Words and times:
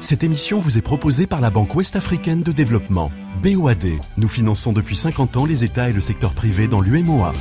Cette 0.00 0.22
émission 0.22 0.58
vous 0.58 0.78
est 0.78 0.82
proposée 0.82 1.26
par 1.26 1.40
la 1.40 1.50
Banque 1.50 1.74
Ouest-Africaine 1.74 2.42
de 2.42 2.52
Développement, 2.52 3.10
BOAD. 3.42 3.86
Nous 4.16 4.28
finançons 4.28 4.72
depuis 4.72 4.96
50 4.96 5.36
ans 5.36 5.44
les 5.44 5.64
États 5.64 5.88
et 5.88 5.92
le 5.92 6.00
secteur 6.00 6.34
privé 6.34 6.68
dans 6.68 6.80
l'UMOA. 6.80 7.32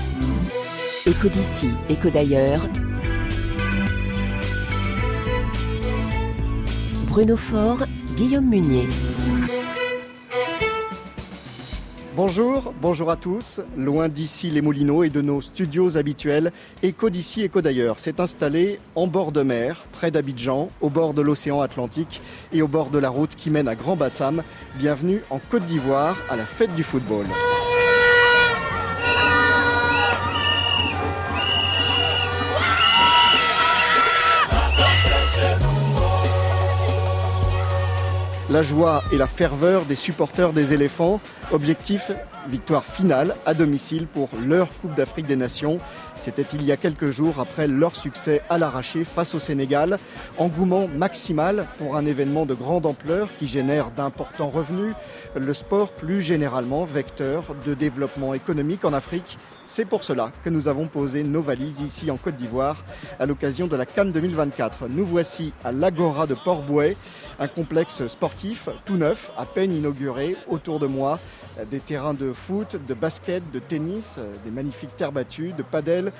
Éco 1.05 1.27
d'ici, 1.29 1.69
éco 1.89 2.09
d'ailleurs. 2.09 2.61
Bruno 7.07 7.37
Faure, 7.37 7.85
Guillaume 8.15 8.49
Munier. 8.49 8.89
Bonjour, 12.15 12.73
bonjour 12.81 13.11
à 13.11 13.17
tous. 13.17 13.59
Loin 13.75 14.07
d'ici 14.07 14.49
les 14.49 14.61
Moulineaux 14.61 15.03
et 15.03 15.09
de 15.09 15.19
nos 15.19 15.41
studios 15.41 15.97
habituels, 15.97 16.53
Éco 16.81 17.09
d'ici, 17.09 17.41
Éco 17.41 17.61
d'ailleurs 17.61 17.99
s'est 17.99 18.21
installé 18.21 18.79
en 18.95 19.05
bord 19.05 19.33
de 19.33 19.41
mer, 19.41 19.83
près 19.91 20.11
d'Abidjan, 20.11 20.69
au 20.79 20.89
bord 20.89 21.13
de 21.13 21.21
l'océan 21.21 21.59
Atlantique 21.59 22.21
et 22.53 22.61
au 22.61 22.69
bord 22.69 22.89
de 22.89 22.99
la 22.99 23.09
route 23.09 23.35
qui 23.35 23.49
mène 23.49 23.67
à 23.67 23.75
Grand 23.75 23.97
Bassam. 23.97 24.43
Bienvenue 24.77 25.23
en 25.29 25.39
Côte 25.39 25.65
d'Ivoire 25.65 26.17
à 26.29 26.37
la 26.37 26.45
fête 26.45 26.73
du 26.73 26.83
football. 26.83 27.25
La 38.55 38.63
joie 38.63 39.03
et 39.11 39.17
la 39.17 39.27
ferveur 39.27 39.83
des 39.83 39.95
supporters 39.95 40.53
des 40.53 40.71
éléphants. 40.71 41.19
Objectif, 41.51 42.09
victoire 42.47 42.85
finale 42.85 43.35
à 43.45 43.53
domicile 43.53 44.07
pour 44.07 44.29
leur 44.47 44.69
Coupe 44.79 44.95
d'Afrique 44.95 45.27
des 45.27 45.35
Nations. 45.35 45.77
C'était 46.17 46.45
il 46.53 46.63
y 46.63 46.71
a 46.71 46.77
quelques 46.77 47.11
jours 47.11 47.39
après 47.39 47.67
leur 47.67 47.95
succès 47.95 48.41
à 48.49 48.57
l'arraché 48.57 49.03
face 49.03 49.35
au 49.35 49.39
Sénégal. 49.39 49.99
Engouement 50.37 50.87
maximal 50.87 51.65
pour 51.77 51.95
un 51.97 52.05
événement 52.05 52.45
de 52.45 52.53
grande 52.53 52.85
ampleur 52.85 53.29
qui 53.37 53.47
génère 53.47 53.91
d'importants 53.91 54.49
revenus. 54.49 54.93
Le 55.35 55.53
sport 55.53 55.91
plus 55.91 56.21
généralement 56.21 56.85
vecteur 56.85 57.55
de 57.65 57.73
développement 57.73 58.33
économique 58.33 58.85
en 58.85 58.93
Afrique. 58.93 59.37
C'est 59.65 59.85
pour 59.85 60.03
cela 60.03 60.31
que 60.43 60.49
nous 60.49 60.67
avons 60.67 60.87
posé 60.87 61.23
nos 61.23 61.41
valises 61.41 61.79
ici 61.79 62.09
en 62.11 62.17
Côte 62.17 62.37
d'Ivoire 62.37 62.77
à 63.19 63.25
l'occasion 63.25 63.67
de 63.67 63.75
la 63.75 63.85
Cannes 63.85 64.11
2024. 64.11 64.87
Nous 64.89 65.05
voici 65.05 65.53
à 65.63 65.71
l'Agora 65.71 66.27
de 66.27 66.35
Port-Bouet, 66.35 66.95
un 67.39 67.47
complexe 67.47 68.05
sportif 68.07 68.69
tout 68.85 68.97
neuf, 68.97 69.31
à 69.37 69.45
peine 69.45 69.71
inauguré. 69.71 70.35
Autour 70.47 70.79
de 70.79 70.87
moi, 70.87 71.19
des 71.69 71.79
terrains 71.79 72.13
de 72.13 72.33
foot, 72.33 72.77
de 72.87 72.93
basket, 72.93 73.49
de 73.51 73.59
tennis, 73.59 74.15
des 74.43 74.51
magnifiques 74.51 74.95
terres 74.97 75.11
battues, 75.11 75.53
de 75.57 75.63
padel, 75.63 76.11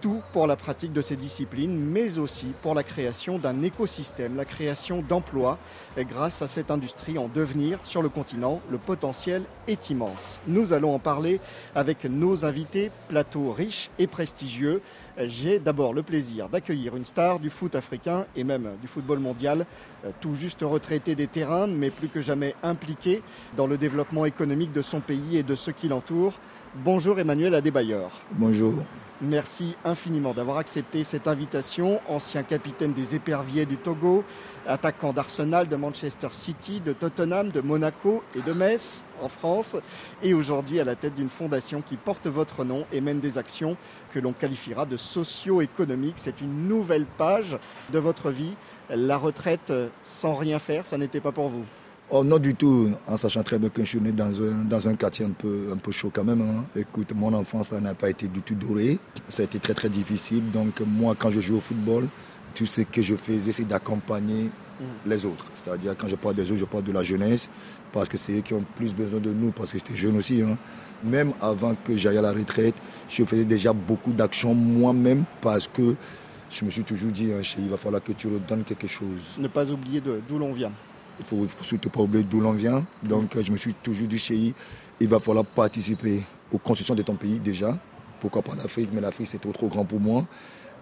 tout 0.00 0.20
pour 0.34 0.46
la 0.46 0.54
pratique 0.54 0.92
de 0.92 1.00
ces 1.00 1.16
disciplines, 1.16 1.78
mais 1.78 2.18
aussi 2.18 2.52
pour 2.60 2.74
la 2.74 2.82
création 2.82 3.38
d'un 3.38 3.62
écosystème, 3.62 4.36
la 4.36 4.44
création 4.44 5.02
d'emplois. 5.08 5.58
Grâce 5.98 6.42
à 6.42 6.48
cette 6.48 6.70
industrie 6.70 7.16
en 7.16 7.28
devenir 7.28 7.78
sur 7.84 8.02
le 8.02 8.10
continent, 8.10 8.60
le 8.70 8.76
potentiel 8.76 9.44
est 9.66 9.88
immense. 9.88 10.42
Nous 10.46 10.74
allons 10.74 10.94
en 10.94 10.98
parler 10.98 11.40
avec 11.74 12.04
nos 12.04 12.44
invités, 12.44 12.90
plateau 13.08 13.52
riche 13.52 13.88
et 13.98 14.06
prestigieux. 14.06 14.82
J'ai 15.18 15.60
d'abord 15.60 15.94
le 15.94 16.02
plaisir 16.02 16.48
d'accueillir 16.48 16.96
une 16.96 17.04
star 17.04 17.38
du 17.38 17.48
foot 17.48 17.74
africain 17.74 18.26
et 18.34 18.42
même 18.42 18.70
du 18.80 18.88
football 18.88 19.20
mondial, 19.20 19.64
tout 20.20 20.34
juste 20.34 20.62
retraité 20.62 21.14
des 21.14 21.28
terrains, 21.28 21.66
mais 21.68 21.90
plus 21.90 22.08
que 22.08 22.20
jamais 22.20 22.54
impliqué 22.62 23.22
dans 23.56 23.66
le 23.66 23.78
développement 23.78 24.24
économique 24.24 24.72
de 24.72 24.82
son 24.82 25.00
pays 25.00 25.36
et 25.36 25.42
de 25.42 25.54
ceux 25.54 25.72
qui 25.72 25.88
l'entourent. 25.88 26.34
Bonjour 26.74 27.18
Emmanuel 27.20 27.54
Adébayor. 27.54 28.10
Bonjour. 28.32 28.74
Merci 29.24 29.74
infiniment 29.86 30.34
d'avoir 30.34 30.58
accepté 30.58 31.02
cette 31.02 31.28
invitation. 31.28 31.98
Ancien 32.08 32.42
capitaine 32.42 32.92
des 32.92 33.14
éperviers 33.14 33.64
du 33.64 33.78
Togo, 33.78 34.22
attaquant 34.66 35.14
d'Arsenal, 35.14 35.66
de 35.66 35.76
Manchester 35.76 36.28
City, 36.32 36.80
de 36.80 36.92
Tottenham, 36.92 37.50
de 37.50 37.62
Monaco 37.62 38.22
et 38.36 38.42
de 38.42 38.52
Metz 38.52 39.02
en 39.22 39.30
France. 39.30 39.76
Et 40.22 40.34
aujourd'hui 40.34 40.78
à 40.78 40.84
la 40.84 40.94
tête 40.94 41.14
d'une 41.14 41.30
fondation 41.30 41.80
qui 41.80 41.96
porte 41.96 42.26
votre 42.26 42.64
nom 42.64 42.84
et 42.92 43.00
mène 43.00 43.20
des 43.20 43.38
actions 43.38 43.78
que 44.12 44.18
l'on 44.18 44.34
qualifiera 44.34 44.84
de 44.84 44.98
socio-économiques. 44.98 46.18
C'est 46.18 46.42
une 46.42 46.68
nouvelle 46.68 47.06
page 47.06 47.56
de 47.92 47.98
votre 47.98 48.30
vie. 48.30 48.56
La 48.90 49.16
retraite 49.16 49.72
sans 50.02 50.34
rien 50.34 50.58
faire, 50.58 50.86
ça 50.86 50.98
n'était 50.98 51.20
pas 51.22 51.32
pour 51.32 51.48
vous 51.48 51.64
Oh 52.10 52.22
non 52.22 52.38
du 52.38 52.54
tout, 52.54 52.90
en 53.06 53.16
sachant 53.16 53.42
très 53.42 53.58
bien 53.58 53.70
que 53.70 53.82
je 53.82 53.88
suis 53.88 54.00
né 54.00 54.12
dans 54.12 54.40
un, 54.42 54.64
dans 54.64 54.86
un 54.86 54.94
quartier 54.94 55.24
un 55.24 55.30
peu, 55.30 55.70
un 55.72 55.78
peu 55.78 55.90
chaud 55.90 56.10
quand 56.12 56.22
même. 56.22 56.42
Hein. 56.42 56.64
Écoute, 56.76 57.12
mon 57.14 57.32
enfance, 57.32 57.68
ça 57.68 57.80
n'a 57.80 57.94
pas 57.94 58.10
été 58.10 58.28
du 58.28 58.42
tout 58.42 58.54
doré. 58.54 58.98
Ça 59.30 59.42
a 59.42 59.46
été 59.46 59.58
très 59.58 59.72
très 59.72 59.88
difficile. 59.88 60.50
Donc 60.50 60.80
moi, 60.86 61.14
quand 61.18 61.30
je 61.30 61.40
joue 61.40 61.56
au 61.56 61.60
football, 61.60 62.06
tout 62.54 62.66
ce 62.66 62.82
que 62.82 63.00
je 63.00 63.16
faisais, 63.16 63.52
c'est 63.52 63.64
d'accompagner 63.64 64.50
les 65.06 65.24
autres. 65.24 65.46
C'est-à-dire 65.54 65.96
quand 65.96 66.08
je 66.08 66.16
parle 66.16 66.34
des 66.34 66.44
autres, 66.50 66.60
je 66.60 66.64
parle 66.66 66.84
de 66.84 66.92
la 66.92 67.02
jeunesse, 67.02 67.48
parce 67.90 68.08
que 68.08 68.18
c'est 68.18 68.32
eux 68.32 68.40
qui 68.42 68.52
ont 68.52 68.64
plus 68.76 68.94
besoin 68.94 69.20
de 69.20 69.32
nous, 69.32 69.50
parce 69.50 69.72
que 69.72 69.78
j'étais 69.78 69.96
jeune 69.96 70.16
aussi. 70.16 70.42
Hein. 70.42 70.58
Même 71.02 71.32
avant 71.40 71.74
que 71.74 71.96
j'aille 71.96 72.18
à 72.18 72.22
la 72.22 72.32
retraite, 72.32 72.74
je 73.08 73.24
faisais 73.24 73.44
déjà 73.44 73.72
beaucoup 73.72 74.12
d'actions 74.12 74.54
moi-même, 74.54 75.24
parce 75.40 75.68
que 75.68 75.94
je 76.50 76.64
me 76.64 76.70
suis 76.70 76.84
toujours 76.84 77.10
dit, 77.10 77.32
hein, 77.32 77.40
il 77.58 77.68
va 77.68 77.76
falloir 77.76 78.02
que 78.02 78.12
tu 78.12 78.26
redonnes 78.26 78.64
quelque 78.64 78.88
chose. 78.88 79.20
Ne 79.38 79.48
pas 79.48 79.70
oublier 79.70 80.00
d'où 80.00 80.38
l'on 80.38 80.52
vient. 80.52 80.72
Il 81.20 81.38
ne 81.38 81.46
faut, 81.46 81.64
surtout 81.64 81.90
pas 81.90 82.00
oublier 82.00 82.24
d'où 82.24 82.40
l'on 82.40 82.52
vient. 82.52 82.84
Donc 83.02 83.36
je 83.40 83.52
me 83.52 83.56
suis 83.56 83.74
toujours 83.74 84.08
dit, 84.08 84.18
chez 84.18 84.54
il 85.00 85.08
va 85.08 85.18
falloir 85.18 85.44
participer 85.44 86.22
aux 86.52 86.58
constructions 86.58 86.94
de 86.94 87.02
ton 87.02 87.14
pays 87.14 87.40
déjà. 87.40 87.76
Pourquoi 88.20 88.42
pas 88.42 88.54
l'Afrique 88.54 88.90
Mais 88.92 89.00
l'Afrique, 89.00 89.28
c'est 89.30 89.40
trop, 89.40 89.52
trop 89.52 89.68
grand 89.68 89.84
pour 89.84 90.00
moi. 90.00 90.24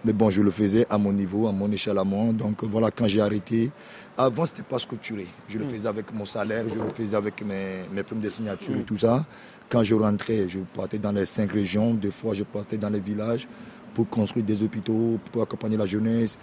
Mais 0.05 0.13
bon, 0.13 0.29
je 0.29 0.41
le 0.41 0.51
faisais 0.51 0.85
à 0.89 0.97
mon 0.97 1.13
niveau, 1.13 1.47
à 1.47 1.51
mon 1.51 1.71
échelle 1.71 1.97
à 1.97 2.03
moi. 2.03 2.31
Donc 2.33 2.63
voilà, 2.63 2.91
quand 2.91 3.07
j'ai 3.07 3.21
arrêté, 3.21 3.71
avant, 4.17 4.45
c'était 4.45 4.63
pas 4.63 4.79
structuré. 4.79 5.25
Je 5.47 5.57
le 5.57 5.65
faisais 5.65 5.87
avec 5.87 6.13
mon 6.13 6.25
salaire, 6.25 6.65
je 6.69 6.75
le 6.75 6.89
faisais 6.93 7.15
avec 7.15 7.41
mes, 7.43 7.85
mes 7.91 8.03
primes 8.03 8.19
de 8.19 8.29
signature 8.29 8.75
et 8.75 8.83
tout 8.83 8.97
ça. 8.97 9.25
Quand 9.69 9.83
je 9.83 9.95
rentrais, 9.95 10.47
je 10.49 10.59
partais 10.59 10.99
dans 10.99 11.11
les 11.11 11.25
cinq 11.25 11.51
régions. 11.51 11.93
Des 11.93 12.11
fois, 12.11 12.33
je 12.33 12.43
partais 12.43 12.77
dans 12.77 12.89
les 12.89 12.99
villages 12.99 13.47
pour 13.95 14.09
construire 14.09 14.45
des 14.45 14.61
hôpitaux, 14.61 15.19
pour 15.31 15.41
accompagner 15.41 15.77
la 15.77 15.85
jeunesse. 15.85 16.37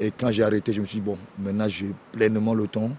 Et 0.00 0.10
quand 0.10 0.30
j'ai 0.30 0.42
arrêté, 0.42 0.72
je 0.72 0.80
me 0.80 0.86
suis 0.86 0.98
dit, 0.98 1.04
bon, 1.04 1.18
maintenant, 1.38 1.68
j'ai 1.68 1.94
pleinement 2.12 2.54
le 2.54 2.66
temps 2.66 2.90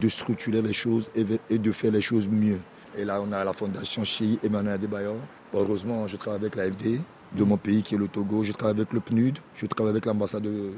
de 0.00 0.08
structurer 0.08 0.62
les 0.62 0.72
choses 0.72 1.10
et 1.14 1.58
de 1.58 1.72
faire 1.72 1.92
les 1.92 2.00
choses 2.00 2.28
mieux. 2.28 2.60
Et 2.96 3.04
là, 3.04 3.20
on 3.20 3.32
a 3.32 3.44
la 3.44 3.52
fondation 3.52 4.04
Chéi 4.04 4.38
Emmanuel 4.42 4.74
Adebayor. 4.74 5.16
Heureusement, 5.52 6.06
je 6.06 6.16
travaille 6.16 6.40
avec 6.40 6.54
l'AFD 6.54 7.00
de 7.32 7.44
mon 7.44 7.56
pays 7.56 7.82
qui 7.82 7.94
est 7.96 7.98
le 7.98 8.08
Togo. 8.08 8.44
Je 8.44 8.52
travaille 8.52 8.76
avec 8.76 8.92
le 8.92 9.00
PNUD. 9.00 9.38
Je 9.56 9.66
travaille 9.66 9.90
avec 9.90 10.06
l'ambassade 10.06 10.42
de, 10.42 10.70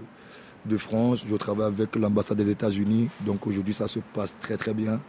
de, 0.65 0.77
France. 0.79 1.25
Je 1.27 1.37
travaille 1.37 1.67
avec 1.67 1.95
l'ambassade 1.97 2.39
des 2.39 2.51
États-Unis. 2.51 3.11
Donc 3.21 3.47
aujourd'hui, 3.47 3.75
ça 3.75 3.87
se 3.87 3.99
passe 4.15 4.35
très 4.41 4.57
très 4.57 4.73
bien. 4.73 5.01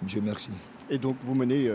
Dieu 0.00 0.22
merci. 0.24 0.50
Et 0.88 0.96
donc 0.96 1.16
vous 1.22 1.34
menez 1.34 1.70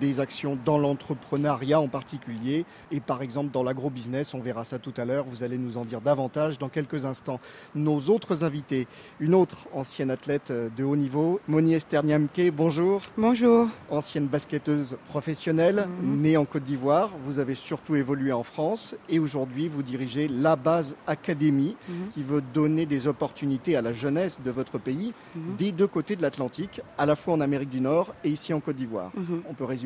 des 0.00 0.20
actions 0.20 0.58
dans 0.64 0.78
l'entrepreneuriat 0.78 1.80
en 1.80 1.88
particulier 1.88 2.64
et 2.90 3.00
par 3.00 3.22
exemple 3.22 3.50
dans 3.52 3.62
l'agro-business, 3.62 4.34
on 4.34 4.40
verra 4.40 4.64
ça 4.64 4.78
tout 4.78 4.94
à 4.96 5.04
l'heure, 5.04 5.24
vous 5.24 5.42
allez 5.42 5.58
nous 5.58 5.76
en 5.78 5.84
dire 5.84 6.00
davantage 6.00 6.58
dans 6.58 6.68
quelques 6.68 7.04
instants. 7.04 7.40
Nos 7.74 8.00
autres 8.10 8.44
invités, 8.44 8.86
une 9.20 9.34
autre 9.34 9.68
ancienne 9.72 10.10
athlète 10.10 10.52
de 10.76 10.84
haut 10.84 10.96
niveau, 10.96 11.40
Moni 11.48 11.74
Esterniamke, 11.74 12.50
bonjour. 12.52 13.00
Bonjour. 13.16 13.68
Ancienne 13.90 14.26
basketteuse 14.26 14.96
professionnelle, 15.08 15.86
mmh. 15.86 16.20
née 16.20 16.36
en 16.36 16.44
Côte 16.44 16.64
d'Ivoire, 16.64 17.10
vous 17.26 17.38
avez 17.38 17.54
surtout 17.54 17.94
évolué 17.94 18.32
en 18.32 18.42
France 18.42 18.96
et 19.08 19.18
aujourd'hui 19.18 19.68
vous 19.68 19.82
dirigez 19.82 20.28
la 20.28 20.56
base 20.56 20.96
Académie 21.06 21.76
mmh. 21.88 21.92
qui 22.12 22.22
veut 22.22 22.42
donner 22.52 22.86
des 22.86 23.06
opportunités 23.06 23.76
à 23.76 23.82
la 23.82 23.92
jeunesse 23.92 24.40
de 24.44 24.50
votre 24.50 24.78
pays 24.78 25.12
mmh. 25.34 25.40
des 25.58 25.72
deux 25.72 25.86
côtés 25.86 26.16
de 26.16 26.22
l'Atlantique, 26.22 26.80
à 26.98 27.06
la 27.06 27.16
fois 27.16 27.34
en 27.34 27.40
Amérique 27.40 27.70
du 27.70 27.80
Nord 27.80 28.14
et 28.24 28.30
ici 28.30 28.52
en 28.52 28.60
Côte 28.60 28.76
d'Ivoire. 28.76 29.12
On 29.48 29.54
peut 29.54 29.64
résumer 29.64 29.83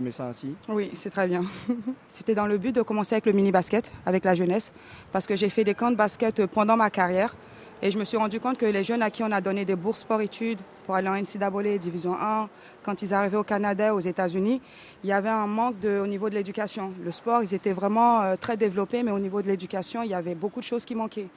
Oui, 0.69 0.91
c'est 0.95 1.11
très 1.11 1.27
bien. 1.27 1.43
C'était 2.09 2.35
dans 2.35 2.47
le 2.47 2.59
but 2.59 2.75
de 2.75 2.83
commencer 2.83 3.15
avec 3.15 3.27
le 3.27 3.33
mini-basket, 3.33 3.93
avec 4.07 4.25
la 4.25 4.35
jeunesse, 4.35 4.73
parce 5.13 5.27
que 5.27 5.37
j'ai 5.37 5.49
fait 5.49 5.65
des 5.65 5.75
camps 5.75 5.91
de 5.91 5.97
basket 5.97 6.47
pendant 6.47 6.77
ma 6.77 6.91
carrière. 6.91 7.35
Et 7.81 7.93
je 7.93 7.99
me 7.99 8.05
suis 8.05 8.17
rendu 8.17 8.41
compte 8.41 8.59
que 8.59 8.67
les 8.67 8.83
jeunes 8.83 9.03
à 9.03 9.11
qui 9.11 9.23
on 9.23 9.31
a 9.31 9.41
donné 9.41 9.65
des 9.65 9.77
bourses 9.77 10.01
sport-études 10.01 10.59
pour 10.85 10.97
aller 10.97 11.09
en 11.09 11.15
NCAA, 11.15 11.79
Division 11.79 12.17
1, 12.21 12.49
quand 12.83 13.03
ils 13.03 13.15
arrivaient 13.15 13.37
au 13.37 13.45
Canada, 13.45 13.95
aux 13.95 14.01
États-Unis, 14.01 14.61
il 15.05 15.11
y 15.11 15.13
avait 15.13 15.29
un 15.29 15.47
manque 15.47 15.79
de, 15.79 16.01
au 16.01 16.07
niveau 16.07 16.29
de 16.29 16.35
l'éducation. 16.35 16.93
Le 17.05 17.13
sport, 17.13 17.43
ils 17.43 17.55
étaient 17.55 17.73
vraiment 17.73 18.23
euh, 18.23 18.35
très 18.35 18.57
développés, 18.57 19.05
mais 19.05 19.13
au 19.13 19.21
niveau 19.21 19.43
de 19.43 19.47
l'éducation, 19.47 20.03
il 20.03 20.11
y 20.11 20.15
avait 20.15 20.35
beaucoup 20.35 20.59
de 20.59 20.65
choses 20.65 20.85
qui 20.85 20.97
manquaient. 20.97 21.29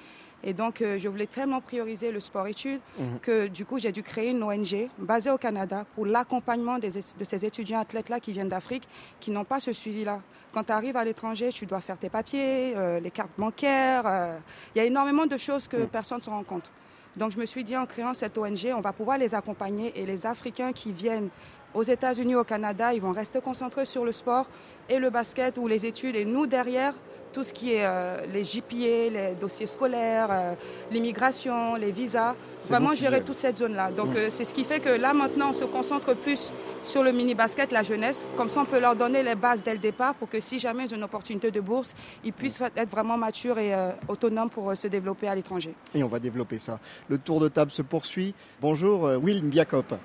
Et 0.43 0.53
donc, 0.53 0.81
euh, 0.81 0.97
je 0.97 1.07
voulais 1.07 1.27
tellement 1.27 1.61
prioriser 1.61 2.11
le 2.11 2.19
sport-études 2.19 2.79
Mhm. 2.97 3.19
que 3.21 3.47
du 3.47 3.65
coup, 3.65 3.77
j'ai 3.79 3.91
dû 3.91 4.01
créer 4.03 4.31
une 4.31 4.41
ONG 4.43 4.89
basée 4.97 5.29
au 5.29 5.37
Canada 5.37 5.85
pour 5.95 6.05
l'accompagnement 6.05 6.79
de 6.79 6.89
ces 6.89 7.45
étudiants 7.45 7.79
athlètes-là 7.79 8.19
qui 8.19 8.31
viennent 8.31 8.49
d'Afrique, 8.49 8.87
qui 9.19 9.31
n'ont 9.31 9.43
pas 9.45 9.59
ce 9.59 9.71
suivi-là. 9.71 10.19
Quand 10.53 10.63
tu 10.63 10.71
arrives 10.71 10.97
à 10.97 11.03
l'étranger, 11.03 11.49
tu 11.49 11.65
dois 11.65 11.79
faire 11.79 11.97
tes 11.97 12.09
papiers, 12.09 12.73
euh, 12.75 12.99
les 12.99 13.11
cartes 13.11 13.31
bancaires. 13.37 14.03
euh, 14.05 14.37
Il 14.75 14.79
y 14.79 14.81
a 14.81 14.85
énormément 14.85 15.25
de 15.25 15.37
choses 15.37 15.67
que 15.67 15.85
personne 15.85 16.17
ne 16.17 16.23
se 16.23 16.29
rend 16.29 16.43
compte. 16.43 16.71
Donc, 17.15 17.31
je 17.31 17.37
me 17.39 17.45
suis 17.45 17.63
dit, 17.63 17.75
en 17.77 17.85
créant 17.85 18.13
cette 18.13 18.37
ONG, 18.37 18.73
on 18.75 18.81
va 18.81 18.93
pouvoir 18.93 19.17
les 19.17 19.35
accompagner 19.35 19.93
et 19.99 20.05
les 20.05 20.25
Africains 20.25 20.71
qui 20.71 20.91
viennent 20.91 21.29
aux 21.73 21.83
États-Unis, 21.83 22.35
au 22.35 22.43
Canada, 22.43 22.93
ils 22.93 23.01
vont 23.01 23.11
rester 23.13 23.39
concentrés 23.39 23.85
sur 23.85 24.03
le 24.03 24.11
sport 24.11 24.45
et 24.91 24.99
le 24.99 25.09
basket 25.09 25.57
ou 25.57 25.67
les 25.67 25.85
études. 25.85 26.15
Et 26.15 26.25
nous, 26.25 26.45
derrière, 26.45 26.93
tout 27.33 27.43
ce 27.43 27.53
qui 27.53 27.73
est 27.73 27.85
euh, 27.85 28.25
les 28.33 28.43
JPA, 28.43 28.65
les 29.09 29.35
dossiers 29.39 29.65
scolaires, 29.65 30.27
euh, 30.29 30.53
l'immigration, 30.91 31.75
les 31.75 31.91
visas, 31.91 32.35
vraiment 32.67 32.93
gérer 32.93 33.21
toute 33.21 33.37
cette 33.37 33.57
zone-là. 33.57 33.89
Donc 33.91 34.09
mm. 34.09 34.17
euh, 34.17 34.29
c'est 34.29 34.43
ce 34.43 34.53
qui 34.53 34.65
fait 34.65 34.81
que 34.81 34.89
là 34.89 35.13
maintenant 35.13 35.51
on 35.51 35.53
se 35.53 35.63
concentre 35.63 36.13
plus 36.13 36.51
sur 36.83 37.03
le 37.03 37.13
mini-basket, 37.13 37.71
la 37.71 37.83
jeunesse. 37.83 38.25
Comme 38.35 38.49
ça 38.49 38.59
on 38.59 38.65
peut 38.65 38.81
leur 38.81 38.97
donner 38.97 39.23
les 39.23 39.35
bases 39.35 39.63
dès 39.63 39.71
le 39.71 39.79
départ 39.79 40.13
pour 40.15 40.29
que 40.29 40.41
si 40.41 40.59
jamais 40.59 40.83
ils 40.83 40.93
ont 40.93 40.97
une 40.97 41.03
opportunité 41.03 41.51
de 41.51 41.61
bourse, 41.61 41.95
ils 42.25 42.33
puissent 42.33 42.59
mm. 42.59 42.71
être 42.75 42.89
vraiment 42.89 43.15
matures 43.17 43.57
et 43.59 43.73
autonomes 44.09 44.49
pour 44.49 44.75
se 44.75 44.87
développer 44.87 45.29
à 45.29 45.35
l'étranger. 45.35 45.73
Et 45.95 46.03
on 46.03 46.09
va 46.09 46.19
développer 46.19 46.59
ça. 46.59 46.79
Le 47.07 47.17
tour 47.17 47.39
de 47.39 47.47
table 47.47 47.71
se 47.71 47.81
poursuit. 47.81 48.35
Bonjour 48.59 49.03
Will 49.23 49.41
Mbiakop. 49.41 49.95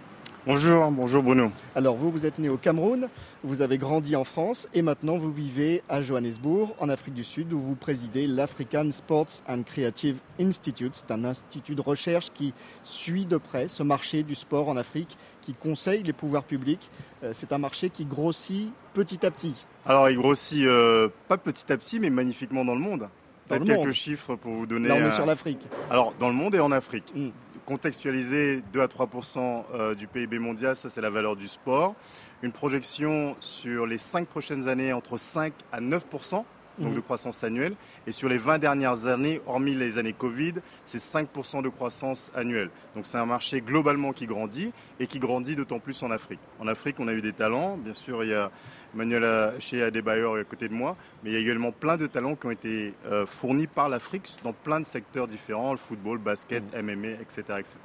Bonjour, 0.46 0.88
bonjour 0.92 1.24
Bruno. 1.24 1.50
Alors 1.74 1.96
vous, 1.96 2.08
vous 2.08 2.24
êtes 2.24 2.38
né 2.38 2.48
au 2.48 2.56
Cameroun, 2.56 3.08
vous 3.42 3.62
avez 3.62 3.78
grandi 3.78 4.14
en 4.14 4.22
France 4.22 4.68
et 4.74 4.80
maintenant 4.80 5.18
vous 5.18 5.32
vivez 5.32 5.82
à 5.88 6.00
Johannesburg, 6.00 6.72
en 6.78 6.88
Afrique 6.88 7.14
du 7.14 7.24
Sud, 7.24 7.52
où 7.52 7.58
vous 7.58 7.74
présidez 7.74 8.28
l'African 8.28 8.88
Sports 8.92 9.42
and 9.48 9.64
Creative 9.64 10.20
Institute. 10.38 10.92
C'est 10.94 11.10
un 11.10 11.24
institut 11.24 11.74
de 11.74 11.80
recherche 11.80 12.30
qui 12.32 12.54
suit 12.84 13.26
de 13.26 13.38
près 13.38 13.66
ce 13.66 13.82
marché 13.82 14.22
du 14.22 14.36
sport 14.36 14.68
en 14.68 14.76
Afrique, 14.76 15.18
qui 15.42 15.52
conseille 15.52 16.04
les 16.04 16.12
pouvoirs 16.12 16.44
publics. 16.44 16.92
Euh, 17.24 17.32
c'est 17.32 17.52
un 17.52 17.58
marché 17.58 17.90
qui 17.90 18.04
grossit 18.04 18.70
petit 18.94 19.26
à 19.26 19.32
petit. 19.32 19.66
Alors 19.84 20.08
il 20.10 20.16
grossit 20.16 20.64
euh, 20.64 21.08
pas 21.26 21.38
petit 21.38 21.72
à 21.72 21.76
petit, 21.76 21.98
mais 21.98 22.08
magnifiquement 22.08 22.64
dans 22.64 22.74
le 22.74 22.80
monde. 22.80 23.08
Dans 23.48 23.58
quelques 23.58 23.90
chiffres 23.90 24.36
pour 24.36 24.52
vous 24.52 24.66
donner. 24.66 24.86
Là, 24.86 24.94
on 24.94 25.08
est 25.08 25.10
sur 25.10 25.26
l'Afrique. 25.26 25.66
Alors, 25.90 26.14
dans 26.20 26.28
le 26.28 26.34
monde 26.34 26.54
et 26.54 26.60
en 26.60 26.70
Afrique. 26.70 27.12
Hmm 27.14 27.30
contextualiser 27.66 28.62
2 28.72 28.80
à 28.80 28.86
3% 28.86 29.64
euh, 29.74 29.94
du 29.94 30.06
PIB 30.06 30.38
mondial, 30.38 30.76
ça 30.76 30.88
c'est 30.88 31.00
la 31.00 31.10
valeur 31.10 31.36
du 31.36 31.48
sport. 31.48 31.94
Une 32.42 32.52
projection 32.52 33.36
sur 33.40 33.86
les 33.86 33.98
5 33.98 34.26
prochaines 34.28 34.68
années 34.68 34.92
entre 34.92 35.18
5 35.18 35.52
à 35.72 35.80
9 35.80 36.06
donc 36.78 36.94
de 36.94 36.98
mmh. 36.98 37.02
croissance 37.02 37.44
annuelle. 37.44 37.74
Et 38.06 38.12
sur 38.12 38.28
les 38.28 38.38
20 38.38 38.58
dernières 38.58 39.06
années, 39.06 39.40
hormis 39.46 39.74
les 39.74 39.98
années 39.98 40.12
Covid, 40.12 40.54
c'est 40.84 40.98
5% 40.98 41.62
de 41.62 41.68
croissance 41.68 42.30
annuelle. 42.34 42.70
Donc 42.94 43.06
c'est 43.06 43.18
un 43.18 43.26
marché 43.26 43.60
globalement 43.60 44.12
qui 44.12 44.26
grandit 44.26 44.72
et 45.00 45.06
qui 45.06 45.18
grandit 45.18 45.56
d'autant 45.56 45.78
plus 45.78 46.02
en 46.02 46.10
Afrique. 46.10 46.40
En 46.60 46.66
Afrique, 46.66 46.96
on 46.98 47.08
a 47.08 47.12
eu 47.12 47.22
des 47.22 47.32
talents. 47.32 47.76
Bien 47.76 47.94
sûr, 47.94 48.24
il 48.24 48.30
y 48.30 48.34
a 48.34 48.50
Manuel 48.94 49.52
chez 49.60 49.82
Adebayor 49.82 50.36
à 50.36 50.44
côté 50.44 50.68
de 50.68 50.74
moi, 50.74 50.96
mais 51.22 51.30
il 51.30 51.32
y 51.34 51.36
a 51.36 51.40
également 51.40 51.70
plein 51.70 51.96
de 51.96 52.06
talents 52.06 52.34
qui 52.34 52.46
ont 52.46 52.50
été 52.50 52.94
euh, 53.06 53.26
fournis 53.26 53.66
par 53.66 53.88
l'Afrique 53.88 54.36
dans 54.42 54.52
plein 54.52 54.80
de 54.80 54.86
secteurs 54.86 55.26
différents, 55.26 55.72
le 55.72 55.78
football, 55.78 56.18
basket, 56.18 56.64
MMA, 56.74 57.20
etc. 57.20 57.42
etc. 57.58 57.76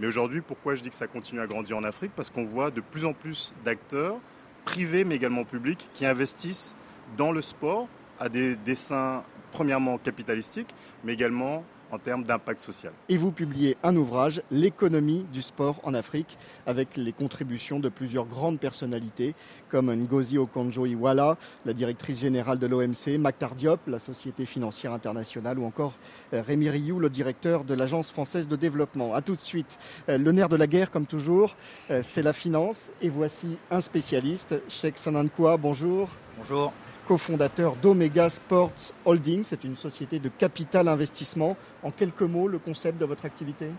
Mais 0.00 0.06
aujourd'hui, 0.06 0.40
pourquoi 0.40 0.74
je 0.74 0.82
dis 0.82 0.90
que 0.90 0.94
ça 0.94 1.06
continue 1.06 1.40
à 1.40 1.46
grandir 1.46 1.76
en 1.76 1.84
Afrique? 1.84 2.12
Parce 2.14 2.30
qu'on 2.30 2.44
voit 2.44 2.70
de 2.70 2.80
plus 2.80 3.04
en 3.04 3.12
plus 3.12 3.52
d'acteurs, 3.64 4.16
privés 4.64 5.04
mais 5.04 5.16
également 5.16 5.44
publics, 5.44 5.88
qui 5.92 6.06
investissent 6.06 6.74
dans 7.16 7.32
le 7.32 7.40
sport 7.40 7.88
à 8.18 8.28
des 8.28 8.56
dessins 8.56 9.22
premièrement 9.52 9.98
capitalistiques, 9.98 10.74
mais 11.04 11.14
également 11.14 11.64
en 11.94 11.98
termes 11.98 12.24
d'impact 12.24 12.60
social. 12.60 12.92
Et 13.08 13.16
vous 13.16 13.30
publiez 13.30 13.76
un 13.84 13.94
ouvrage, 13.94 14.42
L'économie 14.50 15.26
du 15.32 15.42
sport 15.42 15.80
en 15.84 15.94
Afrique, 15.94 16.36
avec 16.66 16.96
les 16.96 17.12
contributions 17.12 17.78
de 17.78 17.88
plusieurs 17.88 18.26
grandes 18.26 18.58
personnalités, 18.58 19.34
comme 19.68 19.94
Ngozi 19.94 20.38
Okonjo-Iweala, 20.38 21.36
la 21.64 21.72
directrice 21.72 22.20
générale 22.20 22.58
de 22.58 22.66
l'OMC, 22.66 23.18
Maktar 23.18 23.54
Diop, 23.54 23.80
la 23.86 24.00
Société 24.00 24.44
financière 24.44 24.92
internationale, 24.92 25.58
ou 25.58 25.64
encore 25.64 25.94
euh, 26.32 26.42
Rémi 26.42 26.68
Rioux, 26.68 26.98
le 26.98 27.10
directeur 27.10 27.64
de 27.64 27.74
l'Agence 27.74 28.10
française 28.10 28.48
de 28.48 28.56
développement. 28.56 29.14
A 29.14 29.22
tout 29.22 29.36
de 29.36 29.40
suite. 29.40 29.78
Euh, 30.08 30.18
le 30.18 30.32
nerf 30.32 30.48
de 30.48 30.56
la 30.56 30.66
guerre, 30.66 30.90
comme 30.90 31.06
toujours, 31.06 31.56
euh, 31.90 32.00
c'est 32.02 32.22
la 32.22 32.32
finance. 32.32 32.92
Et 33.02 33.08
voici 33.08 33.56
un 33.70 33.80
spécialiste, 33.80 34.60
Sheikh 34.68 34.98
Sanankwa, 34.98 35.56
bonjour. 35.58 36.08
Bonjour 36.38 36.72
cofondateur 37.06 37.76
d'Omega 37.76 38.28
Sports 38.28 38.92
Holding. 39.04 39.44
C'est 39.44 39.64
une 39.64 39.76
société 39.76 40.18
de 40.18 40.28
capital 40.28 40.88
investissement. 40.88 41.56
En 41.82 41.90
quelques 41.90 42.22
mots, 42.22 42.48
le 42.48 42.58
concept 42.58 42.98
de 42.98 43.04
votre 43.04 43.24
activité? 43.24 43.70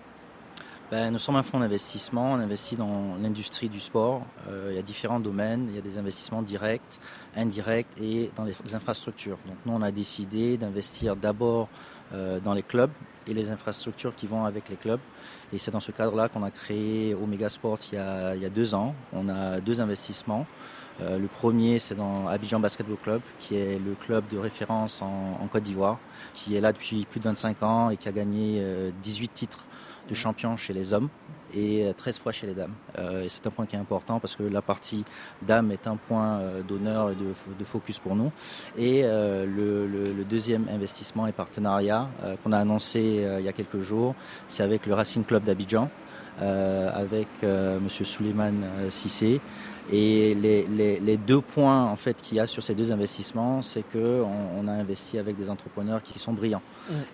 Ben, 0.92 1.10
nous 1.10 1.18
sommes 1.18 1.36
un 1.36 1.42
fonds 1.42 1.60
d'investissement, 1.60 2.34
on 2.34 2.36
investit 2.36 2.76
dans 2.76 3.16
l'industrie 3.20 3.70
du 3.70 3.80
sport. 3.80 4.22
Euh, 4.48 4.68
il 4.70 4.76
y 4.76 4.80
a 4.80 4.84
différents 4.84 5.20
domaines, 5.20 5.66
il 5.70 5.76
y 5.76 5.80
a 5.80 5.82
des 5.82 5.98
investissements 5.98 6.44
directs, 6.44 7.00
indirects 7.36 7.88
et 8.00 8.30
dans 8.36 8.44
les, 8.44 8.54
infrastructures. 8.76 9.40
Donc 9.48 9.58
nous, 9.66 9.74
on 9.74 9.82
a 9.82 9.92
décidé 9.92 10.58
d'investir 10.58 11.16
d'abord 11.16 11.70
euh, 12.14 12.40
dans 12.40 12.54
les 12.54 12.62
clubs 12.62 12.92
et 13.26 13.34
les 13.34 13.50
infrastructures 13.50 14.14
qui 14.16 14.28
vont 14.28 14.46
avec 14.46 14.70
les 14.70 14.76
clubs. 14.76 15.00
Et 15.52 15.58
c'est 15.58 15.72
dans 15.72 15.80
ce 15.80 15.92
cadre-là 15.92 16.30
qu'on 16.30 16.44
a 16.44 16.52
créé 16.52 17.16
Omega 17.16 17.50
Sports 17.50 17.80
il 17.92 17.96
y, 17.96 17.98
a, 17.98 18.36
il 18.36 18.44
y 18.44 18.46
a 18.46 18.50
deux 18.50 18.76
ans. 18.76 18.94
On 19.12 19.28
a 19.28 19.60
deux 19.60 19.82
investissements. 19.82 20.46
Euh, 21.02 21.18
le 21.18 21.28
premier, 21.28 21.80
c'est 21.80 21.96
dans 21.96 22.28
Abidjan 22.28 22.60
Basketball 22.60 22.98
Club, 22.98 23.22
qui 23.40 23.56
est 23.56 23.80
le 23.80 23.96
club 23.96 24.24
de 24.32 24.38
référence 24.38 25.02
en, 25.02 25.48
Côte 25.52 25.64
d'Ivoire, 25.64 26.00
qui 26.34 26.56
est 26.56 26.62
là 26.62 26.72
depuis 26.74 27.06
plus 27.06 27.20
de 27.20 27.26
25 27.26 27.64
ans 27.64 27.90
et 27.90 27.98
qui 27.98 28.10
a 28.10 28.12
gagné 28.12 28.64
18 29.04 29.26
euh, 29.26 29.34
titres 29.34 29.66
de 30.10 30.16
champion 30.16 30.58
chez 30.58 30.74
les 30.74 30.94
hommes 30.94 31.10
et 31.54 31.92
13 31.98 32.16
euh, 32.16 32.22
fois 32.22 32.32
chez 32.32 32.48
les 32.48 32.54
dames. 32.54 32.74
et 33.24 33.30
c'est 33.30 33.46
un 33.48 33.50
point 33.50 33.66
qui 33.66 33.76
est 33.76 33.80
important 33.80 34.20
parce 34.20 34.36
que 34.36 34.44
la 34.44 34.62
partie 34.62 35.06
dames 35.42 35.72
est 35.72 35.88
un 35.88 35.96
point 35.96 36.42
d'honneur 36.68 37.12
et 37.12 37.16
de, 37.16 37.66
focus 37.66 38.00
pour 38.00 38.16
nous. 38.16 38.32
Et 38.78 39.04
le, 39.04 40.24
deuxième 40.28 40.68
investissement 40.70 41.28
et 41.28 41.32
partenariat 41.32 42.10
qu'on 42.44 42.52
a 42.52 42.58
annoncé 42.58 43.26
il 43.40 43.46
y 43.46 43.50
a 43.50 43.54
quelques 43.54 43.80
jours, 43.80 44.16
c'est 44.48 44.64
avec 44.64 44.86
le 44.86 44.94
Racing 44.94 45.24
Club 45.24 45.44
d'Abidjan, 45.44 45.90
avec 46.40 47.28
Monsieur 47.44 48.06
Suleiman 48.06 48.54
Sissé. 48.90 49.40
Et 49.92 50.34
les, 50.34 51.18
deux 51.18 51.42
points 51.42 51.86
en 51.86 51.96
fait 51.96 52.22
qu'il 52.22 52.38
y 52.38 52.40
a 52.40 52.48
sur 52.48 52.64
ces 52.64 52.76
deux 52.76 52.92
investissements, 52.92 53.62
c'est 53.62 53.84
qu'on 53.84 54.28
on 54.58 54.68
a 54.68 54.72
investi 54.72 55.18
avec 55.18 55.38
des 55.38 55.50
entrepreneurs 55.50 56.02
qui 56.02 56.20
sont 56.20 56.34
brillants. 56.34 56.62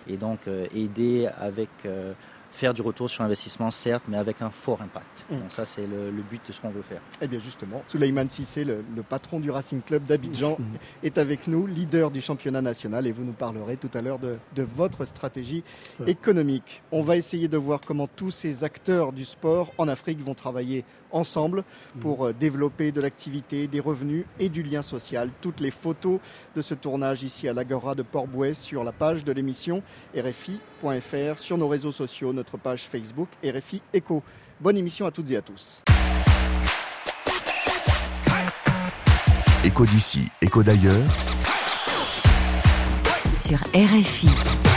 Et 0.08 0.16
donc 0.16 0.40
euh, 0.46 0.66
aider 0.74 1.28
avec 1.38 1.68
euh, 1.86 2.12
faire 2.52 2.74
du 2.74 2.82
retour 2.82 3.08
sur 3.08 3.24
investissement, 3.24 3.70
certes, 3.70 4.04
mais 4.08 4.16
avec 4.16 4.42
un 4.42 4.50
fort 4.50 4.80
impact. 4.82 5.24
Donc 5.30 5.50
ça, 5.50 5.64
c'est 5.64 5.86
le, 5.86 6.10
but 6.30 6.40
de 6.46 6.52
ce 6.52 6.60
qu'on 6.60 6.70
veut 6.70 6.82
faire. 6.82 7.00
Eh 7.20 7.26
bien 7.26 7.40
justement, 7.40 7.82
Souleymane 7.86 8.28
Sissé, 8.28 8.64
le, 8.64 8.84
patron 9.08 9.40
du 9.40 9.50
Racing 9.50 9.80
Club 9.82 10.04
d'Abidjan, 10.04 10.56
mm. 10.58 10.64
est 11.02 11.18
avec 11.18 11.48
nous, 11.48 11.66
leader 11.66 12.10
du 12.10 12.20
championnat 12.20 12.62
national, 12.62 13.06
et 13.06 13.12
vous 13.12 13.24
nous 13.24 13.32
parlerez 13.32 13.76
tout 13.76 13.90
à 13.94 14.02
l'heure 14.02 14.18
de, 14.18 14.38
votre 14.76 15.04
stratégie 15.04 15.64
économique. 16.06 16.82
On 16.92 17.02
va 17.02 17.16
essayer 17.16 17.48
de 17.48 17.56
voir 17.56 17.80
comment 17.84 18.06
tous 18.06 18.30
ces 18.30 18.64
acteurs 18.64 19.12
du 19.12 19.24
sport 19.24 19.72
en 19.78 19.88
Afrique 19.88 20.20
vont 20.20 20.34
travailler 20.34 20.84
ensemble 21.12 21.64
pour 22.00 22.24
mm. 22.24 22.26
euh, 22.26 22.32
développer 22.32 22.92
de 22.92 23.00
l'activité, 23.00 23.66
des 23.66 23.80
revenus 23.80 24.24
et 24.38 24.48
du 24.48 24.62
lien 24.62 24.82
social. 24.82 25.30
Toutes 25.40 25.60
les 25.60 25.70
photos 25.70 26.18
de 26.56 26.62
ce 26.62 26.74
tournage 26.74 27.22
ici 27.22 27.48
à 27.48 27.52
l'Agora 27.52 27.94
de 27.94 28.02
Port-Bouet 28.02 28.54
sur 28.54 28.84
la 28.84 28.92
page 28.92 29.24
de 29.24 29.32
l'émission 29.32 29.82
RFI.fr, 30.16 31.38
sur 31.38 31.58
nos 31.58 31.68
réseaux 31.68 31.92
sociaux, 31.92 32.32
notre 32.32 32.56
page 32.56 32.84
Facebook 32.84 33.28
RFI 33.44 33.82
Echo. 33.92 34.22
Bonne 34.60 34.76
émission 34.76 35.06
à 35.06 35.10
toutes 35.10 35.30
et 35.30 35.36
à 35.36 35.42
tous. 35.42 35.82
Écho 39.64 39.86
d'ici, 39.86 40.28
écho 40.40 40.62
d'ailleurs. 40.62 41.06
Sur 43.32 43.58
RFI. 43.74 44.71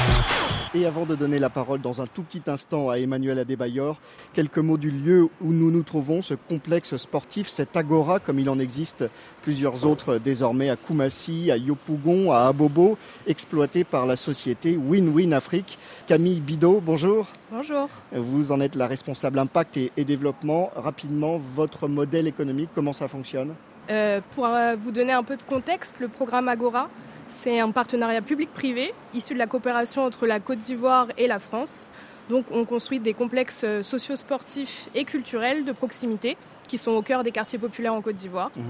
Et 0.75 0.85
avant 0.85 1.05
de 1.05 1.15
donner 1.15 1.39
la 1.39 1.49
parole 1.49 1.79
dans 1.79 2.01
un 2.01 2.05
tout 2.05 2.21
petit 2.21 2.41
instant 2.47 2.89
à 2.89 2.97
Emmanuel 2.97 3.39
Adebayor, 3.39 3.97
quelques 4.33 4.57
mots 4.57 4.77
du 4.77 4.91
lieu 4.91 5.29
où 5.39 5.53
nous 5.53 5.71
nous 5.71 5.83
trouvons, 5.83 6.21
ce 6.21 6.33
complexe 6.33 6.97
sportif, 6.97 7.47
cet 7.47 7.77
agora 7.77 8.19
comme 8.19 8.39
il 8.39 8.49
en 8.49 8.59
existe 8.59 9.05
plusieurs 9.41 9.85
autres 9.85 10.17
désormais 10.17 10.69
à 10.69 10.75
Koumassi, 10.75 11.49
à 11.49 11.55
Yopougon, 11.55 12.33
à 12.33 12.39
Abobo, 12.47 12.97
exploité 13.25 13.85
par 13.85 14.05
la 14.05 14.17
société 14.17 14.75
Win-Win 14.75 15.31
Afrique. 15.31 15.79
Camille 16.07 16.41
Bidot, 16.41 16.81
bonjour. 16.81 17.27
Bonjour. 17.49 17.87
Vous 18.11 18.51
en 18.51 18.59
êtes 18.59 18.75
la 18.75 18.87
responsable 18.87 19.39
impact 19.39 19.77
et, 19.77 20.03
développement. 20.03 20.71
Rapidement, 20.75 21.37
votre 21.37 21.87
modèle 21.87 22.27
économique, 22.27 22.71
comment 22.75 22.91
ça 22.91 23.07
fonctionne? 23.07 23.53
Euh, 23.89 24.19
Pour 24.31 24.45
euh, 24.45 24.75
vous 24.77 24.91
donner 24.91 25.13
un 25.13 25.23
peu 25.23 25.37
de 25.37 25.43
contexte, 25.43 25.95
le 26.01 26.09
programme 26.09 26.49
Agora, 26.49 26.89
c'est 27.29 27.59
un 27.59 27.71
partenariat 27.71 28.21
public-privé 28.21 28.93
issu 29.13 29.33
de 29.33 29.39
la 29.39 29.47
coopération 29.47 30.03
entre 30.03 30.25
la 30.25 30.39
Côte 30.39 30.59
d'Ivoire 30.59 31.07
et 31.17 31.27
la 31.27 31.39
France. 31.39 31.91
Donc 32.29 32.45
on 32.51 32.65
construit 32.65 32.99
des 32.99 33.13
complexes 33.13 33.61
euh, 33.63 33.83
socio-sportifs 33.83 34.89
et 34.95 35.03
culturels 35.05 35.63
de 35.63 35.71
proximité 35.71 36.37
qui 36.67 36.77
sont 36.77 36.91
au 36.91 37.01
cœur 37.01 37.23
des 37.23 37.31
quartiers 37.31 37.59
populaires 37.59 37.93
en 37.93 38.01
Côte 38.01 38.15
d'Ivoire. 38.15 38.51
Mhm. 38.55 38.65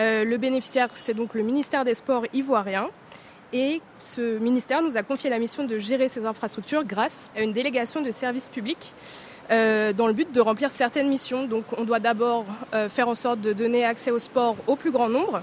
Euh, 0.00 0.24
le 0.24 0.36
bénéficiaire, 0.36 0.88
c'est 0.94 1.14
donc 1.14 1.34
le 1.34 1.42
ministère 1.42 1.84
des 1.84 1.94
Sports 1.94 2.24
ivoirien. 2.32 2.88
Et 3.52 3.80
ce 3.98 4.38
ministère 4.38 4.82
nous 4.82 4.96
a 4.96 5.02
confié 5.02 5.30
la 5.30 5.38
mission 5.38 5.64
de 5.64 5.78
gérer 5.78 6.08
ces 6.08 6.26
infrastructures 6.26 6.84
grâce 6.84 7.30
à 7.34 7.40
une 7.40 7.52
délégation 7.52 8.02
de 8.02 8.10
services 8.10 8.48
publics 8.48 8.92
euh, 9.50 9.94
dans 9.94 10.06
le 10.06 10.12
but 10.12 10.30
de 10.30 10.40
remplir 10.40 10.70
certaines 10.70 11.08
missions. 11.08 11.46
Donc 11.46 11.64
on 11.76 11.84
doit 11.84 11.98
d'abord 11.98 12.44
faire 12.90 13.08
en 13.08 13.14
sorte 13.14 13.40
de 13.40 13.54
donner 13.54 13.86
accès 13.86 14.10
au 14.10 14.18
sport 14.18 14.56
au 14.66 14.76
plus 14.76 14.90
grand 14.90 15.08
nombre. 15.08 15.40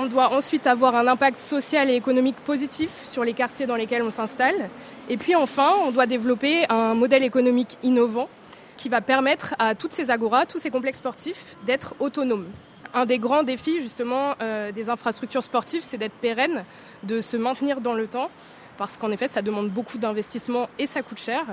On 0.00 0.06
doit 0.06 0.32
ensuite 0.32 0.68
avoir 0.68 0.94
un 0.94 1.08
impact 1.08 1.40
social 1.40 1.90
et 1.90 1.96
économique 1.96 2.36
positif 2.36 2.88
sur 3.04 3.24
les 3.24 3.32
quartiers 3.32 3.66
dans 3.66 3.74
lesquels 3.74 4.04
on 4.04 4.12
s'installe. 4.12 4.70
Et 5.08 5.16
puis 5.16 5.34
enfin, 5.34 5.72
on 5.84 5.90
doit 5.90 6.06
développer 6.06 6.66
un 6.68 6.94
modèle 6.94 7.24
économique 7.24 7.76
innovant 7.82 8.28
qui 8.76 8.88
va 8.88 9.00
permettre 9.00 9.56
à 9.58 9.74
toutes 9.74 9.92
ces 9.92 10.12
agoras, 10.12 10.46
tous 10.46 10.60
ces 10.60 10.70
complexes 10.70 10.98
sportifs 10.98 11.56
d'être 11.66 11.96
autonomes. 11.98 12.46
Un 12.94 13.06
des 13.06 13.18
grands 13.18 13.42
défis 13.42 13.80
justement 13.80 14.36
euh, 14.40 14.70
des 14.70 14.88
infrastructures 14.88 15.42
sportives, 15.42 15.82
c'est 15.82 15.98
d'être 15.98 16.14
pérenne, 16.20 16.64
de 17.02 17.20
se 17.20 17.36
maintenir 17.36 17.80
dans 17.80 17.94
le 17.94 18.06
temps 18.06 18.30
parce 18.78 18.96
qu'en 18.96 19.10
effet, 19.10 19.28
ça 19.28 19.42
demande 19.42 19.70
beaucoup 19.70 19.98
d'investissement 19.98 20.70
et 20.78 20.86
ça 20.86 21.02
coûte 21.02 21.18
cher. 21.18 21.44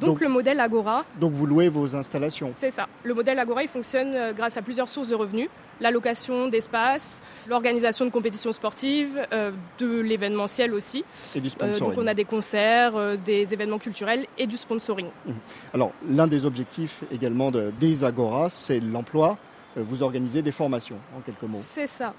Donc, 0.00 0.20
le 0.20 0.28
modèle 0.28 0.58
Agora. 0.58 1.04
Donc 1.20 1.32
vous 1.32 1.46
louez 1.46 1.68
vos 1.68 1.94
installations 1.94 2.52
C'est 2.58 2.70
ça. 2.70 2.88
Le 3.04 3.14
modèle 3.14 3.38
Agora, 3.38 3.62
il 3.62 3.68
fonctionne 3.68 4.14
euh, 4.14 4.32
grâce 4.32 4.56
à 4.56 4.62
plusieurs 4.62 4.88
sources 4.88 5.08
de 5.08 5.14
revenus 5.14 5.48
la 5.80 5.90
location 5.90 6.48
d'espace, 6.48 7.22
l'organisation 7.48 8.04
de 8.04 8.10
compétitions 8.10 8.52
sportives, 8.52 9.18
euh, 9.32 9.50
de 9.78 10.00
l'événementiel 10.00 10.74
aussi. 10.74 11.04
Et 11.34 11.40
du 11.40 11.48
sponsoring. 11.48 11.94
donc 11.94 11.98
on 11.98 12.06
a 12.06 12.14
des 12.14 12.24
concerts, 12.24 12.96
euh, 12.96 13.16
des 13.16 13.52
événements 13.52 13.78
culturels 13.78 14.26
et 14.36 14.46
du 14.46 14.56
sponsoring. 14.56 15.06
Mmh. 15.26 15.32
Alors 15.72 15.92
l'un 16.08 16.26
des 16.26 16.44
objectifs 16.44 17.02
également 17.10 17.50
de, 17.50 17.72
des 17.80 18.04
Agora, 18.04 18.48
c'est 18.48 18.80
l'emploi. 18.80 19.38
Vous 19.76 20.02
organisez 20.02 20.42
des 20.42 20.50
formations, 20.50 20.96
en 21.16 21.20
quelques 21.20 21.42
mots. 21.42 21.62
C'est 21.62 21.86
ça. 21.86 22.12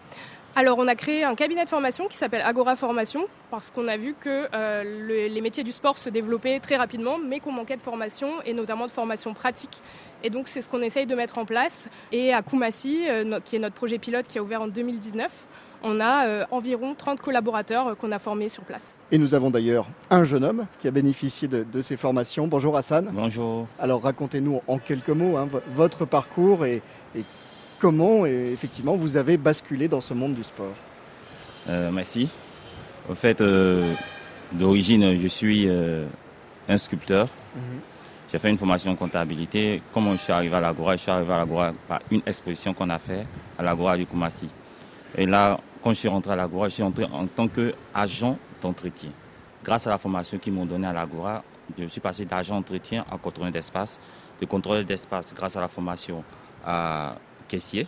Alors, 0.53 0.77
on 0.79 0.87
a 0.87 0.95
créé 0.95 1.23
un 1.23 1.33
cabinet 1.33 1.63
de 1.63 1.69
formation 1.69 2.07
qui 2.09 2.17
s'appelle 2.17 2.41
Agora 2.41 2.75
Formation 2.75 3.25
parce 3.49 3.71
qu'on 3.71 3.87
a 3.87 3.95
vu 3.95 4.15
que 4.19 4.47
euh, 4.53 5.29
les 5.29 5.41
métiers 5.41 5.63
du 5.63 5.71
sport 5.71 5.97
se 5.97 6.09
développaient 6.09 6.59
très 6.59 6.75
rapidement, 6.75 7.17
mais 7.17 7.39
qu'on 7.39 7.53
manquait 7.53 7.77
de 7.77 7.81
formation 7.81 8.27
et 8.45 8.53
notamment 8.53 8.85
de 8.85 8.91
formation 8.91 9.33
pratique. 9.33 9.81
Et 10.23 10.29
donc, 10.29 10.49
c'est 10.49 10.61
ce 10.61 10.67
qu'on 10.67 10.81
essaye 10.81 11.05
de 11.05 11.15
mettre 11.15 11.37
en 11.37 11.45
place. 11.45 11.87
Et 12.11 12.33
à 12.33 12.41
Koumassi, 12.41 13.07
euh, 13.07 13.39
qui 13.45 13.55
est 13.55 13.59
notre 13.59 13.75
projet 13.75 13.97
pilote 13.97 14.25
qui 14.27 14.39
a 14.39 14.43
ouvert 14.43 14.61
en 14.61 14.67
2019, 14.67 15.31
on 15.83 16.01
a 16.01 16.27
euh, 16.27 16.45
environ 16.51 16.95
30 16.95 17.21
collaborateurs 17.21 17.95
qu'on 17.97 18.11
a 18.11 18.19
formés 18.19 18.49
sur 18.49 18.63
place. 18.63 18.99
Et 19.11 19.17
nous 19.17 19.33
avons 19.33 19.51
d'ailleurs 19.51 19.87
un 20.09 20.25
jeune 20.25 20.43
homme 20.43 20.65
qui 20.79 20.87
a 20.87 20.91
bénéficié 20.91 21.47
de, 21.47 21.81
ces 21.81 21.95
formations. 21.95 22.47
Bonjour 22.47 22.75
Hassan. 22.75 23.09
Bonjour. 23.13 23.67
Alors 23.79 24.03
racontez-nous 24.03 24.61
en 24.67 24.77
quelques 24.79 25.09
mots 25.09 25.37
hein, 25.37 25.47
votre 25.73 26.05
parcours 26.05 26.65
et, 26.65 26.81
et 27.15 27.23
comment 27.81 28.27
effectivement 28.27 28.95
vous 28.95 29.17
avez 29.17 29.37
basculé 29.37 29.87
dans 29.87 30.01
ce 30.01 30.13
monde 30.13 30.35
du 30.35 30.43
sport 30.43 30.75
euh, 31.67 31.89
Merci. 31.91 32.29
Au 33.09 33.15
fait, 33.15 33.41
euh, 33.41 33.93
d'origine, 34.51 35.19
je 35.19 35.27
suis 35.27 35.67
euh, 35.67 36.05
un 36.69 36.77
sculpteur. 36.77 37.27
Mhm. 37.55 37.61
J'ai 38.31 38.37
fait 38.37 38.51
une 38.51 38.57
formation 38.57 38.91
en 38.91 38.95
comptabilité. 38.95 39.81
Comment 39.91 40.11
je 40.13 40.17
suis 40.17 40.31
arrivé 40.31 40.55
à 40.55 40.61
l'Agora 40.61 40.95
Je 40.95 41.01
suis 41.01 41.11
arrivé 41.11 41.33
à 41.33 41.37
l'Agora 41.37 41.73
par 41.87 41.99
une 42.11 42.21
exposition 42.25 42.73
qu'on 42.73 42.89
a 42.89 42.99
fait 42.99 43.25
à 43.57 43.63
l'Agora 43.63 43.97
du 43.97 44.05
Koumassi. 44.05 44.47
Et 45.17 45.25
là, 45.25 45.59
quand 45.83 45.89
je 45.89 45.95
suis 45.95 46.07
rentré 46.07 46.31
à 46.31 46.35
l'Agora, 46.35 46.69
je 46.69 46.75
suis 46.75 46.83
entré 46.83 47.05
en 47.05 47.25
tant 47.25 47.47
qu'agent 47.47 48.37
d'entretien. 48.61 49.09
Grâce 49.63 49.87
à 49.87 49.89
la 49.89 49.97
formation 49.97 50.37
qu'ils 50.37 50.53
m'ont 50.53 50.65
donnée 50.65 50.87
à 50.87 50.93
l'Agora, 50.93 51.43
je 51.77 51.87
suis 51.87 51.99
passé 51.99 52.25
d'agent 52.25 52.55
d'entretien 52.55 53.03
à 53.11 53.17
contrôleur 53.17 53.51
d'espace, 53.51 53.99
de 54.39 54.45
contrôleur 54.45 54.85
d'espace 54.85 55.33
grâce 55.35 55.57
à 55.57 55.61
la 55.61 55.67
formation 55.67 56.23
à 56.65 57.15
caissier 57.51 57.85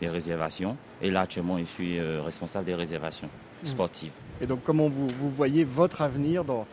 des 0.00 0.08
réservations. 0.08 0.76
Et 1.00 1.10
là, 1.10 1.20
actuellement, 1.22 1.58
je 1.58 1.64
suis 1.64 1.98
euh, 1.98 2.20
responsable 2.22 2.66
des 2.66 2.74
réservations 2.74 3.28
mmh. 3.62 3.66
sportives. 3.66 4.12
Et 4.40 4.46
donc, 4.46 4.60
comment 4.64 4.88
vous, 4.88 5.08
vous 5.08 5.30
voyez 5.30 5.64
votre 5.64 6.02
avenir 6.02 6.44
dans, 6.44 6.66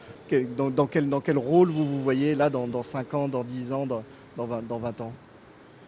dans, 0.58 0.70
dans, 0.72 0.88
quel, 0.88 1.08
dans 1.10 1.22
quel 1.22 1.38
rôle 1.38 1.70
vous 1.70 1.86
vous 1.86 2.01
voyez 2.01 2.34
là 2.36 2.50
dans, 2.50 2.67
dans 2.67 2.84
5 2.84 3.13
ans, 3.13 3.27
dans 3.27 3.44
10 3.44 3.72
ans, 3.72 3.86
dans, 3.86 4.03
dans, 4.38 4.46
20, 4.46 4.67
dans 4.67 4.79
20 4.79 5.01
ans? 5.01 5.13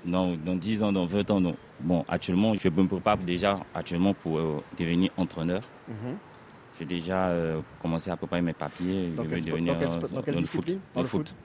Dans, 0.06 0.36
dans 0.36 0.56
10 0.56 0.84
ans, 0.84 0.92
dans 0.92 1.06
20 1.06 1.32
ans, 1.32 1.42
non. 1.42 1.56
Bon, 1.80 2.06
actuellement, 2.08 2.54
je 2.56 2.70
me 2.70 2.88
prépare 2.88 3.18
déjà 3.18 3.60
actuellement 3.74 4.14
pour 4.14 4.38
euh, 4.38 4.58
devenir 4.80 5.12
entraîneur. 5.18 5.62
Mmh. 5.88 5.94
J'ai 6.80 6.86
déjà 6.86 7.30
euh, 7.30 7.62
commencé 7.82 8.12
à 8.12 8.18
préparer 8.18 8.42
mes 8.44 8.54
papiers. 8.54 9.10
Dans, 9.16 9.24
je 9.24 9.30
devenir, 9.30 9.74
dans, 9.74 9.86
le 10.40 10.46
foot. 10.46 10.78
Dans 10.94 11.02
le 11.02 11.08
foot, 11.08 11.36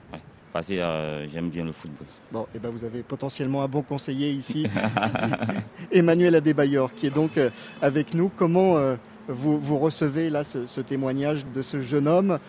euh, 0.71 1.27
j'aime 1.31 1.49
bien 1.49 1.65
le 1.65 1.71
football. 1.71 2.07
Bon, 2.31 2.43
et 2.43 2.55
eh 2.55 2.59
ben 2.59 2.69
vous 2.69 2.83
avez 2.83 3.01
potentiellement 3.01 3.63
un 3.63 3.67
bon 3.67 3.81
conseiller 3.81 4.31
ici, 4.31 4.65
Emmanuel 5.91 6.35
Adebayor, 6.35 6.93
qui 6.93 7.07
est 7.07 7.13
donc 7.13 7.37
euh, 7.37 7.49
avec 7.81 8.13
nous. 8.13 8.29
Comment 8.35 8.77
euh, 8.77 8.95
vous, 9.27 9.79
recevez 9.79 10.29
là 10.29 10.43
ce, 10.43 10.81
témoignage 10.81 11.45
de 11.53 11.61
ce 11.61 11.81
jeune 11.81 12.07
homme? 12.07 12.39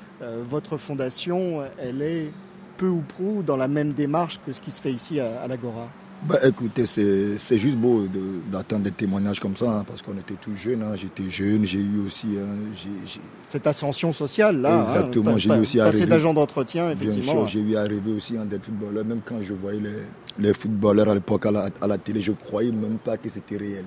Votre 0.48 0.78
fondation, 0.78 1.62
elle 1.78 2.00
est 2.00 2.30
peu 2.78 2.88
ou 2.88 3.02
prou 3.02 3.42
dans 3.42 3.58
la 3.58 3.68
même 3.68 3.92
démarche 3.92 4.40
que 4.46 4.52
ce 4.52 4.60
qui 4.60 4.70
se 4.70 4.80
fait 4.80 4.92
ici 4.92 5.20
à 5.20 5.46
l'Agora 5.46 5.88
bah, 6.26 6.38
écoutez, 6.44 6.86
c'est 6.86 7.58
juste 7.58 7.76
beau 7.76 8.06
d'attendre 8.50 8.84
des 8.84 8.90
témoignages 8.90 9.40
comme 9.40 9.56
ça, 9.56 9.70
hein, 9.70 9.84
parce 9.86 10.00
qu'on 10.00 10.14
était 10.14 10.36
tous 10.40 10.56
jeunes. 10.56 10.82
Hein. 10.82 10.96
J'étais 10.96 11.30
jeune, 11.30 11.64
j'ai 11.64 11.80
eu 11.80 12.06
aussi. 12.06 12.38
Hein, 12.38 13.18
Cette 13.48 13.66
ascension 13.66 14.12
sociale, 14.12 14.60
là. 14.60 14.78
Exactement, 14.78 15.36
j'ai 15.36 15.50
eu 15.50 15.58
aussi 15.58 15.78
Passer 15.78 16.06
d'agent 16.06 16.32
d'entretien, 16.32 16.90
effectivement. 16.90 17.46
J'ai 17.46 17.60
eu 17.60 17.76
à 17.76 17.82
rêver 17.82 18.12
aussi 18.16 18.34
d'être 18.48 18.64
footballeur. 18.64 19.04
Même 19.04 19.20
quand 19.24 19.42
je 19.42 19.52
voyais 19.52 19.80
les, 19.80 20.46
les 20.46 20.54
footballeurs 20.54 21.10
à 21.10 21.14
l'époque 21.14 21.46
à 21.46 21.50
la, 21.50 21.68
à 21.80 21.86
la 21.86 21.98
télé, 21.98 22.22
je 22.22 22.30
ne 22.30 22.36
croyais 22.36 22.72
même 22.72 22.98
pas 22.98 23.16
que 23.16 23.28
c'était 23.28 23.56
réel. 23.56 23.84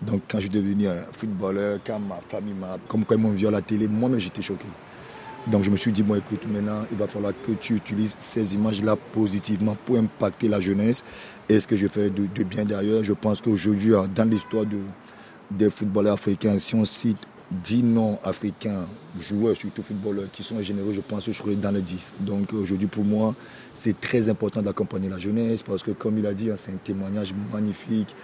Donc, 0.00 0.22
quand 0.28 0.38
je 0.38 0.42
suis 0.42 0.50
devenu 0.50 0.86
footballeur, 1.12 1.78
quand 1.86 2.00
ma 2.00 2.18
famille 2.28 2.54
m'a. 2.54 2.76
Comme 2.88 3.04
quand 3.04 3.14
ils 3.14 3.20
m'ont 3.20 3.30
vu 3.30 3.46
à 3.46 3.52
la 3.52 3.62
télé, 3.62 3.86
moi-même, 3.86 4.18
j'étais 4.18 4.42
choqué. 4.42 4.66
Donc 5.48 5.64
je 5.64 5.70
me 5.70 5.76
suis 5.76 5.90
dit, 5.90 6.02
bon 6.02 6.14
écoute, 6.14 6.46
maintenant 6.48 6.86
il 6.90 6.96
va 6.96 7.08
falloir 7.08 7.32
que 7.42 7.52
tu 7.52 7.74
utilises 7.74 8.16
ces 8.20 8.54
images-là 8.54 8.96
positivement 8.96 9.76
pour 9.84 9.96
impacter 9.96 10.48
la 10.48 10.60
jeunesse. 10.60 11.02
Et 11.48 11.58
ce 11.58 11.66
que 11.66 11.74
je 11.74 11.88
fais 11.88 12.10
de, 12.10 12.44
bien 12.44 12.64
derrière, 12.64 13.02
je 13.02 13.12
pense 13.12 13.40
qu'aujourd'hui, 13.40 13.94
hein, 13.94 14.08
dans 14.14 14.28
l'histoire 14.28 14.64
de, 14.64 14.78
des 15.50 15.70
footballeurs 15.70 16.14
africains, 16.14 16.58
si 16.58 16.76
on 16.76 16.84
cite 16.84 17.18
10 17.64 17.82
noms 17.82 18.18
africains, 18.24 18.86
joueurs, 19.18 19.56
surtout 19.56 19.82
footballeurs, 19.82 20.30
qui 20.32 20.42
sont 20.42 20.62
généreux, 20.62 20.92
je 20.92 21.00
pense 21.00 21.26
que 21.26 21.32
je 21.32 21.38
serai 21.38 21.56
dans 21.56 21.72
les 21.72 21.82
10. 21.82 22.14
Donc 22.20 22.52
aujourd'hui, 22.52 22.86
pour 22.86 23.04
moi, 23.04 23.34
c'est 23.74 24.00
très 24.00 24.28
important 24.28 24.62
d'accompagner 24.62 25.08
la 25.08 25.18
jeunesse 25.18 25.62
parce 25.62 25.82
que, 25.82 25.90
comme 25.90 26.18
il 26.18 26.26
a 26.26 26.34
dit, 26.34 26.50
hein, 26.50 26.54
c'est 26.56 26.72
un 26.72 26.76
témoignage 26.76 27.34
magnifique. 27.52 28.14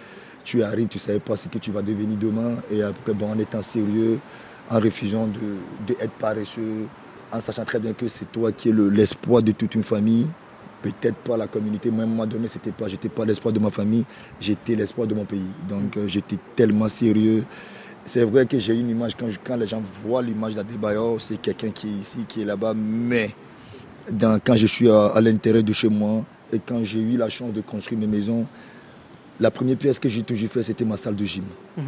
Tu 0.45 0.63
arrives, 0.63 0.89
tu 0.89 0.99
ne 0.99 1.03
savais 1.03 1.19
pas 1.19 1.37
ce 1.37 1.49
que 1.49 1.59
tu 1.59 1.73
vas 1.73 1.83
devenir 1.83 2.17
demain. 2.17 2.57
Et 2.71 2.81
après, 2.81 3.13
bon, 3.13 3.31
en 3.31 3.39
étant 3.39 3.61
sérieux, 3.61 4.19
en 4.71 4.81
refusant 4.81 5.27
d'être 5.87 6.01
de, 6.01 6.09
paresseux, 6.19 6.87
en 7.33 7.41
sachant 7.41 7.65
très 7.65 7.79
bien 7.79 7.93
que 7.93 8.09
c'est 8.09 8.31
toi 8.31 8.53
qui 8.53 8.71
es 8.71 8.73
l'espoir 8.73 9.43
de 9.43 9.53
toute 9.53 9.75
une 9.75 9.85
famille, 9.85 10.27
peut-être 10.83 11.17
pas 11.17 11.37
la 11.37 11.47
communauté. 11.47 11.91
Moi, 11.91 12.05
à 12.05 12.07
un 12.07 12.11
moment 12.11 12.27
donné, 12.27 12.49
c'était 12.49 12.71
pas, 12.71 12.87
pas 13.15 13.25
l'espoir 13.25 13.53
de 13.53 13.59
ma 13.59 13.71
famille, 13.71 14.05
j'étais 14.41 14.75
l'espoir 14.75 15.07
de 15.07 15.15
mon 15.15 15.25
pays. 15.25 15.51
Donc, 15.69 15.97
euh, 15.97 16.09
j'étais 16.09 16.39
tellement 16.57 16.89
sérieux. 16.89 17.45
C'est 18.05 18.25
vrai 18.25 18.47
que 18.47 18.59
j'ai 18.59 18.75
une 18.79 18.89
image, 18.89 19.13
quand, 19.17 19.57
les 19.57 19.67
gens 19.67 19.83
voient 20.03 20.23
l'image 20.23 20.55
d'Adebayor, 20.55 21.21
c'est 21.21 21.37
quelqu'un 21.37 21.71
qui 21.71 21.89
est 21.89 22.01
ici, 22.01 22.25
qui 22.27 22.43
est 22.43 22.45
là-bas, 22.45 22.73
mais 22.75 23.35
quand 24.45 24.57
je 24.57 24.67
suis 24.67 24.89
à, 24.91 25.21
l'intérieur 25.21 25.63
de 25.63 25.73
chez 25.75 25.91
moi 25.91 26.25
et 26.51 26.59
quand 26.59 26.83
j'ai 26.83 27.01
eu 27.01 27.19
la 27.19 27.29
chance 27.29 27.53
de 27.53 27.61
construire 27.61 28.01
mes 28.01 28.07
maisons, 28.07 28.47
la 29.39 29.51
première 29.51 29.77
pièce 29.77 29.99
que 29.99 30.09
j'ai 30.09 30.23
toujours 30.23 30.49
fait, 30.49 30.63
c'était 30.63 30.87
ma 30.87 30.97
salle 30.97 31.17
de 31.17 31.25
gym. 31.27 31.45
Mhm 31.77 31.85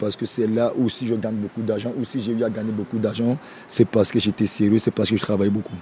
parce 0.00 0.16
que 0.16 0.24
c'est 0.26 0.46
là 0.46 0.72
où 0.76 0.88
si 0.88 1.06
je 1.06 1.14
gagne 1.14 1.36
beaucoup 1.36 1.60
d'argent, 1.60 1.92
ou 1.96 2.04
si 2.04 2.22
j'ai 2.22 2.32
eu 2.32 2.42
à 2.42 2.50
gagner 2.50 2.72
beaucoup 2.72 2.98
d'argent, 2.98 3.36
c'est 3.68 3.84
parce 3.84 4.10
que 4.10 4.18
j'étais 4.18 4.46
sérieux, 4.46 4.78
c'est 4.78 4.90
parce 4.90 5.10
que 5.10 5.16
je 5.16 5.22
travaille 5.22 5.50
beaucoup. 5.50 5.76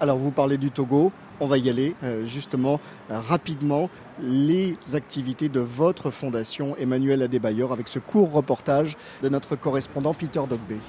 Alors 0.00 0.16
vous 0.16 0.30
parlez 0.30 0.56
du 0.56 0.70
Togo, 0.70 1.12
on 1.38 1.46
va 1.46 1.58
y 1.58 1.68
aller 1.68 1.94
euh, 2.02 2.24
justement 2.24 2.80
euh, 3.10 3.20
rapidement. 3.20 3.90
Les 4.20 4.74
activités 4.94 5.48
de 5.48 5.60
votre 5.60 6.10
fondation 6.10 6.74
Emmanuel 6.76 7.22
Adebayor 7.22 7.72
avec 7.72 7.86
ce 7.86 8.00
court 8.00 8.32
reportage 8.32 8.96
de 9.22 9.28
notre 9.28 9.54
correspondant 9.54 10.14
Peter 10.14 10.40
Dogbe. 10.48 10.80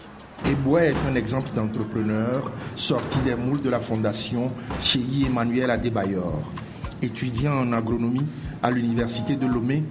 Eboué 0.49 0.85
est 0.85 1.07
un 1.07 1.15
exemple 1.15 1.49
d'entrepreneur 1.53 2.51
sorti 2.75 3.19
des 3.19 3.35
moules 3.35 3.61
de 3.61 3.69
la 3.69 3.79
fondation 3.79 4.51
chez 4.79 5.01
Emmanuel 5.27 5.69
Adebayor. 5.69 6.41
Étudiant 7.01 7.53
en 7.53 7.73
agronomie 7.73 8.25
à 8.63 8.71
l'université 8.71 9.35
de 9.35 9.45
Lomé, 9.45 9.83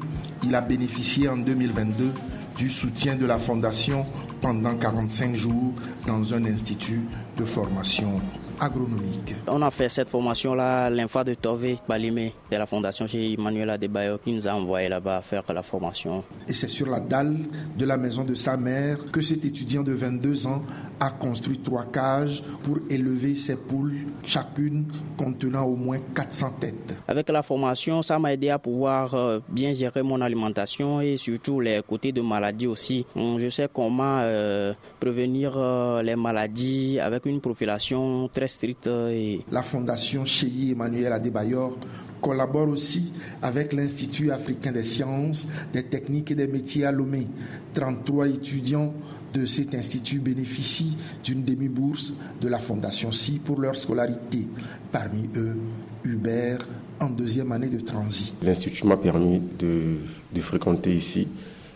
il 0.42 0.54
a 0.54 0.60
bénéficié 0.60 1.28
en 1.28 1.36
2022 1.36 2.12
du 2.58 2.68
soutien 2.70 3.14
de 3.14 3.24
la 3.24 3.38
Fondation 3.38 4.04
pendant 4.40 4.74
45 4.74 5.36
jours 5.36 5.72
dans 6.06 6.34
un 6.34 6.44
institut 6.44 7.02
de 7.36 7.44
formation 7.44 8.20
agronomique. 8.60 9.34
On 9.46 9.62
a 9.62 9.70
fait 9.70 9.88
cette 9.88 10.10
formation-là, 10.10 10.90
l'infa 10.90 11.24
de 11.24 11.34
Tove 11.34 11.76
Balimé 11.88 12.32
de 12.50 12.56
la 12.56 12.66
Fondation 12.66 13.06
chez 13.06 13.32
Emmanuel 13.32 13.70
Adebayo 13.70 14.18
qui 14.18 14.32
nous 14.32 14.46
a 14.46 14.52
envoyé 14.52 14.88
là-bas 14.88 15.22
faire 15.22 15.42
la 15.52 15.62
formation. 15.62 16.24
Et 16.46 16.52
c'est 16.52 16.68
sur 16.68 16.88
la 16.88 17.00
dalle 17.00 17.36
de 17.76 17.84
la 17.84 17.96
maison 17.96 18.24
de 18.24 18.34
sa 18.34 18.56
mère 18.56 18.98
que 19.12 19.20
cet 19.20 19.44
étudiant 19.44 19.82
de 19.82 19.92
22 19.92 20.46
ans 20.46 20.62
a 21.00 21.10
construit 21.10 21.58
trois 21.58 21.84
cages 21.84 22.42
pour 22.62 22.78
élever 22.90 23.36
ses 23.36 23.56
poules, 23.56 23.94
chacune 24.24 24.86
contenant 25.16 25.64
au 25.64 25.76
moins 25.76 25.98
400 26.14 26.50
têtes. 26.60 26.96
Avec 27.06 27.28
la 27.28 27.42
formation, 27.42 28.02
ça 28.02 28.18
m'a 28.18 28.32
aidé 28.32 28.50
à 28.50 28.58
pouvoir 28.58 29.14
euh, 29.14 29.40
bien 29.48 29.72
gérer 29.72 30.02
mon 30.02 30.20
alimentation 30.20 31.00
et 31.00 31.16
surtout 31.16 31.60
les 31.60 31.80
côtés 31.86 32.12
de 32.12 32.20
maladie 32.20 32.66
aussi. 32.66 33.06
Je 33.14 33.48
sais 33.48 33.68
comment 33.72 34.18
euh, 34.20 34.72
prévenir 34.98 35.54
euh, 35.56 36.02
les 36.02 36.16
maladies 36.16 36.98
avec 37.00 37.26
une 37.26 37.40
profilation 37.40 38.28
très 38.32 38.47
stricte. 38.48 38.86
Et... 38.86 39.40
La 39.52 39.62
fondation 39.62 40.24
Cheyi 40.24 40.72
Emmanuel 40.72 41.12
Adebayor 41.12 41.76
collabore 42.20 42.68
aussi 42.68 43.12
avec 43.42 43.72
l'Institut 43.72 44.32
africain 44.32 44.72
des 44.72 44.84
sciences, 44.84 45.46
des 45.72 45.84
techniques 45.84 46.32
et 46.32 46.34
des 46.34 46.48
métiers 46.48 46.84
à 46.84 46.92
Lomé. 46.92 47.28
33 47.74 48.28
étudiants 48.28 48.92
de 49.32 49.46
cet 49.46 49.74
institut 49.74 50.18
bénéficient 50.18 50.96
d'une 51.22 51.44
demi-bourse 51.44 52.14
de 52.40 52.48
la 52.48 52.58
Fondation 52.58 53.12
Si 53.12 53.38
pour 53.38 53.60
leur 53.60 53.76
scolarité. 53.76 54.48
Parmi 54.90 55.28
eux, 55.36 55.56
Hubert 56.04 56.58
deuxième 57.06 57.52
année 57.52 57.68
de 57.68 57.80
transit. 57.80 58.34
L'Institut 58.42 58.86
m'a 58.86 58.96
permis 58.96 59.40
de, 59.58 60.40
fréquenter 60.40 60.94
ici 60.94 61.28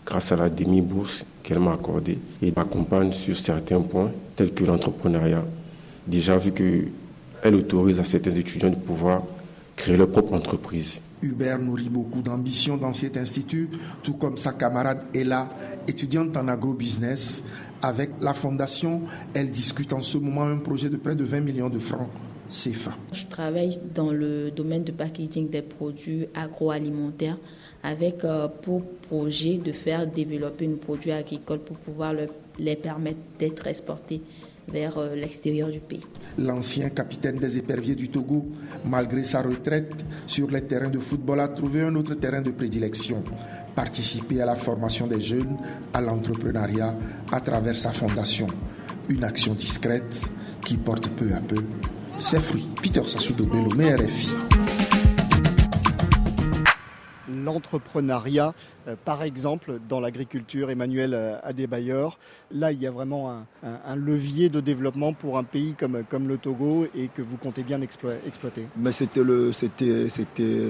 grâce 0.05 0.31
à 0.31 0.35
la 0.35 0.49
demi-bourse 0.49 1.25
qu'elle 1.43 1.59
m'a 1.59 1.73
accordée 1.73 2.19
et 2.41 2.51
m'accompagne 2.51 3.11
sur 3.13 3.37
certains 3.37 3.81
points 3.81 4.11
tels 4.35 4.53
que 4.53 4.63
l'entrepreneuriat. 4.63 5.45
Déjà 6.07 6.37
vu 6.37 6.51
qu'elle 6.51 7.55
autorise 7.55 7.99
à 7.99 8.03
certains 8.03 8.31
étudiants 8.31 8.69
de 8.69 8.75
pouvoir 8.75 9.23
créer 9.75 9.97
leur 9.97 10.09
propre 10.09 10.33
entreprise. 10.33 11.01
Hubert 11.21 11.57
nourrit 11.57 11.89
beaucoup 11.89 12.21
d'ambition 12.21 12.75
dans 12.75 12.91
cet 12.91 13.15
institut, 13.15 13.69
tout 14.03 14.13
comme 14.13 14.35
sa 14.35 14.51
camarade 14.51 15.05
Ella, 15.15 15.49
étudiante 15.87 16.35
en 16.35 16.47
agrobusiness. 16.49 17.43
Avec 17.81 18.11
la 18.21 18.33
fondation, 18.33 19.01
elle 19.33 19.49
discute 19.49 19.93
en 19.93 20.01
ce 20.01 20.17
moment 20.17 20.43
un 20.43 20.57
projet 20.57 20.89
de 20.89 20.97
près 20.97 21.15
de 21.15 21.23
20 21.23 21.39
millions 21.41 21.69
de 21.69 21.79
francs 21.79 22.09
CFA. 22.49 22.91
Je 23.13 23.25
travaille 23.25 23.79
dans 23.95 24.11
le 24.11 24.51
domaine 24.51 24.83
de 24.83 24.91
packaging 24.91 25.49
des 25.49 25.61
produits 25.61 26.27
agroalimentaires 26.35 27.37
avec 27.81 28.23
euh, 28.23 28.47
pour 28.47 28.83
projet 29.09 29.57
de 29.57 29.71
faire 29.71 30.05
développer 30.05 30.67
nos 30.67 30.75
produits 30.75 31.11
agricoles 31.11 31.59
pour 31.59 31.77
pouvoir 31.77 32.13
les 32.59 32.75
permettre 32.75 33.19
d'être 33.39 33.65
exportés 33.67 34.21
vers 34.67 34.97
euh, 34.97 35.15
l'extérieur 35.15 35.69
du 35.69 35.79
pays. 35.79 36.05
L'ancien 36.37 36.89
capitaine 36.89 37.37
des 37.37 37.57
éperviers 37.57 37.95
du 37.95 38.09
Togo, 38.09 38.45
malgré 38.85 39.23
sa 39.23 39.41
retraite 39.41 40.05
sur 40.27 40.49
les 40.49 40.61
terrains 40.61 40.89
de 40.89 40.99
football, 40.99 41.39
a 41.39 41.47
trouvé 41.47 41.81
un 41.81 41.95
autre 41.95 42.15
terrain 42.15 42.41
de 42.41 42.51
prédilection, 42.51 43.23
participer 43.75 44.41
à 44.41 44.45
la 44.45 44.55
formation 44.55 45.07
des 45.07 45.21
jeunes, 45.21 45.57
à 45.93 46.01
l'entrepreneuriat 46.01 46.95
à 47.31 47.41
travers 47.41 47.77
sa 47.77 47.91
fondation. 47.91 48.47
Une 49.09 49.23
action 49.23 49.53
discrète 49.53 50.29
qui 50.61 50.77
porte 50.77 51.09
peu 51.09 51.33
à 51.33 51.39
peu 51.39 51.63
ses 52.19 52.39
fruits. 52.39 52.67
Peter 52.81 53.01
Sassou 53.05 53.33
Bello, 53.33 53.69
RFI 53.69 54.62
l'entrepreneuriat, 57.53 58.53
euh, 58.87 58.95
par 59.05 59.23
exemple 59.23 59.79
dans 59.87 59.99
l'agriculture, 59.99 60.69
Emmanuel 60.69 61.13
euh, 61.13 61.37
Adebayor. 61.43 62.17
Là, 62.51 62.71
il 62.71 62.81
y 62.81 62.87
a 62.87 62.91
vraiment 62.91 63.43
un, 63.63 63.95
levier 63.95 64.49
de 64.49 64.59
développement 64.59 65.13
pour 65.13 65.37
un 65.37 65.43
pays 65.43 65.75
comme, 65.77 66.03
comme 66.09 66.27
le 66.27 66.37
Togo 66.37 66.85
et 66.95 67.07
que 67.07 67.21
vous 67.21 67.37
comptez 67.37 67.63
bien 67.63 67.81
exploiter. 67.81 68.67
Mais 68.77 68.91
c'était 68.91 69.23
le, 69.23 69.51
c'était, 69.51 70.09
c'était, 70.09 70.67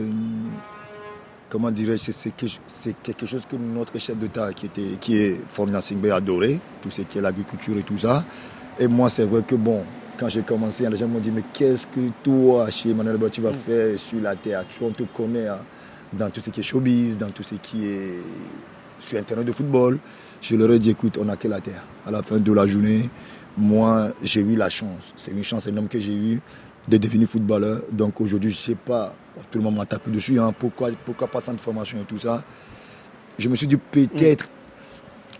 comment 1.49 1.71
dirais-je, 1.71 2.11
c'est, 2.11 2.33
quelque 3.01 3.25
chose 3.25 3.45
que 3.49 3.55
notre 3.55 3.97
chef 3.99 4.17
d'État 4.17 4.53
qui 4.53 4.67
était, 4.67 4.97
qui 4.99 5.17
est 5.17 5.39
Formina 5.47 5.81
Singbe 5.81 6.05
adoré, 6.07 6.59
tout 6.81 6.91
ce 6.91 7.01
qui 7.01 7.17
est 7.17 7.21
l'agriculture 7.21 7.77
et 7.77 7.83
tout 7.83 7.97
ça. 7.97 8.23
Et 8.79 8.87
moi, 8.87 9.09
c'est 9.09 9.25
vrai 9.25 9.41
que 9.43 9.55
bon, 9.55 9.83
quand 10.17 10.29
j'ai 10.29 10.41
commencé, 10.41 10.87
les 10.89 10.97
gens 10.97 11.07
m'ont 11.07 11.19
dit, 11.19 11.31
mais 11.31 11.43
qu'est-ce 11.53 11.87
que 11.87 12.09
toi, 12.23 12.69
chez 12.69 12.91
Emmanuel 12.91 13.17
tu 13.31 13.41
vas 13.41 13.51
mm. 13.51 13.55
faire 13.65 13.99
sur 13.99 14.21
la 14.21 14.35
terre? 14.35 14.63
Tu 14.69 14.83
on 14.83 14.91
te 14.91 15.03
connaît. 15.03 15.47
Hein 15.47 15.59
dans 16.17 16.29
tout 16.29 16.41
ce 16.41 16.49
qui 16.49 16.59
est 16.59 16.63
showbiz, 16.63 17.17
dans 17.17 17.29
tout 17.29 17.43
ce 17.43 17.55
qui 17.55 17.85
est 17.85 18.19
sur 18.99 19.17
Internet 19.19 19.45
de 19.45 19.51
football. 19.51 19.99
Je 20.41 20.55
leur 20.55 20.71
ai 20.71 20.79
dit, 20.79 20.89
écoute, 20.89 21.17
on 21.19 21.25
n'a 21.25 21.35
que 21.35 21.47
la 21.47 21.59
terre. 21.59 21.83
À 22.05 22.11
la 22.11 22.21
fin 22.21 22.37
de 22.37 22.53
la 22.53 22.67
journée, 22.67 23.09
moi, 23.57 24.09
j'ai 24.21 24.41
eu 24.41 24.55
la 24.55 24.69
chance. 24.69 25.13
C'est 25.15 25.31
une 25.31 25.43
chance 25.43 25.67
énorme 25.67 25.87
que 25.87 25.99
j'ai 25.99 26.15
eue 26.15 26.41
de 26.87 26.97
devenir 26.97 27.27
footballeur. 27.27 27.81
Donc 27.91 28.19
aujourd'hui, 28.19 28.51
je 28.51 28.55
ne 28.55 28.59
sais 28.59 28.75
pas, 28.75 29.13
tout 29.51 29.57
le 29.57 29.63
monde 29.63 29.75
m'a 29.75 29.85
tapé 29.85 30.11
dessus, 30.11 30.39
hein, 30.39 30.53
pourquoi, 30.57 30.89
pourquoi 31.05 31.27
pas 31.27 31.41
centre 31.41 31.57
de 31.57 31.61
formation 31.61 31.99
et 31.99 32.05
tout 32.05 32.17
ça? 32.17 32.43
Je 33.39 33.49
me 33.49 33.55
suis 33.55 33.67
dit, 33.67 33.77
peut-être, 33.77 34.49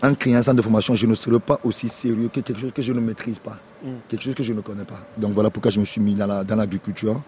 en 0.02 0.14
créant 0.14 0.38
un 0.38 0.42
centre 0.42 0.56
de 0.56 0.62
formation, 0.62 0.94
je 0.94 1.06
ne 1.06 1.14
serai 1.14 1.38
pas 1.38 1.60
aussi 1.64 1.88
sérieux 1.88 2.28
que 2.28 2.40
quelque 2.40 2.60
chose 2.60 2.72
que 2.74 2.82
je 2.82 2.92
ne 2.92 3.00
maîtrise 3.00 3.38
pas. 3.38 3.58
Mm. 3.82 3.88
Quelque 4.08 4.22
chose 4.22 4.34
que 4.34 4.42
je 4.42 4.52
ne 4.52 4.60
connais 4.60 4.84
pas. 4.84 5.06
Donc 5.16 5.32
voilà 5.32 5.50
pourquoi 5.50 5.70
je 5.70 5.80
me 5.80 5.84
suis 5.84 6.00
mis 6.00 6.14
dans 6.14 6.26
l'agriculture, 6.56 7.14
dans 7.14 7.22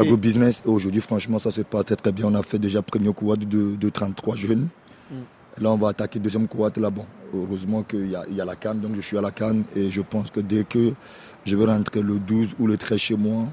agro-business. 0.00 0.62
Aujourd'hui, 0.64 1.00
franchement, 1.00 1.38
ça 1.38 1.50
se 1.50 1.62
passe 1.62 1.86
très 1.86 1.96
très 1.96 2.12
bien. 2.12 2.26
On 2.26 2.34
a 2.34 2.42
fait 2.42 2.58
déjà 2.58 2.82
premier 2.82 3.12
cohorte 3.12 3.40
de, 3.40 3.76
de 3.76 3.88
33 3.88 4.36
jeunes. 4.36 4.68
Mm. 5.10 5.14
Là, 5.62 5.72
on 5.72 5.76
va 5.76 5.88
attaquer 5.88 6.18
deuxième 6.18 6.46
cohorte 6.46 6.78
là. 6.78 6.90
Bon, 6.90 7.04
heureusement 7.34 7.82
qu'il 7.82 8.06
y, 8.06 8.34
y, 8.34 8.40
a 8.40 8.44
la 8.44 8.56
canne, 8.56 8.80
donc 8.80 8.94
je 8.94 9.00
suis 9.00 9.18
à 9.18 9.20
la 9.20 9.30
canne 9.30 9.64
et 9.74 9.90
je 9.90 10.00
pense 10.00 10.30
que 10.30 10.40
dès 10.40 10.64
que 10.64 10.92
je 11.44 11.56
vais 11.56 11.64
rentrer 11.64 12.02
le 12.02 12.18
12 12.18 12.54
ou 12.58 12.66
le 12.66 12.76
13 12.76 12.98
chez 12.98 13.16
moi, 13.16 13.46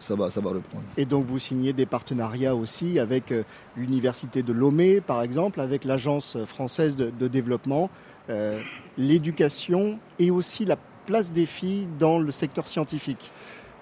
ça 0.00 0.14
va, 0.14 0.30
ça 0.30 0.40
va 0.40 0.50
reprendre. 0.50 0.84
Et 0.96 1.04
donc 1.04 1.26
vous 1.26 1.38
signez 1.38 1.72
des 1.72 1.86
partenariats 1.86 2.54
aussi 2.54 2.98
avec 2.98 3.32
euh, 3.32 3.42
l'université 3.76 4.42
de 4.42 4.52
Lomé, 4.52 5.00
par 5.00 5.22
exemple, 5.22 5.60
avec 5.60 5.84
l'agence 5.84 6.36
française 6.46 6.96
de, 6.96 7.28
développement, 7.28 7.90
euh, 8.30 8.60
l'éducation 8.96 9.98
et 10.18 10.30
aussi 10.30 10.64
la 10.64 10.76
place 11.06 11.32
des 11.32 11.46
filles 11.46 11.88
dans 11.98 12.18
le 12.18 12.30
secteur 12.30 12.68
scientifique 12.68 13.32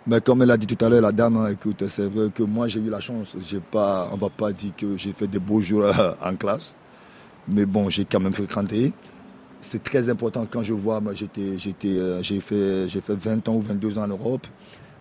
mais 0.07 0.21
comme 0.21 0.42
elle 0.42 0.51
a 0.51 0.57
dit 0.57 0.66
tout 0.66 0.85
à 0.85 0.88
l'heure, 0.88 1.03
la 1.03 1.12
dame, 1.12 1.49
écoute, 1.51 1.85
c'est 1.88 2.07
vrai 2.09 2.31
que 2.31 2.42
moi 2.42 2.69
j'ai 2.69 2.81
eu 2.81 2.88
la 2.88 3.01
chance. 3.01 3.35
J'ai 3.40 3.61
pas, 3.61 4.09
on 4.12 4.16
va 4.16 4.29
pas 4.29 4.53
dire 4.53 4.73
que 4.77 4.97
j'ai 4.97 5.12
fait 5.12 5.27
des 5.27 5.40
beaux 5.40 5.61
jours 5.61 5.85
en 6.25 6.37
classe, 6.37 6.75
mais 7.49 7.66
bon, 7.66 7.90
j'ai 7.90 8.05
quand 8.05 8.21
même 8.21 8.35
fréquenté. 8.35 8.92
C'est 9.61 9.83
très 9.83 10.09
important 10.09 10.47
quand 10.49 10.62
je 10.62 10.75
vois, 10.75 11.01
moi 11.01 11.14
j'étais, 11.14 11.59
j'étais, 11.59 11.99
euh, 11.99 12.23
j'ai 12.23 12.40
fait, 12.40 12.88
j'ai 12.88 13.01
fait 13.01 13.16
20 13.16 13.49
ans 13.49 13.55
ou 13.55 13.62
22 13.62 13.99
ans 13.99 14.05
en 14.05 14.09
Europe, 14.09 14.47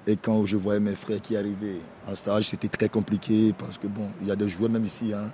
et 0.07 0.17
quand 0.17 0.45
je 0.45 0.57
voyais 0.57 0.79
mes 0.79 0.95
frères 0.95 1.21
qui 1.21 1.37
arrivaient 1.37 1.81
en 2.07 2.15
stage, 2.15 2.49
c'était 2.49 2.67
très 2.67 2.89
compliqué 2.89 3.53
parce 3.57 3.77
que 3.77 3.87
bon, 3.87 4.07
il 4.21 4.27
y 4.27 4.31
a 4.31 4.35
des 4.35 4.49
joueurs 4.49 4.71
même 4.71 4.85
ici, 4.85 5.13
hein, 5.13 5.31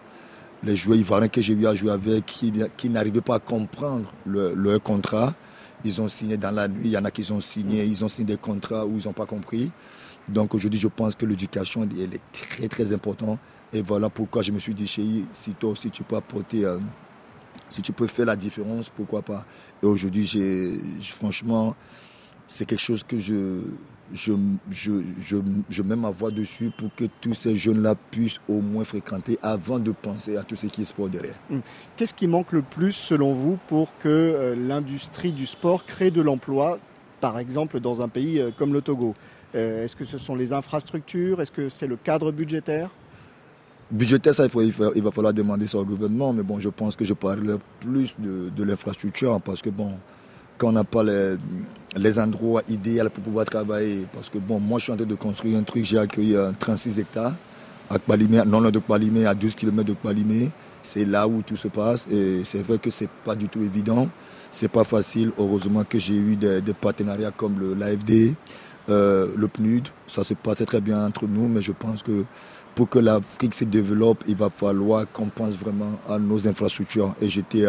les 0.63 0.75
joueurs 0.75 0.97
ivoiriens 0.97 1.29
que 1.29 1.41
j'ai 1.41 1.53
eu 1.53 1.65
à 1.65 1.75
jouer 1.75 1.91
avec, 1.91 2.25
qui, 2.25 2.53
qui 2.75 2.89
n'arrivaient 2.89 3.21
pas 3.21 3.35
à 3.35 3.39
comprendre 3.39 4.11
leur 4.25 4.81
contrat 4.81 5.33
ils 5.83 6.01
ont 6.01 6.07
signé 6.07 6.37
dans 6.37 6.51
la 6.51 6.67
nuit, 6.67 6.81
il 6.85 6.91
y 6.91 6.97
en 6.97 7.05
a 7.05 7.11
qui 7.11 7.29
ont 7.31 7.41
signé, 7.41 7.83
ils 7.85 8.03
ont 8.03 8.07
signé 8.07 8.35
des 8.35 8.37
contrats 8.37 8.85
où 8.85 8.97
ils 8.97 9.05
n'ont 9.05 9.13
pas 9.13 9.25
compris. 9.25 9.71
Donc 10.27 10.53
aujourd'hui, 10.53 10.79
je 10.79 10.87
pense 10.87 11.15
que 11.15 11.25
l'éducation, 11.25 11.83
elle 11.83 12.13
est 12.13 12.21
très 12.31 12.67
très 12.67 12.93
importante. 12.93 13.39
Et 13.73 13.81
voilà 13.81 14.09
pourquoi 14.09 14.41
je 14.41 14.51
me 14.51 14.59
suis 14.59 14.73
dit, 14.73 14.87
chérie, 14.87 15.25
si 15.33 15.51
toi 15.51 15.71
aussi 15.71 15.89
tu 15.89 16.03
peux 16.03 16.15
apporter, 16.15 16.65
euh, 16.65 16.77
si 17.69 17.81
tu 17.81 17.93
peux 17.93 18.07
faire 18.07 18.25
la 18.25 18.35
différence, 18.35 18.89
pourquoi 18.89 19.21
pas. 19.21 19.45
Et 19.81 19.85
aujourd'hui, 19.85 20.29
franchement, 21.01 21.75
c'est 22.51 22.65
quelque 22.65 22.81
chose 22.81 23.01
que 23.03 23.17
je, 23.17 23.61
je, 24.13 24.33
je, 24.69 24.91
je, 25.21 25.37
je, 25.69 25.81
mets 25.81 25.95
ma 25.95 26.09
voix 26.09 26.31
dessus 26.31 26.69
pour 26.77 26.93
que 26.93 27.05
tous 27.21 27.33
ces 27.33 27.55
jeunes-là 27.55 27.95
puissent 28.11 28.41
au 28.49 28.59
moins 28.59 28.83
fréquenter 28.83 29.39
avant 29.41 29.79
de 29.79 29.91
penser 29.91 30.35
à 30.35 30.43
tout 30.43 30.57
ce 30.57 30.67
qui 30.67 30.81
est 30.81 30.85
sport 30.85 31.07
derrière. 31.07 31.35
Hum. 31.49 31.61
Qu'est-ce 31.95 32.13
qui 32.13 32.27
manque 32.27 32.51
le 32.51 32.61
plus 32.61 32.91
selon 32.91 33.33
vous 33.33 33.57
pour 33.67 33.97
que 33.99 34.09
euh, 34.09 34.55
l'industrie 34.55 35.31
du 35.31 35.45
sport 35.45 35.85
crée 35.85 36.11
de 36.11 36.21
l'emploi, 36.21 36.77
par 37.21 37.39
exemple 37.39 37.79
dans 37.79 38.01
un 38.01 38.09
pays 38.09 38.39
euh, 38.39 38.51
comme 38.57 38.73
le 38.73 38.81
Togo? 38.81 39.15
Euh, 39.55 39.85
Est-ce 39.85 39.95
que 39.95 40.05
ce 40.05 40.17
sont 40.17 40.35
les 40.35 40.51
infrastructures? 40.51 41.41
Est-ce 41.41 41.53
que 41.53 41.69
c'est 41.69 41.87
le 41.87 41.95
cadre 41.95 42.33
budgétaire? 42.33 42.89
Budgétaire, 43.89 44.33
ça, 44.33 44.45
il, 44.45 44.73
il, 44.95 45.03
va 45.03 45.11
falloir 45.11 45.33
demander 45.33 45.67
ça 45.67 45.77
au 45.77 45.85
gouvernement, 45.85 46.33
mais 46.33 46.43
bon, 46.43 46.59
je 46.59 46.69
pense 46.69 46.97
que 46.97 47.05
je 47.05 47.13
parlerai 47.13 47.57
plus 47.79 48.13
de, 48.19 48.49
de 48.49 48.63
l'infrastructure 48.63 49.41
parce 49.41 49.61
que 49.61 49.69
bon, 49.69 49.91
on 50.63 50.71
n'a 50.71 50.83
pas 50.83 51.03
les, 51.03 52.19
endroits 52.19 52.61
idéaux 52.67 53.09
pour 53.09 53.23
pouvoir 53.23 53.45
travailler. 53.45 54.07
Parce 54.13 54.29
que 54.29 54.37
bon, 54.37 54.59
moi 54.59 54.79
je 54.79 54.83
suis 54.83 54.93
en 54.93 54.97
train 54.97 55.05
de 55.05 55.15
construire 55.15 55.57
un 55.57 55.63
truc, 55.63 55.85
j'ai 55.85 55.97
accueilli 55.97 56.35
36 56.59 56.99
hectares 56.99 57.33
à 57.89 57.99
Kbalimé, 57.99 58.41
non 58.45 58.61
loin 58.61 58.71
de 58.71 58.79
Kbalimé, 58.79 59.25
à 59.25 59.33
12 59.35 59.55
km 59.55 59.83
de 59.89 59.93
Kbalimé. 59.93 60.49
C'est 60.83 61.05
là 61.05 61.27
où 61.27 61.41
tout 61.41 61.57
se 61.57 61.67
passe 61.67 62.07
et 62.09 62.41
c'est 62.43 62.65
vrai 62.65 62.79
que 62.79 62.89
c'est 62.89 63.09
pas 63.23 63.35
du 63.35 63.47
tout 63.47 63.61
évident. 63.61 64.09
C'est 64.51 64.67
pas 64.67 64.83
facile. 64.83 65.31
Heureusement 65.37 65.83
que 65.83 65.99
j'ai 65.99 66.15
eu 66.15 66.35
des, 66.35 66.61
partenariats 66.79 67.31
comme 67.31 67.77
l'AFD, 67.77 68.33
euh, 68.89 69.27
le 69.35 69.47
PNUD. 69.47 69.87
Ça 70.07 70.23
se 70.23 70.33
passe 70.33 70.65
très 70.65 70.81
bien 70.81 71.05
entre 71.05 71.27
nous, 71.27 71.47
mais 71.47 71.61
je 71.61 71.71
pense 71.71 72.01
que 72.03 72.25
pour 72.75 72.89
que 72.89 72.99
l'Afrique 72.99 73.53
se 73.53 73.63
développe, 73.65 74.23
il 74.27 74.35
va 74.35 74.49
falloir 74.49 75.05
qu'on 75.11 75.27
pense 75.27 75.53
vraiment 75.53 75.99
à 76.09 76.17
nos 76.17 76.47
infrastructures. 76.47 77.13
Et 77.21 77.29
j'étais 77.29 77.65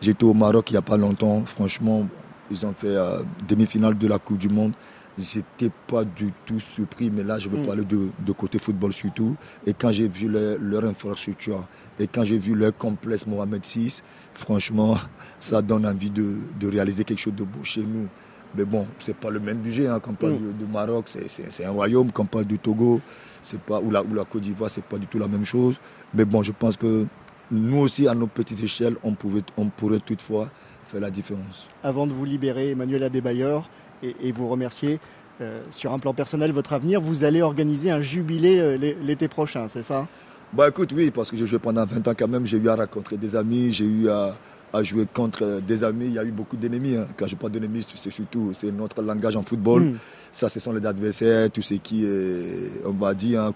J'étais 0.00 0.24
au 0.24 0.34
Maroc 0.34 0.70
il 0.70 0.74
n'y 0.74 0.78
a 0.78 0.82
pas 0.82 0.96
longtemps. 0.96 1.44
Franchement, 1.44 2.06
ils 2.50 2.64
ont 2.64 2.72
fait 2.72 2.88
euh, 2.88 3.22
demi-finale 3.46 3.96
de 3.98 4.06
la 4.08 4.18
Coupe 4.18 4.38
du 4.38 4.48
Monde. 4.48 4.72
J'étais 5.18 5.70
pas 5.86 6.04
du 6.04 6.32
tout 6.46 6.60
surpris, 6.60 7.10
mais 7.10 7.22
là, 7.22 7.38
je 7.38 7.48
veux 7.48 7.58
mm. 7.58 7.66
parler 7.66 7.84
de, 7.84 8.32
côté 8.32 8.58
football 8.58 8.92
surtout. 8.92 9.36
Et 9.66 9.74
quand 9.74 9.92
j'ai 9.92 10.08
vu 10.08 10.28
leur, 10.28 10.84
infrastructure 10.84 11.66
et 11.98 12.06
quand 12.06 12.24
j'ai 12.24 12.38
vu 12.38 12.54
leur 12.54 12.74
complexe 12.76 13.26
Mohamed 13.26 13.62
VI, 13.64 14.00
franchement, 14.32 14.96
ça 15.40 15.60
donne 15.60 15.86
envie 15.86 16.10
de, 16.10 16.36
réaliser 16.62 17.04
quelque 17.04 17.20
chose 17.20 17.34
de 17.34 17.44
beau 17.44 17.62
chez 17.64 17.82
nous. 17.82 18.08
Mais 18.56 18.64
bon, 18.64 18.86
c'est 18.98 19.14
pas 19.14 19.30
le 19.30 19.38
même 19.38 19.58
budget. 19.58 19.86
Hein. 19.86 20.00
Quand 20.00 20.12
on 20.12 20.14
parle 20.14 20.32
mm. 20.34 20.58
de, 20.58 20.66
Maroc, 20.66 21.10
c'est 21.28 21.64
un 21.64 21.70
royaume. 21.70 22.10
Quand 22.10 22.22
on 22.22 22.26
parle 22.26 22.46
du 22.46 22.58
Togo, 22.58 23.00
c'est 23.42 23.60
pas, 23.60 23.80
ou 23.80 23.90
la, 23.90 24.02
ou 24.02 24.14
la 24.14 24.24
Côte 24.24 24.42
d'Ivoire, 24.42 24.70
c'est 24.70 24.84
pas 24.84 24.96
du 24.96 25.06
tout 25.06 25.18
la 25.18 25.28
même 25.28 25.44
chose. 25.44 25.78
Mais 26.14 26.24
bon, 26.24 26.42
je 26.42 26.52
pense 26.52 26.76
que 26.76 27.04
nous 27.50 27.78
aussi, 27.78 28.08
à 28.08 28.14
nos 28.14 28.26
petites 28.26 28.62
échelles, 28.62 28.96
on, 29.02 29.12
pouvait, 29.12 29.42
on 29.56 29.66
pourrait 29.66 30.00
toutefois 30.00 30.48
faire 30.86 31.00
la 31.00 31.10
différence. 31.10 31.68
Avant 31.82 32.06
de 32.06 32.12
vous 32.12 32.24
libérer, 32.24 32.70
Emmanuel 32.70 33.02
Adebayor, 33.04 33.68
et, 34.02 34.16
et 34.22 34.32
vous 34.32 34.48
remercier, 34.48 34.98
euh, 35.40 35.62
sur 35.70 35.92
un 35.92 35.98
plan 35.98 36.12
personnel, 36.12 36.52
votre 36.52 36.72
avenir, 36.72 37.00
vous 37.00 37.24
allez 37.24 37.40
organiser 37.40 37.90
un 37.90 38.02
jubilé 38.02 38.58
euh, 38.58 38.76
l'été 39.02 39.26
prochain, 39.26 39.68
c'est 39.68 39.82
ça? 39.82 40.06
Bah 40.52 40.68
écoute, 40.68 40.92
oui, 40.94 41.10
parce 41.10 41.30
que 41.30 41.36
j'ai 41.36 41.46
joué 41.46 41.58
pendant 41.58 41.86
20 41.86 42.08
ans 42.08 42.12
quand 42.18 42.28
même, 42.28 42.44
j'ai 42.44 42.58
eu 42.58 42.68
à 42.68 42.76
rencontrer 42.76 43.16
des 43.16 43.36
amis, 43.36 43.72
j'ai 43.72 43.86
eu 43.86 44.08
à, 44.08 44.34
à 44.72 44.82
jouer 44.82 45.06
contre 45.12 45.60
des 45.66 45.84
amis. 45.84 46.06
Il 46.06 46.12
y 46.14 46.18
a 46.18 46.24
eu 46.24 46.32
beaucoup 46.32 46.56
d'ennemis. 46.56 46.96
Hein. 46.96 47.06
Quand 47.16 47.26
je 47.26 47.36
parle 47.36 47.52
d'ennemis, 47.52 47.86
c'est 47.94 48.10
surtout 48.10 48.52
c'est 48.58 48.72
notre 48.72 49.00
langage 49.02 49.36
en 49.36 49.42
football. 49.42 49.82
Mm. 49.82 49.98
Ça, 50.32 50.48
ce 50.48 50.60
sont 50.60 50.72
les 50.72 50.84
adversaires, 50.84 51.50
tout 51.50 51.62
ce 51.62 51.74
qui 51.74 52.04
est, 52.04 52.84
on 52.84 52.92
va 52.92 53.14
dire, 53.14 53.42
hein, 53.42 53.54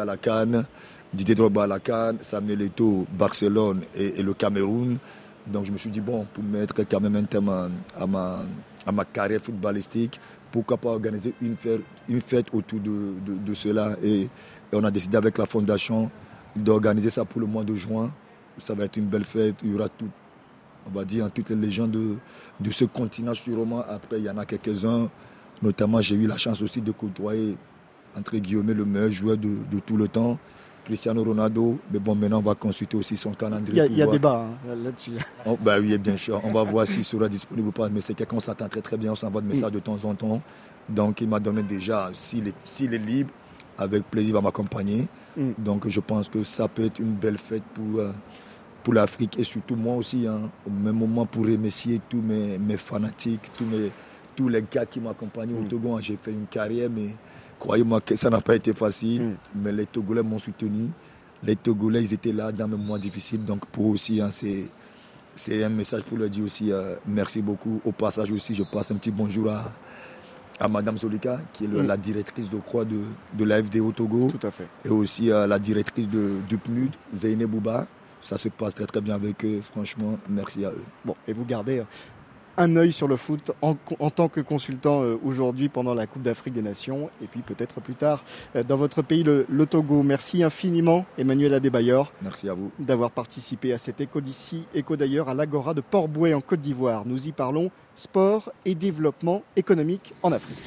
à 0.00 0.04
la 0.04 0.16
Cannes, 0.16 0.64
Didier 1.16 1.34
Drogba 1.34 1.64
à 1.64 1.66
la 1.66 1.80
Cannes, 1.80 2.18
Samuel 2.20 2.60
Eto'o, 2.60 3.06
Barcelone 3.18 3.80
et, 3.96 4.22
le 4.22 4.34
Cameroun. 4.34 4.98
Donc 5.46 5.64
je 5.64 5.72
me 5.72 5.78
suis 5.78 5.88
dit, 5.88 6.02
bon, 6.02 6.26
pour 6.32 6.44
mettre 6.44 6.74
quand 6.84 7.00
même 7.00 7.16
un 7.16 7.24
thème 7.24 7.48
à, 7.48 8.06
ma, 8.06 8.40
à 8.86 8.92
ma 8.92 9.04
carrière 9.04 9.40
footballistique, 9.40 10.20
pourquoi 10.52 10.76
pas 10.76 10.90
organiser 10.90 11.32
une 11.40 11.56
fête, 11.56 11.80
une 12.08 12.20
fête 12.20 12.46
autour 12.52 12.80
de, 12.80 13.14
de, 13.24 13.54
cela? 13.54 13.96
Et, 14.02 14.22
et, 14.22 14.28
on 14.74 14.84
a 14.84 14.90
décidé 14.90 15.16
avec 15.16 15.38
la 15.38 15.46
fondation 15.46 16.10
d'organiser 16.54 17.10
ça 17.10 17.24
pour 17.24 17.40
le 17.40 17.46
mois 17.46 17.64
de 17.64 17.74
juin. 17.74 18.12
Ça 18.58 18.74
va 18.74 18.84
être 18.84 18.96
une 18.98 19.06
belle 19.06 19.24
fête. 19.24 19.56
Il 19.62 19.72
y 19.72 19.74
aura 19.74 19.88
tout, 19.88 20.08
on 20.86 20.90
va 20.90 21.04
dire, 21.04 21.30
toutes 21.32 21.48
les 21.50 21.56
légendes 21.56 21.92
de, 21.92 22.16
de 22.60 22.70
ce 22.70 22.84
continent 22.84 23.34
sûrement. 23.34 23.82
Après, 23.88 24.18
il 24.18 24.24
y 24.24 24.30
en 24.30 24.36
a 24.36 24.44
quelques-uns. 24.44 25.08
Notamment, 25.62 26.02
j'ai 26.02 26.16
eu 26.16 26.26
la 26.26 26.36
chance 26.36 26.60
aussi 26.60 26.82
de 26.82 26.92
côtoyer, 26.92 27.56
entre 28.16 28.36
guillemets, 28.36 28.74
le 28.74 28.84
meilleur 28.84 29.10
joueur 29.10 29.36
de, 29.38 29.48
de 29.70 29.78
tout 29.80 29.96
le 29.96 30.08
temps. 30.08 30.38
Cristiano 30.86 31.22
Ronaldo. 31.24 31.78
Mais 31.92 31.98
bon, 31.98 32.14
maintenant, 32.14 32.38
on 32.38 32.42
va 32.42 32.54
consulter 32.54 32.96
aussi 32.96 33.16
son 33.16 33.32
calendrier. 33.32 33.86
Il 33.90 33.98
y 33.98 34.02
a, 34.02 34.06
débat 34.06 34.46
hein, 34.48 34.74
là-dessus. 34.82 35.12
Oh, 35.44 35.58
bah 35.60 35.76
oui, 35.80 35.98
bien 35.98 36.16
sûr. 36.16 36.40
On 36.44 36.52
va 36.52 36.62
voir 36.62 36.86
s'il 36.86 37.04
sera 37.04 37.28
disponible 37.28 37.68
ou 37.68 37.72
pas. 37.72 37.88
Mais 37.88 38.00
c'est 38.00 38.14
quelqu'un 38.14 38.36
qu'on 38.36 38.40
s'attend 38.40 38.68
très 38.68 38.80
très 38.80 38.96
bien. 38.96 39.12
On 39.12 39.16
s'envoie 39.16 39.42
des 39.42 39.48
messages 39.48 39.72
de 39.72 39.80
temps 39.80 40.02
en 40.04 40.14
temps. 40.14 40.40
Donc, 40.88 41.20
il 41.20 41.28
m'a 41.28 41.40
donné 41.40 41.64
déjà, 41.64 42.10
s'il 42.12 42.46
est, 42.46 42.80
est, 42.80 42.98
libre, 42.98 43.30
avec 43.76 44.04
plaisir, 44.04 44.30
il 44.30 44.34
va 44.34 44.40
m'accompagner. 44.40 45.08
Mm. 45.36 45.50
Donc, 45.58 45.88
je 45.88 46.00
pense 46.00 46.28
que 46.28 46.44
ça 46.44 46.68
peut 46.68 46.84
être 46.84 47.00
une 47.00 47.12
belle 47.14 47.38
fête 47.38 47.64
pour, 47.74 47.98
euh, 47.98 48.12
pour 48.84 48.94
l'Afrique 48.94 49.38
et 49.38 49.44
surtout 49.44 49.74
moi 49.74 49.96
aussi. 49.96 50.26
Hein, 50.28 50.48
au 50.64 50.70
même 50.70 50.96
moment, 50.96 51.26
pour 51.26 51.44
remercier 51.44 52.00
tous 52.08 52.22
mes, 52.22 52.58
mes 52.58 52.76
fanatiques, 52.76 53.50
tous, 53.58 53.64
mes, 53.64 53.90
tous 54.36 54.48
les 54.48 54.62
gars 54.62 54.86
qui 54.86 55.00
m'accompagnent 55.00 55.54
au 55.54 55.62
mm. 55.62 55.68
Togo. 55.68 55.96
Hein. 55.96 56.00
J'ai 56.00 56.16
fait 56.16 56.30
une 56.30 56.46
carrière, 56.46 56.88
mais 56.94 57.08
Croyez-moi 57.58 58.00
que 58.00 58.16
ça 58.16 58.30
n'a 58.30 58.40
pas 58.40 58.54
été 58.54 58.72
facile, 58.74 59.22
mm. 59.22 59.36
mais 59.56 59.72
les 59.72 59.86
Togolais 59.86 60.22
m'ont 60.22 60.38
soutenu. 60.38 60.90
Les 61.42 61.56
Togolais, 61.56 62.02
ils 62.02 62.12
étaient 62.12 62.32
là 62.32 62.52
dans 62.52 62.68
mes 62.68 62.76
moments 62.76 62.98
difficiles. 62.98 63.44
Donc 63.44 63.66
pour 63.66 63.86
eux 63.88 63.92
aussi, 63.92 64.20
hein, 64.20 64.30
c'est, 64.30 65.64
un 65.64 65.68
message 65.68 66.02
pour 66.02 66.18
leur 66.18 66.28
dire 66.28 66.44
aussi 66.44 66.72
euh, 66.72 66.96
merci 67.06 67.42
beaucoup. 67.42 67.80
Au 67.84 67.92
passage 67.92 68.30
aussi, 68.30 68.54
je 68.54 68.62
passe 68.62 68.90
un 68.90 68.96
petit 68.96 69.10
bonjour 69.10 69.50
à, 69.50 69.72
à 70.60 70.68
Madame 70.68 70.98
Solika, 70.98 71.40
qui 71.52 71.64
est 71.64 71.68
mm. 71.68 71.86
la 71.86 71.96
directrice 71.96 72.50
de 72.50 72.58
croix 72.58 72.84
de, 72.84 73.00
de 73.34 73.44
l'AFD 73.44 73.80
au 73.80 73.92
Togo. 73.92 74.30
Tout 74.30 74.46
à 74.46 74.50
fait. 74.50 74.68
Et 74.84 74.90
aussi 74.90 75.30
à 75.30 75.46
la 75.46 75.58
directrice 75.58 76.08
de, 76.08 76.40
du 76.48 76.58
PNUD, 76.58 76.92
Zeine 77.14 77.46
Bouba. 77.46 77.86
Ça 78.22 78.36
se 78.38 78.48
passe 78.48 78.74
très 78.74 78.86
très 78.86 79.00
bien 79.00 79.14
avec 79.14 79.44
eux. 79.44 79.60
Franchement, 79.70 80.18
merci 80.28 80.64
à 80.64 80.70
eux. 80.70 80.84
Bon, 81.04 81.14
et 81.28 81.32
vous 81.32 81.44
gardez 81.44 81.80
hein, 81.80 81.86
un 82.56 82.76
œil 82.76 82.92
sur 82.92 83.08
le 83.08 83.16
foot 83.16 83.52
en, 83.62 83.74
tant 84.10 84.28
que 84.28 84.40
consultant 84.40 85.02
euh, 85.02 85.18
aujourd'hui 85.24 85.68
pendant 85.68 85.94
la 85.94 86.06
Coupe 86.06 86.22
d'Afrique 86.22 86.54
des 86.54 86.62
Nations 86.62 87.10
et 87.22 87.26
puis 87.26 87.40
peut-être 87.40 87.80
plus 87.80 87.94
tard 87.94 88.24
euh, 88.54 88.62
dans 88.62 88.76
votre 88.76 89.02
pays, 89.02 89.22
le, 89.22 89.46
Togo. 89.66 90.02
Merci 90.02 90.42
infiniment, 90.44 91.04
Emmanuel 91.18 91.54
Adebayor. 91.54 92.12
Merci 92.22 92.48
à 92.48 92.54
vous. 92.54 92.70
D'avoir 92.78 93.10
participé 93.10 93.72
à 93.72 93.78
cet 93.78 94.00
écho 94.00 94.20
d'ici, 94.20 94.64
écho 94.74 94.96
d'ailleurs 94.96 95.28
à 95.28 95.34
l'Agora 95.34 95.74
de 95.74 95.80
Port-Bouet 95.80 96.34
en 96.34 96.40
Côte 96.40 96.60
d'Ivoire. 96.60 97.04
Nous 97.04 97.26
y 97.26 97.32
parlons 97.32 97.70
sport 97.96 98.52
et 98.64 98.74
développement 98.74 99.42
économique 99.56 100.14
en 100.22 100.32
Afrique. 100.32 100.58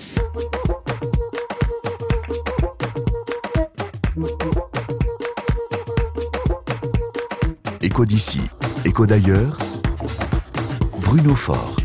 Écho 7.81 8.05
d'ici, 8.05 8.41
écho 8.83 9.05
d'ailleurs. 9.05 9.57
Bruno 11.09 11.33
Fort. 11.33 11.78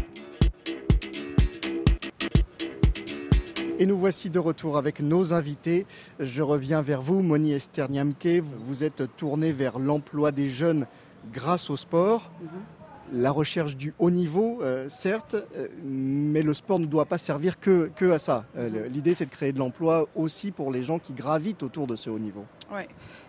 Et 3.80 3.86
nous 3.86 3.98
voici 3.98 4.30
de 4.30 4.38
retour 4.38 4.76
avec 4.76 5.00
nos 5.00 5.34
invités. 5.34 5.84
Je 6.20 6.42
reviens 6.42 6.80
vers 6.80 7.02
vous, 7.02 7.22
Moni 7.22 7.52
Esterniamke. 7.52 8.40
Vous 8.40 8.64
vous 8.64 8.84
êtes 8.84 9.16
tourné 9.16 9.52
vers 9.52 9.80
l'emploi 9.80 10.30
des 10.30 10.48
jeunes 10.48 10.86
grâce 11.32 11.70
au 11.70 11.76
sport. 11.76 12.30
Mhm. 12.40 13.20
La 13.20 13.32
recherche 13.32 13.76
du 13.76 13.92
haut 13.98 14.12
niveau, 14.12 14.60
euh, 14.62 14.88
certes, 14.88 15.34
euh, 15.56 15.66
mais 15.82 16.42
le 16.42 16.54
sport 16.54 16.78
ne 16.78 16.86
doit 16.86 17.04
pas 17.04 17.18
servir 17.18 17.58
que, 17.58 17.90
que 17.96 18.12
à 18.12 18.20
ça. 18.20 18.44
Euh, 18.56 18.70
mhm. 18.70 18.92
L'idée, 18.92 19.14
c'est 19.14 19.26
de 19.26 19.30
créer 19.30 19.52
de 19.52 19.58
l'emploi 19.58 20.06
aussi 20.14 20.52
pour 20.52 20.70
les 20.70 20.84
gens 20.84 21.00
qui 21.00 21.12
gravitent 21.12 21.64
autour 21.64 21.88
de 21.88 21.96
ce 21.96 22.10
haut 22.10 22.18
niveau. 22.20 22.44
Oui, 22.72 22.82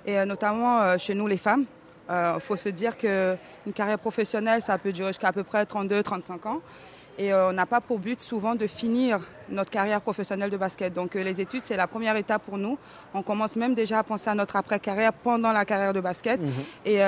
et 0.05 0.23
notamment 0.25 0.95
chez 0.99 1.15
nous, 1.15 1.25
les 1.25 1.38
femmes. 1.38 1.65
Il 2.08 2.39
faut 2.39 2.55
se 2.55 2.69
dire 2.69 2.97
qu'une 2.97 3.73
carrière 3.73 3.97
professionnelle, 3.97 4.62
ça 4.62 4.77
peut 4.77 4.91
durer 4.91 5.10
jusqu'à 5.10 5.29
à 5.29 5.34
peu 5.34 5.43
près 5.43 5.63
32-35 5.63 6.47
ans. 6.47 6.62
Et 7.17 7.34
on 7.34 7.51
n'a 7.51 7.65
pas 7.65 7.81
pour 7.81 7.97
but 7.97 8.21
souvent 8.21 8.55
de 8.55 8.67
finir 8.67 9.21
notre 9.49 9.71
carrière 9.71 10.01
professionnelle 10.01 10.49
de 10.49 10.58
basket. 10.58 10.93
Donc 10.93 11.15
euh, 11.15 11.23
les 11.23 11.41
études, 11.41 11.63
c'est 11.63 11.77
la 11.77 11.88
première 11.88 12.15
étape 12.15 12.43
pour 12.43 12.58
nous. 12.58 12.77
On 13.13 13.21
commence 13.21 13.55
même 13.55 13.75
déjà 13.75 13.99
à 13.99 14.03
penser 14.03 14.29
à 14.29 14.36
notre 14.36 14.55
après-carrière 14.55 15.13
pendant 15.13 15.51
la 15.51 15.65
carrière 15.65 15.93
de 15.93 16.01
basket. 16.01 16.39
Mhm. 16.39 16.51
Et 16.86 17.01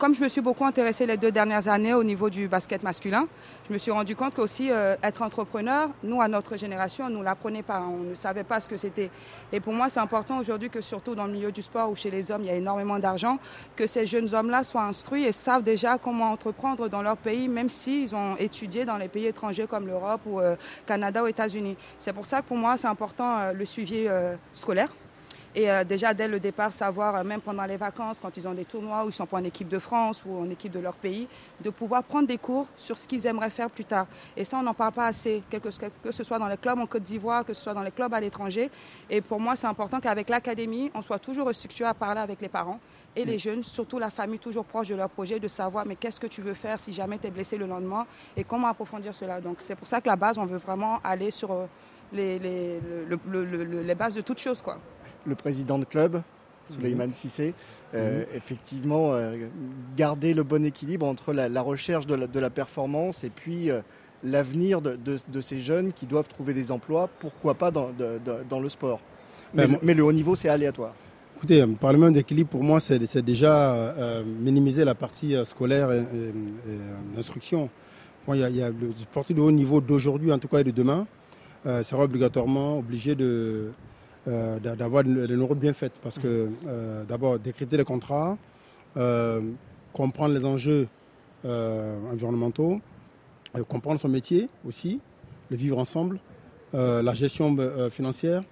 comme 0.00 0.14
je 0.14 0.22
me 0.22 0.28
suis 0.28 0.40
beaucoup 0.40 0.64
intéressée 0.64 1.04
les 1.04 1.18
deux 1.18 1.30
dernières 1.30 1.68
années 1.68 1.92
au 1.92 2.02
niveau 2.02 2.30
du 2.30 2.48
basket 2.48 2.82
masculin, 2.82 3.26
je 3.68 3.72
me 3.74 3.78
suis 3.78 3.90
rendu 3.90 4.16
compte 4.16 4.34
qu'aussi 4.34 4.70
euh, 4.70 4.96
être 5.02 5.20
entrepreneur, 5.20 5.90
nous 6.02 6.22
à 6.22 6.26
notre 6.26 6.56
génération, 6.56 7.04
on 7.04 7.10
nous 7.10 7.22
l'apprenait 7.22 7.62
pas, 7.62 7.82
on 7.82 8.08
ne 8.08 8.14
savait 8.14 8.42
pas 8.42 8.60
ce 8.60 8.68
que 8.70 8.78
c'était. 8.78 9.10
Et 9.52 9.60
pour 9.60 9.74
moi, 9.74 9.90
c'est 9.90 10.00
important 10.00 10.38
aujourd'hui 10.38 10.70
que 10.70 10.80
surtout 10.80 11.14
dans 11.14 11.26
le 11.26 11.32
milieu 11.32 11.52
du 11.52 11.60
sport 11.60 11.90
où 11.90 11.96
chez 11.96 12.10
les 12.10 12.30
hommes 12.30 12.40
il 12.40 12.46
y 12.46 12.50
a 12.50 12.54
énormément 12.54 12.98
d'argent, 12.98 13.38
que 13.76 13.86
ces 13.86 14.06
jeunes 14.06 14.34
hommes-là 14.34 14.64
soient 14.64 14.84
instruits 14.84 15.24
et 15.24 15.32
savent 15.32 15.64
déjà 15.64 15.98
comment 15.98 16.32
entreprendre 16.32 16.88
dans 16.88 17.02
leur 17.02 17.18
pays, 17.18 17.46
même 17.46 17.68
s'ils 17.68 18.16
ont 18.16 18.36
étudié 18.38 18.86
dans 18.86 18.96
les 18.96 19.08
pays 19.08 19.26
étrangers 19.26 19.66
comme 19.66 19.86
l'Europe 19.86 20.22
ou 20.24 20.40
euh, 20.40 20.56
Canada 20.86 21.22
ou 21.22 21.26
États-Unis. 21.26 21.59
C'est 21.98 22.12
pour 22.12 22.26
ça 22.26 22.42
que 22.42 22.46
pour 22.46 22.56
moi, 22.56 22.76
c'est 22.76 22.86
important 22.86 23.38
euh, 23.38 23.52
le 23.52 23.64
suivi 23.64 24.06
scolaire. 24.52 24.90
Et 25.54 25.70
euh, 25.70 25.82
déjà, 25.82 26.14
dès 26.14 26.28
le 26.28 26.38
départ, 26.38 26.72
savoir, 26.72 27.16
euh, 27.16 27.24
même 27.24 27.40
pendant 27.40 27.64
les 27.64 27.76
vacances, 27.76 28.20
quand 28.20 28.36
ils 28.36 28.46
ont 28.46 28.54
des 28.54 28.64
tournois 28.64 29.04
ou 29.04 29.08
ils 29.08 29.12
sont 29.12 29.26
pas 29.26 29.38
en 29.38 29.44
équipe 29.44 29.68
de 29.68 29.80
France 29.80 30.22
ou 30.24 30.38
en 30.38 30.48
équipe 30.48 30.70
de 30.70 30.78
leur 30.78 30.94
pays, 30.94 31.26
de 31.60 31.70
pouvoir 31.70 32.04
prendre 32.04 32.28
des 32.28 32.38
cours 32.38 32.66
sur 32.76 32.96
ce 32.96 33.08
qu'ils 33.08 33.26
aimeraient 33.26 33.50
faire 33.50 33.68
plus 33.68 33.84
tard. 33.84 34.06
Et 34.36 34.44
ça, 34.44 34.58
on 34.58 34.62
n'en 34.62 34.74
parle 34.74 34.92
pas 34.92 35.06
assez, 35.06 35.42
que, 35.50 35.70
ce 36.12 36.24
soit 36.24 36.38
dans 36.38 36.46
les 36.46 36.56
clubs 36.56 36.78
en 36.78 36.86
Côte 36.86 37.02
d'Ivoire, 37.02 37.44
que 37.44 37.52
ce 37.52 37.62
soit 37.62 37.74
dans 37.74 37.82
les 37.82 37.90
clubs 37.90 38.14
à 38.14 38.20
l'étranger. 38.20 38.70
Et 39.08 39.20
pour 39.20 39.40
moi, 39.40 39.56
c'est 39.56 39.66
important 39.66 39.98
qu'avec 39.98 40.28
l'académie, 40.28 40.90
on 40.94 41.02
soit 41.02 41.18
toujours 41.18 41.48
restructuré 41.48 41.88
à 41.88 41.94
parler 41.94 42.20
avec 42.20 42.40
les 42.40 42.48
parents 42.48 42.78
et 43.16 43.24
les 43.24 43.38
jeunes, 43.38 43.64
surtout 43.64 43.98
la 43.98 44.10
famille 44.10 44.38
toujours 44.38 44.64
proche 44.64 44.88
de 44.88 44.94
leur 44.94 45.10
projet, 45.10 45.40
de 45.40 45.48
savoir 45.48 45.84
mais 45.84 45.96
qu'est-ce 45.96 46.20
que 46.20 46.28
tu 46.28 46.42
veux 46.42 46.54
faire 46.54 46.78
si 46.78 46.92
jamais 46.92 47.18
tu 47.18 47.26
es 47.26 47.30
blessé 47.30 47.58
le 47.58 47.66
lendemain 47.66 48.06
et 48.36 48.44
comment 48.44 48.68
approfondir 48.68 49.14
cela. 49.14 49.40
Donc 49.40 49.56
c'est 49.60 49.74
pour 49.74 49.88
ça 49.88 50.00
que 50.00 50.06
la 50.06 50.14
base, 50.14 50.38
on 50.38 50.46
veut 50.46 50.58
vraiment 50.58 51.00
aller 51.02 51.32
sur 51.32 51.50
euh, 51.50 51.66
les, 52.12 53.94
bases 53.96 54.14
de 54.14 54.20
toutes 54.20 54.38
choses. 54.38 54.60
Quoi 54.60 54.78
le 55.26 55.34
président 55.34 55.78
de 55.78 55.84
club, 55.84 56.22
Suleiman 56.70 57.06
mhm. 57.08 57.12
Sissé, 57.12 57.54
euh, 57.94 58.20
mhm. 58.20 58.26
effectivement 58.36 59.14
euh, 59.14 59.48
garder 59.96 60.32
le 60.34 60.42
bon 60.42 60.64
équilibre 60.64 61.06
entre 61.06 61.32
la, 61.32 61.62
recherche 61.62 62.06
de 62.06 62.38
la, 62.38 62.50
performance 62.50 63.24
et 63.24 63.30
puis 63.30 63.70
euh, 63.70 63.80
l'avenir 64.22 64.80
de, 64.80 64.96
ces 65.40 65.60
jeunes 65.60 65.92
qui 65.92 66.06
doivent 66.06 66.28
trouver 66.28 66.54
des 66.54 66.70
emplois, 66.70 67.08
pourquoi 67.18 67.54
pas 67.54 67.70
dans, 67.70 67.90
le 68.60 68.68
sport. 68.68 69.00
Ben, 69.54 69.78
mais, 69.82 69.94
le 69.94 70.04
haut 70.04 70.12
niveau, 70.12 70.36
c'est 70.36 70.48
aléatoire. 70.48 70.94
Écoutez, 71.36 71.64
parler 71.80 71.98
même 71.98 72.12
d'équilibre, 72.12 72.50
pour 72.50 72.62
moi, 72.62 72.80
c'est 72.80 73.22
déjà 73.22 73.94
minimiser 74.24 74.84
la 74.84 74.94
partie 74.94 75.34
scolaire 75.44 75.90
et, 75.90 76.04
instruction. 77.18 77.70
Il 78.28 78.36
y, 78.36 78.44
a, 78.44 78.50
y, 78.50 78.62
a 78.62 78.68
le 78.68 78.92
sportif 79.02 79.34
de 79.34 79.40
haut 79.40 79.50
niveau 79.50 79.80
d'aujourd'hui, 79.80 80.30
en 80.30 80.38
tout 80.38 80.46
cas, 80.46 80.58
et 80.58 80.64
de 80.64 80.70
demain, 80.70 81.06
sera 81.64 82.04
obligatoirement 82.04 82.78
obligé 82.78 83.14
de 83.14 83.70
euh, 84.28 84.58
d'avoir 84.58 85.02
les 85.02 85.36
neurones 85.36 85.58
bien 85.58 85.72
faites. 85.72 85.94
Parce 86.02 86.18
que 86.18 86.50
euh, 86.66 87.04
d'abord, 87.04 87.38
décrypter 87.38 87.76
les 87.76 87.84
contrats, 87.84 88.36
euh, 88.96 89.52
comprendre 89.92 90.34
les 90.34 90.44
enjeux 90.44 90.88
environnementaux, 91.42 92.80
comprendre 93.66 93.98
son 93.98 94.10
métier 94.10 94.50
aussi, 94.66 95.00
le 95.48 95.56
vivre 95.56 95.78
ensemble, 95.78 96.20
la 96.74 97.14
gestion 97.14 97.56
financière, 97.90 98.42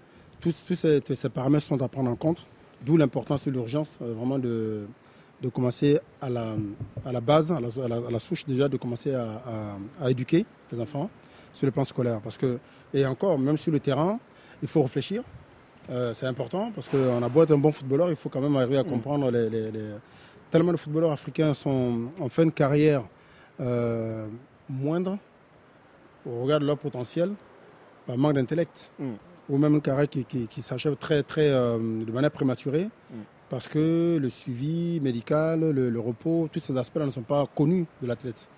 tous, 0.41 0.53
ces, 0.75 1.29
paramètres 1.29 1.67
sont 1.67 1.83
à 1.83 1.89
prendre 1.89 2.11
en 2.11 2.17
compte, 2.17 2.49
d'où 2.81 2.97
l'importance 2.97 3.47
et 3.47 3.51
l'urgence 3.51 3.91
vraiment 4.01 4.39
de, 4.39 4.87
de 5.43 5.49
commencer 5.51 6.01
à 6.23 6.31
la, 6.31 6.55
à 7.05 7.13
la 7.13 7.21
base, 7.21 7.53
à 7.53 7.61
la, 8.11 8.19
souche 8.19 8.47
déjà, 8.47 8.69
de 8.69 8.79
commencer 8.79 9.13
à, 9.13 9.43
à, 10.01 10.11
éduquer 10.11 10.47
les 10.73 10.81
enfants 10.81 11.11
sur 11.53 11.67
le 11.67 11.73
plan 11.73 11.85
scolaire. 11.85 12.21
Parce 12.21 12.39
que, 12.39 12.59
et 12.95 13.05
encore, 13.05 13.39
même 13.39 13.59
sur 13.59 13.71
le 13.71 13.81
terrain, 13.81 14.19
il 14.63 14.69
faut 14.69 14.81
réfléchir, 14.81 15.23
euh, 15.91 16.13
c'est 16.15 16.27
important 16.27 16.71
parce 16.75 16.89
qu'on 16.89 17.23
a 17.23 17.29
beau 17.29 17.43
être 17.43 17.53
un 17.53 17.59
bon 17.59 17.73
footballeur, 17.73 18.11
il 18.11 18.17
faut 18.17 18.29
quand 18.29 18.41
même 18.41 18.57
arriver 18.57 18.77
à 18.77 18.83
mm. 18.85 18.89
comprendre 18.89 19.31
les, 19.31 19.73
tellement 20.51 20.73
de 20.73 20.77
footballeurs 20.77 21.13
africains 21.13 21.55
sont 21.55 22.11
en 22.21 22.29
fin 22.29 22.45
de 22.47 22.51
carrière 22.51 23.03
euh, 23.61 24.27
moindre 24.69 25.19
au 26.27 26.43
regard 26.43 26.61
de 26.61 26.67
leur 26.67 26.79
potentiel 26.79 27.33
par 28.07 28.17
manque 28.19 28.35
d'intellect 28.35 28.93
mm. 28.99 29.13
ou 29.49 29.59
même 29.59 29.75
une 29.75 29.83
carrière 29.83 30.09
qui, 30.09 30.63
s'achève 30.63 30.97
très, 30.97 31.23
très, 31.23 31.51
euh, 31.51 31.79
de 32.05 32.13
manière 32.13 32.31
prématurée. 32.31 32.85
Mm. 32.85 33.17
parce 33.49 33.67
que 33.69 34.19
le 34.21 34.29
suivi 34.29 35.01
médical, 35.01 35.61
le, 35.71 36.01
repos, 36.01 36.49
tous 36.53 36.61
ces 36.61 36.77
aspects-là 36.77 37.07
ne 37.07 37.11
sont 37.11 37.23
pas 37.23 37.47
connus 37.55 37.87
de 38.03 38.07
l'athlète. 38.07 38.49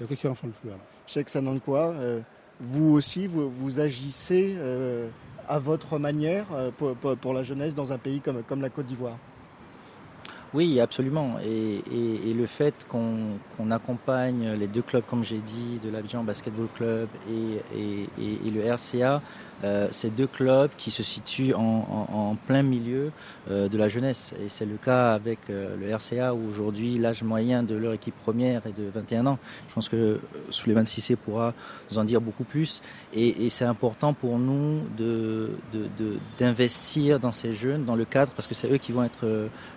Les 0.00 0.06
questions 0.06 0.30
enfants 0.30 0.48
de 0.48 0.70
Cheikh 1.06 1.28
euh, 1.36 2.20
vous 2.58 2.92
aussi, 2.92 3.26
vous, 3.26 3.50
vous 3.50 3.80
agissez 3.80 4.56
à 5.48 5.58
votre 5.58 5.98
manière 5.98 6.46
euh, 6.52 6.70
pour, 7.20 7.34
la 7.34 7.42
jeunesse 7.42 7.74
dans 7.74 7.92
un 7.92 7.98
pays 7.98 8.20
comme, 8.20 8.42
comme 8.42 8.62
la 8.62 8.70
Côte 8.70 8.86
d'Ivoire 8.86 9.16
oui, 10.52 10.80
absolument. 10.80 11.36
Et, 11.46 12.34
le 12.34 12.46
fait 12.46 12.74
qu'on 12.88 13.70
accompagne 13.70 14.54
les 14.54 14.66
deux 14.66 14.82
clubs, 14.82 15.04
comme 15.06 15.22
j'ai 15.22 15.38
dit, 15.38 15.78
de 15.80 15.90
l'Abidjan 15.90 16.24
Basketball 16.24 16.66
Club 16.74 17.08
et, 17.30 18.08
et 18.18 18.50
le 18.50 18.68
RCA, 18.68 19.22
euh, 19.62 19.88
ces 19.90 20.08
deux 20.08 20.26
clubs 20.26 20.70
qui 20.78 20.90
se 20.90 21.02
situent 21.02 21.52
en, 21.54 22.36
plein 22.46 22.62
milieu 22.62 23.12
euh, 23.50 23.68
de 23.68 23.76
la 23.76 23.88
jeunesse. 23.88 24.32
Et 24.42 24.48
c'est 24.48 24.64
le 24.64 24.76
cas 24.76 25.12
avec 25.12 25.38
euh, 25.50 25.76
le 25.76 25.94
RCA 25.94 26.32
où 26.34 26.48
aujourd'hui 26.48 26.96
l'âge 26.96 27.22
moyen 27.22 27.62
de 27.62 27.74
leur 27.74 27.92
équipe 27.92 28.14
première 28.22 28.66
est 28.66 28.78
de 28.78 28.88
21 28.88 29.26
ans. 29.26 29.38
Je 29.68 29.74
pense 29.74 29.88
que 29.88 30.20
Souleymane 30.48 30.86
Sissé 30.86 31.16
pourra 31.16 31.52
nous 31.90 31.98
en 31.98 32.04
dire 32.04 32.20
beaucoup 32.20 32.44
plus. 32.44 32.80
Et, 33.12 33.50
c'est 33.50 33.64
important 33.64 34.14
pour 34.14 34.38
nous 34.38 34.82
d'investir 36.38 37.18
de, 37.18 37.22
dans 37.22 37.32
ces 37.32 37.52
jeunes, 37.52 37.84
dans 37.84 37.96
le 37.96 38.04
cadre, 38.04 38.32
parce 38.32 38.46
que 38.46 38.54
c'est 38.54 38.70
eux 38.70 38.78
qui 38.78 38.92
vont 38.92 39.02
être 39.02 39.26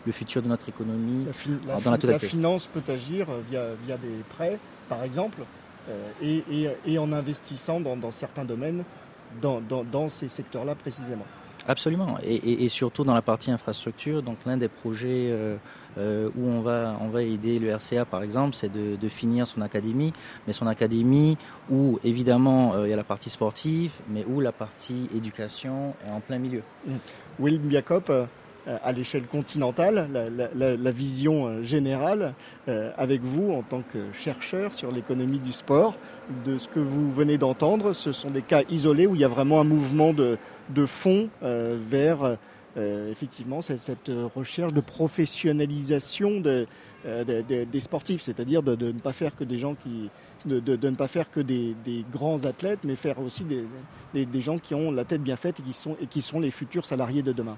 le 0.06 0.12
futur 0.12 0.44
de 0.44 0.48
notre 0.48 0.70
économie. 0.70 1.26
La, 1.68 1.80
dans 1.80 1.92
la, 1.92 1.98
la 1.98 2.20
finance 2.20 2.68
peut 2.68 2.84
agir 2.88 3.28
via, 3.50 3.70
via 3.84 3.98
des 3.98 4.24
prêts, 4.30 4.60
par 4.88 5.04
exemple, 5.04 5.42
et, 6.22 6.44
et, 6.86 7.00
en 7.00 7.12
investissant 7.12 7.80
dans, 7.80 7.98
dans 7.98 8.12
certains 8.12 8.46
domaines 8.46 8.84
dans, 9.42 10.10
ces 10.10 10.30
secteurs-là 10.30 10.76
précisément. 10.76 11.26
Absolument, 11.68 12.18
et, 12.24 12.68
surtout 12.68 13.06
dans 13.06 13.14
la 13.14 13.22
partie 13.22 13.50
infrastructure. 13.50 14.22
Donc 14.22 14.40
l'un 14.46 14.58
des 14.58 14.68
projets 14.68 15.30
euh, 15.32 15.56
euh, 15.98 16.30
où 16.36 16.50
on 16.50 16.62
va, 16.62 16.98
on 17.00 17.08
va 17.08 17.24
aider 17.24 17.58
le 17.58 17.74
RCA 17.74 18.04
par 18.04 18.22
exemple, 18.22 18.54
c'est 18.56 18.72
de, 18.72 19.10
finir 19.10 19.48
son 19.48 19.62
académie, 19.62 20.12
mais 20.46 20.52
son 20.54 20.68
académie 20.68 21.38
où 21.70 22.00
évidemment 22.04 22.74
euh, 22.74 22.88
il 22.88 22.90
y 22.90 22.94
a 22.94 22.98
la 22.98 23.06
partie 23.06 23.30
sportive, 23.30 23.92
mais 24.10 24.26
où 24.28 24.42
la 24.42 24.52
partie 24.52 25.10
éducation 25.16 25.96
est 26.06 26.12
en 26.12 26.20
plein 26.20 26.38
milieu. 26.38 26.64
Mmh. 26.86 26.96
Will 27.40 27.60
à 28.68 28.92
l'échelle 28.92 29.26
continentale, 29.26 30.08
la, 30.56 30.92
vision 30.92 31.48
euh, 31.48 31.64
générale 31.64 32.34
euh, 32.68 32.92
avec 32.98 33.22
vous 33.22 33.52
en 33.52 33.62
tant 33.62 33.82
que 33.82 34.00
chercheur 34.14 34.74
sur 34.74 34.92
l'économie 34.92 35.40
du 35.40 35.52
sport. 35.52 35.96
De 36.46 36.58
ce 36.58 36.68
que 36.68 36.80
vous 36.80 37.12
venez 37.12 37.38
d'entendre, 37.38 37.94
ce 37.94 38.12
sont 38.12 38.32
des 38.32 38.42
cas 38.42 38.62
isolés 38.70 39.08
où 39.08 39.16
il 39.16 39.22
y 39.22 39.26
a 39.26 39.30
vraiment 39.30 39.60
un 39.60 39.66
mouvement 39.66 40.14
de, 40.14 40.38
de 40.70 40.86
fond 40.86 41.30
euh, 41.44 41.78
vers 41.80 42.38
effectivement 43.12 43.62
cette, 43.62 44.10
recherche 44.36 44.74
de 44.74 44.82
professionnalisation 44.82 46.40
de, 46.40 46.66
des 47.06 47.80
sportifs, 47.80 48.24
c'est-à-dire 48.24 48.64
de, 48.64 48.76
ne 48.76 49.00
pas 49.00 49.14
faire 49.14 49.36
que 49.36 49.44
des 49.44 49.60
gens 49.60 49.76
qui 49.76 50.10
de, 50.48 50.90
ne 50.90 50.96
pas 50.96 51.08
faire 51.08 51.30
que 51.30 51.40
des, 51.40 51.76
grands 52.12 52.46
athlètes, 52.46 52.80
mais 52.84 52.96
faire 52.96 53.20
aussi 53.20 53.44
des, 53.44 54.26
des, 54.26 54.42
gens 54.42 54.58
qui 54.58 54.74
ont 54.74 54.92
la 54.92 55.06
tête 55.06 55.22
bien 55.22 55.36
faite 55.36 55.60
et 55.60 55.64
qui 55.64 55.74
sont, 55.74 55.96
et 56.02 56.08
qui 56.08 56.24
sont 56.24 56.40
les 56.40 56.50
futurs 56.50 56.86
salariés 56.86 57.22
de 57.22 57.32
demain. 57.32 57.58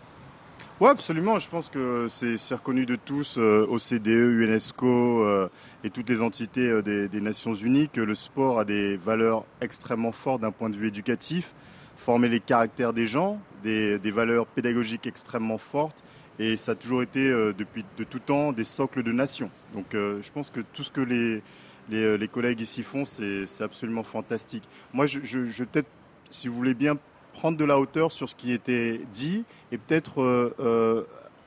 Oui, 0.82 0.90
absolument. 0.90 1.40
Je 1.40 1.48
pense 1.48 1.70
que 1.70 2.08
c'est 2.10 2.54
reconnu 2.54 2.86
de 2.86 2.98
tous, 2.98 3.38
euh, 3.38 3.66
OCDE, 3.70 4.42
UNESCO 4.42 5.24
euh, 5.24 5.48
et 5.86 5.90
toutes 5.90 6.10
les 6.10 6.22
entités 6.22 6.70
euh, 6.70 6.82
des, 6.82 7.22
Nations 7.22 7.54
Unies, 7.54 7.88
que 7.88 8.02
le 8.02 8.14
sport 8.14 8.60
a 8.60 8.66
des 8.66 8.98
valeurs 8.98 9.46
extrêmement 9.62 10.12
fortes 10.12 10.42
d'un 10.42 10.52
point 10.52 10.70
de 10.70 10.76
vue 10.76 10.90
éducatif, 10.90 11.54
former 11.96 12.28
les 12.28 12.42
caractères 12.42 12.92
des 12.92 13.06
gens, 13.06 13.40
des, 13.64 13.98
valeurs 14.12 14.48
pédagogiques 14.48 15.08
extrêmement 15.08 15.58
fortes. 15.58 16.04
Et 16.40 16.58
ça 16.58 16.74
a 16.74 16.76
toujours 16.76 17.02
été, 17.02 17.30
depuis 17.58 17.86
de 17.98 18.04
tout 18.04 18.20
temps, 18.20 18.52
des 18.52 18.66
socles 18.66 19.02
de 19.02 19.14
nation. 19.14 19.50
Donc 19.74 19.86
je 19.94 20.32
pense 20.34 20.50
que 20.50 20.60
tout 20.60 20.84
ce 20.84 20.92
que 20.92 21.00
les, 21.00 21.42
les, 21.90 22.28
collègues 22.28 22.60
ici 22.60 22.84
font, 22.84 23.06
c'est 23.06 23.46
absolument 23.62 24.04
fantastique. 24.04 24.64
Moi, 24.94 25.06
je, 25.06 25.22
je, 25.24 25.46
je 25.46 25.64
peut-être, 25.64 25.88
si 26.32 26.50
vous 26.50 26.56
voulez 26.56 26.74
bien, 26.74 26.98
prendre 27.36 27.58
de 27.58 27.66
la 27.66 27.78
hauteur 27.78 28.14
sur 28.14 28.30
ce 28.30 28.36
qui 28.36 28.54
était 28.54 29.02
dit 29.12 29.44
et 29.72 29.78
peut-être 29.78 30.22
euh, 30.22 30.56
euh, 30.62 31.04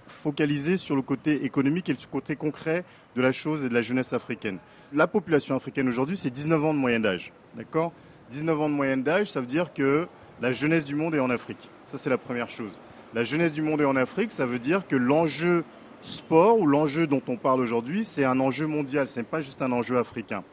focaliser 0.07 0.77
sur 0.77 0.95
le 0.95 1.01
côté 1.03 1.47
économique 1.47 1.89
et 1.89 1.93
le 1.93 1.99
côté 2.11 2.37
concret 2.37 2.85
de 3.17 3.23
la 3.23 3.33
chose 3.33 3.65
et 3.65 3.71
de 3.71 3.75
la 3.75 3.81
jeunesse 3.81 4.13
africaine. 4.13 4.59
La 4.93 5.07
population 5.07 5.57
africaine 5.57 5.89
aujourd'hui, 5.89 6.19
c'est 6.19 6.31
19 6.31 6.65
ans 6.67 6.75
de 6.75 6.79
moyenne 6.79 7.03
d'âge. 7.03 7.33
D'accord? 7.57 7.93
19 8.31 8.61
ans 8.61 8.69
de 8.69 8.75
moyenne 8.75 9.03
d'âge, 9.03 9.31
ça 9.31 9.41
veut 9.41 9.47
dire 9.47 9.73
que 9.73 10.07
la 10.43 10.53
jeunesse 10.53 10.85
du 10.85 10.95
monde 10.95 11.15
est 11.15 11.21
en 11.21 11.31
Afrique. 11.31 11.71
Ça, 11.85 11.97
c'est 11.97 12.11
la 12.11 12.19
première 12.19 12.51
chose. 12.51 12.81
La 13.15 13.25
jeunesse 13.25 13.53
du 13.53 13.63
monde 13.63 13.81
est 13.81 13.87
en 13.87 13.97
Afrique, 13.97 14.31
ça 14.31 14.45
veut 14.45 14.59
dire 14.59 14.87
que 14.87 14.95
l'enjeu 14.95 15.65
sport 16.03 16.59
ou 16.59 16.67
l'enjeu 16.67 17.07
dont 17.07 17.23
on 17.29 17.37
parle 17.37 17.61
aujourd'hui, 17.61 18.05
c'est 18.05 18.25
un 18.25 18.39
enjeu 18.41 18.67
mondial, 18.67 19.07
ce 19.07 19.19
n'est 19.19 19.25
pas 19.25 19.41
juste 19.41 19.63
un 19.63 19.73
enjeu 19.73 19.97
africain. 19.97 20.45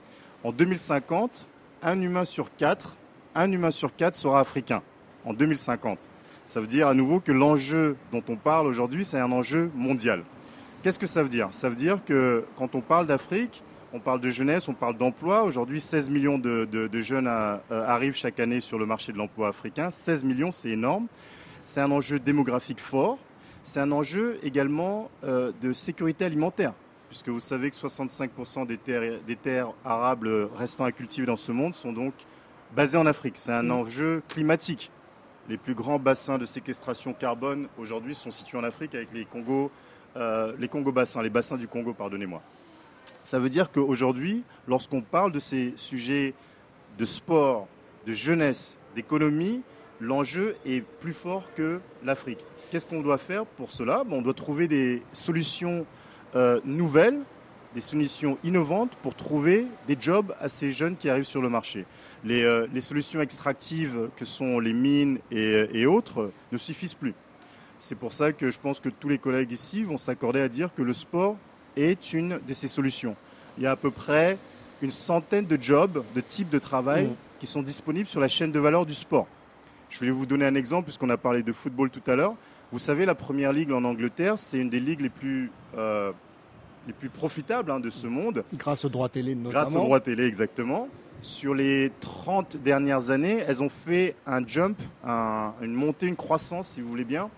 En 0.45 0.53
2050, 0.53 1.49
un 1.83 2.01
humain 2.01 2.23
sur 2.23 2.55
quatre, 2.55 2.95
un 3.35 3.51
humain 3.51 3.71
sur 3.71 3.93
quatre 3.93 4.15
sera 4.15 4.39
africain 4.39 4.81
en 5.25 5.33
2050. 5.33 5.99
Ça 6.47 6.61
veut 6.61 6.67
dire 6.67 6.87
à 6.87 6.93
nouveau 6.93 7.19
que 7.19 7.31
l'enjeu 7.31 7.97
dont 8.11 8.23
on 8.29 8.35
parle 8.35 8.67
aujourd'hui, 8.67 9.03
c'est 9.03 9.19
un 9.19 9.31
enjeu 9.31 9.71
mondial. 9.75 10.23
Qu'est-ce 10.83 10.99
que 10.99 11.07
ça 11.07 11.23
veut 11.23 11.29
dire? 11.29 11.49
Ça 11.51 11.69
veut 11.69 11.75
dire 11.75 11.99
que 12.05 12.45
quand 12.55 12.75
on 12.75 12.81
parle 12.81 13.07
d'Afrique, 13.07 13.63
on 13.91 13.99
parle 13.99 14.21
de 14.21 14.29
jeunesse, 14.29 14.67
on 14.67 14.73
parle 14.73 14.97
d'emploi. 14.97 15.43
Aujourd'hui, 15.43 15.81
16 15.81 16.09
millions 16.09 16.37
de, 16.37 17.01
jeunes 17.01 17.27
euh, 17.27 17.57
arrivent 17.71 18.15
chaque 18.15 18.39
année 18.39 18.61
sur 18.61 18.77
le 18.77 18.85
marché 18.85 19.11
de 19.11 19.17
l'emploi 19.17 19.47
africain. 19.47 19.89
16 19.89 20.23
millions, 20.23 20.51
c'est 20.51 20.69
énorme. 20.69 21.07
C'est 21.63 21.81
un 21.81 21.89
enjeu 21.91 22.19
démographique 22.19 22.79
fort. 22.79 23.17
C'est 23.63 23.79
un 23.79 23.91
enjeu 23.91 24.37
également 24.43 25.09
euh, 25.23 25.51
de 25.61 25.73
sécurité 25.73 26.25
alimentaire, 26.25 26.73
puisque 27.09 27.29
vous 27.29 27.39
savez 27.39 27.71
que 27.71 27.75
65% 27.75 28.67
des 28.67 28.77
terres, 28.77 29.19
des 29.25 29.35
terres 29.35 29.69
arables 29.83 30.49
restant 30.55 30.83
à 30.83 30.91
cultiver 30.91 31.25
dans 31.25 31.37
ce 31.37 31.51
monde 31.51 31.73
sont 31.73 31.93
donc 31.93 32.13
basées 32.75 32.97
en 32.97 33.07
Afrique. 33.07 33.37
C'est 33.37 33.53
un 33.53 33.63
mmh. 33.63 33.71
enjeu 33.71 34.23
climatique. 34.29 34.91
Les 35.47 35.57
plus 35.57 35.75
grands 35.75 35.99
bassins 35.99 36.39
de 36.39 36.45
séquestration 36.47 37.13
carbone 37.13 37.67
aujourd'hui 37.77 38.15
sont 38.15 38.31
situés 38.31 38.57
en 38.57 38.63
Afrique 38.63 38.95
avec 38.95 39.13
les 39.13 39.25
Congo, 39.25 39.69
euh, 40.17 40.53
les 40.57 40.67
Congo 40.67 40.91
bassins, 40.91 41.21
les 41.21 41.29
bassins 41.29 41.55
du 41.55 41.67
Congo, 41.67 41.93
pardonnez-moi. 41.93 42.41
Ça 43.23 43.37
veut 43.37 43.49
dire 43.49 43.71
qu'aujourd'hui, 43.71 44.43
lorsqu'on 44.67 45.01
parle 45.01 45.31
de 45.31 45.39
ces 45.39 45.73
sujets 45.75 46.33
de 46.97 47.05
sport, 47.05 47.67
de 48.07 48.13
jeunesse, 48.13 48.77
d'économie, 48.95 49.61
l'enjeu 49.99 50.55
est 50.65 50.81
plus 50.81 51.13
fort 51.13 51.53
que 51.53 51.79
l'Afrique. 52.03 52.39
Qu'est-ce 52.71 52.87
qu'on 52.87 53.01
doit 53.01 53.19
faire 53.19 53.45
pour 53.45 53.69
cela? 53.69 54.03
On 54.09 54.23
doit 54.23 54.33
trouver 54.33 54.67
des 54.67 55.03
solutions 55.11 55.85
euh, 56.35 56.59
nouvelles, 56.65 57.19
des 57.75 57.81
solutions 57.81 58.39
innovantes 58.43 58.95
pour 59.03 59.13
trouver 59.13 59.67
des 59.87 59.97
jobs 59.99 60.33
à 60.39 60.49
ces 60.49 60.71
jeunes 60.71 60.97
qui 60.97 61.07
arrivent 61.07 61.25
sur 61.25 61.41
le 61.41 61.49
marché. 61.49 61.85
Euh, 62.27 62.67
les, 62.73 62.81
solutions 62.81 63.21
extractives 63.21 64.09
que 64.15 64.25
sont 64.25 64.59
les 64.59 64.73
mines 64.73 65.19
et, 65.31 65.85
autres 65.85 66.31
ne 66.51 66.57
suffisent 66.57 66.93
plus. 66.93 67.13
C'est 67.79 67.95
pour 67.95 68.13
ça 68.13 68.31
que 68.31 68.49
je 68.49 68.59
pense 68.59 68.79
que 68.79 68.89
tous 68.89 69.09
les 69.09 69.17
collègues 69.17 69.51
ici 69.51 69.83
vont 69.83 69.97
s'accorder 69.97 70.41
à 70.41 70.49
dire 70.49 70.73
que 70.73 70.81
le 70.81 70.93
sport 70.93 71.37
est 71.75 72.13
une 72.13 72.39
de 72.47 72.53
ces 72.53 72.67
solutions. 72.67 73.15
Il 73.57 73.63
y 73.63 73.67
a 73.67 73.71
à 73.71 73.75
peu 73.75 73.91
près 73.91 74.37
une 74.81 74.91
centaine 74.91 75.45
de 75.45 75.61
jobs, 75.61 76.03
de 76.15 76.21
types 76.21 76.49
de 76.49 76.59
travail 76.59 77.07
mmh. 77.07 77.15
qui 77.39 77.47
sont 77.47 77.61
disponibles 77.61 78.07
sur 78.07 78.19
la 78.19 78.27
chaîne 78.27 78.51
de 78.51 78.59
valeur 78.59 78.85
du 78.85 78.95
sport. 78.95 79.27
Je 79.89 79.99
vais 79.99 80.09
vous 80.09 80.25
donner 80.25 80.45
un 80.45 80.55
exemple 80.55 80.85
puisqu'on 80.85 81.09
a 81.09 81.17
parlé 81.17 81.43
de 81.43 81.53
football 81.53 81.89
tout 81.89 82.01
à 82.07 82.15
l'heure. 82.15 82.35
Vous 82.71 82.79
savez, 82.79 83.05
la 83.05 83.15
première 83.15 83.53
ligue 83.53 83.71
en 83.71 83.83
Angleterre, 83.83 84.39
c'est 84.39 84.57
une 84.57 84.69
des 84.69 84.79
ligues 84.79 85.01
les 85.01 85.09
plus, 85.09 85.51
euh, 85.77 86.11
les 86.87 86.93
plus 86.93 87.09
profitables 87.09 87.69
hein, 87.69 87.79
de 87.79 87.91
ce 87.91 88.07
monde. 88.07 88.43
Grâce 88.55 88.83
aux 88.83 88.89
droits 88.89 89.09
télé 89.09 89.35
notamment. 89.35 89.51
Grâce 89.51 89.75
aux 89.75 89.83
droits 89.83 89.99
télé, 89.99 90.25
exactement 90.25 90.89
sur 91.25 91.55
les 91.55 91.91
30 92.01 92.57
dernières 92.57 93.09
années, 93.09 93.43
elles 93.47 93.63
ont 93.63 93.69
fait 93.69 94.15
un 94.27 94.45
jump, 94.45 94.79
une 95.03 95.73
montée, 95.73 96.05
une 96.05 96.15
croissance, 96.15 96.69
si 96.69 96.81
vous 96.81 96.87
voulez 96.87 97.03
bien, 97.03 97.29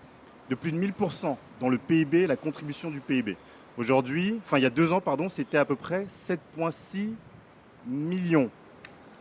de 0.50 0.54
plus 0.54 0.72
de 0.72 0.78
1000% 0.78 1.36
dans 1.60 1.68
le 1.68 1.78
PIB, 1.78 2.26
la 2.26 2.36
contribution 2.36 2.90
du 2.90 3.00
PIB. 3.00 3.36
Aujourd'hui, 3.78 4.38
enfin 4.44 4.58
il 4.58 4.62
y 4.62 4.66
a 4.66 4.70
deux 4.70 4.92
ans, 4.92 5.00
pardon, 5.00 5.28
c'était 5.28 5.56
à 5.56 5.64
peu 5.64 5.74
près 5.74 6.04
7,6 6.04 7.14
millions 7.86 8.50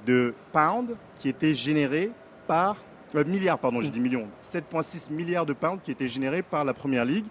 de 0.06 0.34
pounds 0.52 0.96
qui 1.18 1.30
étaient 1.30 1.54
générés 1.54 2.12
par 2.46 2.78
euh, 3.16 3.24
milliards, 3.24 3.60
pardon, 3.60 3.82
j'ai 3.82 3.90
dit 3.90 4.00
millions, 4.00 4.28
7,6 4.44 5.14
milliards 5.14 5.46
de 5.46 5.54
pounds 5.54 5.80
qui 5.82 5.92
étaient 5.92 6.08
générés 6.08 6.42
par 6.42 6.66
la 6.66 6.74
Première 6.74 7.06
Ligue. 7.06 7.26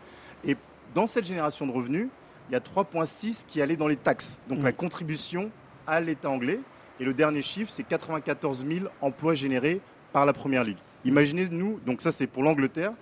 Et 0.44 0.56
dans 0.94 1.06
cette 1.06 1.26
génération 1.26 1.66
de 1.66 1.72
revenus, 1.72 2.08
il 2.48 2.52
y 2.52 2.56
a 2.56 2.60
3,6 2.60 3.44
qui 3.46 3.60
allaient 3.60 3.76
dans 3.76 3.88
les 3.88 3.96
taxes, 3.96 4.38
donc 4.48 4.62
la 4.62 4.72
contribution 4.72 5.50
à 5.86 6.00
l'État 6.00 6.30
anglais. 6.30 6.60
Et 7.00 7.04
le 7.04 7.14
dernier 7.14 7.42
chiffre, 7.42 7.70
c'est 7.70 7.86
94 7.86 8.64
000 8.66 8.86
emplois 9.00 9.34
générés 9.34 9.80
par 10.12 10.24
la 10.26 10.32
Première 10.32 10.64
Ligue. 10.64 10.78
Imaginez-nous, 11.04 11.80
donc 11.86 12.00
ça 12.00 12.10
c'est 12.12 12.26
pour 12.26 12.42
l'Angleterre, 12.42 12.92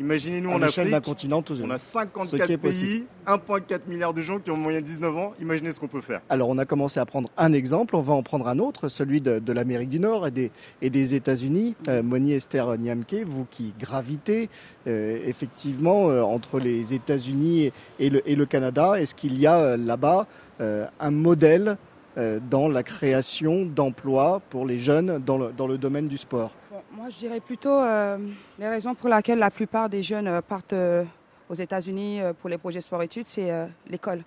Imaginez-nous 0.00 0.50
en 0.50 0.60
Afrique, 0.60 0.90
d'un 0.90 1.00
continent, 1.00 1.40
tout- 1.40 1.54
on 1.62 1.70
a 1.70 1.78
ce 1.78 1.92
54 1.92 2.46
qui 2.46 2.52
est 2.52 2.58
pays, 2.58 2.68
possible. 2.68 3.06
1,4 3.28 3.86
milliard 3.86 4.12
de 4.12 4.22
gens 4.22 4.40
qui 4.40 4.50
ont 4.50 4.54
en 4.54 4.56
moyenne 4.56 4.82
19 4.82 5.16
ans. 5.16 5.34
Imaginez 5.40 5.70
ce 5.70 5.78
qu'on 5.78 5.86
peut 5.86 6.00
faire. 6.00 6.20
Alors 6.28 6.48
on 6.48 6.58
a 6.58 6.64
commencé 6.64 6.98
à 6.98 7.06
prendre 7.06 7.30
un 7.36 7.52
exemple, 7.52 7.94
on 7.94 8.00
va 8.00 8.12
en 8.12 8.24
prendre 8.24 8.48
un 8.48 8.58
autre, 8.58 8.88
celui 8.88 9.20
de, 9.20 9.38
de 9.38 9.52
l'Amérique 9.52 9.90
du 9.90 10.00
Nord 10.00 10.26
et 10.26 10.32
des, 10.32 10.50
et 10.82 10.90
des 10.90 11.14
États-Unis. 11.14 11.76
Euh, 11.86 12.02
Moni 12.02 12.32
Esther 12.32 12.76
Niamke, 12.76 13.22
vous 13.24 13.46
qui 13.48 13.72
gravitez 13.78 14.50
euh, 14.88 15.20
effectivement 15.28 16.10
euh, 16.10 16.22
entre 16.22 16.58
les 16.58 16.92
États-Unis 16.92 17.66
et, 17.66 17.72
et 18.00 18.10
le, 18.10 18.28
et 18.28 18.34
le 18.34 18.46
Canada, 18.46 19.00
est-ce 19.00 19.14
qu'il 19.14 19.38
y 19.38 19.46
a 19.46 19.76
là-bas 19.76 20.26
un 20.58 21.10
modèle 21.12 21.76
dans 22.16 22.68
la 22.68 22.82
création 22.82 23.64
d'emplois 23.64 24.40
pour 24.50 24.66
les 24.66 24.78
jeunes 24.78 25.18
dans 25.18 25.66
le, 25.66 25.78
domaine 25.78 26.08
du 26.08 26.16
sport 26.16 26.52
moi, 26.96 27.08
je 27.08 27.16
dirais 27.16 27.40
plutôt 27.40 27.74
euh, 27.74 28.18
les 28.58 28.68
raisons 28.68 28.94
pour 28.94 29.08
lesquelles 29.08 29.38
la 29.38 29.50
plupart 29.50 29.88
des 29.88 30.02
jeunes 30.02 30.28
euh, 30.28 30.40
partent 30.40 30.74
euh, 30.74 31.04
aux 31.48 31.54
États-Unis 31.54 32.20
euh, 32.20 32.32
pour 32.32 32.48
les 32.48 32.58
projets 32.58 32.80
sport-études, 32.80 33.26
c'est 33.26 33.50
euh, 33.50 33.66
l'école, 33.88 34.22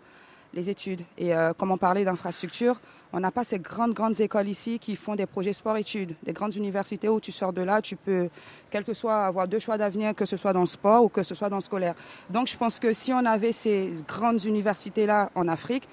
les 0.53 0.69
études. 0.69 1.01
Et 1.17 1.33
euh, 1.33 1.53
comme 1.53 1.71
on 1.71 1.77
parlait 1.77 2.05
d'infrastructures, 2.05 2.79
on 3.13 3.19
n'a 3.19 3.31
pas 3.31 3.43
ces 3.43 3.59
grandes, 3.59 3.93
grandes 3.93 4.19
écoles 4.19 4.49
ici 4.49 4.79
qui 4.79 4.95
font 4.95 5.15
des 5.15 5.25
projets 5.25 5.53
sport-études, 5.53 6.15
des 6.23 6.33
grandes 6.33 6.55
universités 6.55 7.07
où 7.07 7.19
tu 7.19 7.31
sors 7.31 7.53
de 7.53 7.61
là, 7.61 7.81
tu 7.81 7.95
peux, 7.95 8.29
quel 8.69 8.83
que 8.83 8.93
soit, 8.93 9.25
avoir 9.25 9.47
deux 9.47 9.59
choix 9.59 9.77
d'avenir, 9.77 10.13
que 10.13 10.25
ce 10.25 10.35
soit 10.35 10.53
dans 10.53 10.61
le 10.61 10.67
sport 10.67 11.05
ou 11.05 11.09
que 11.09 11.23
ce 11.23 11.33
soit 11.33 11.49
dans 11.49 11.57
le 11.57 11.61
scolaire. 11.61 11.95
Donc, 12.29 12.47
je 12.47 12.57
pense 12.57 12.79
que 12.79 12.91
si 12.91 13.13
on 13.13 13.25
avait 13.25 13.53
ces 13.53 13.93
grandes 14.07 14.43
universités-là 14.43 15.31
en 15.35 15.47
Afrique, 15.47 15.87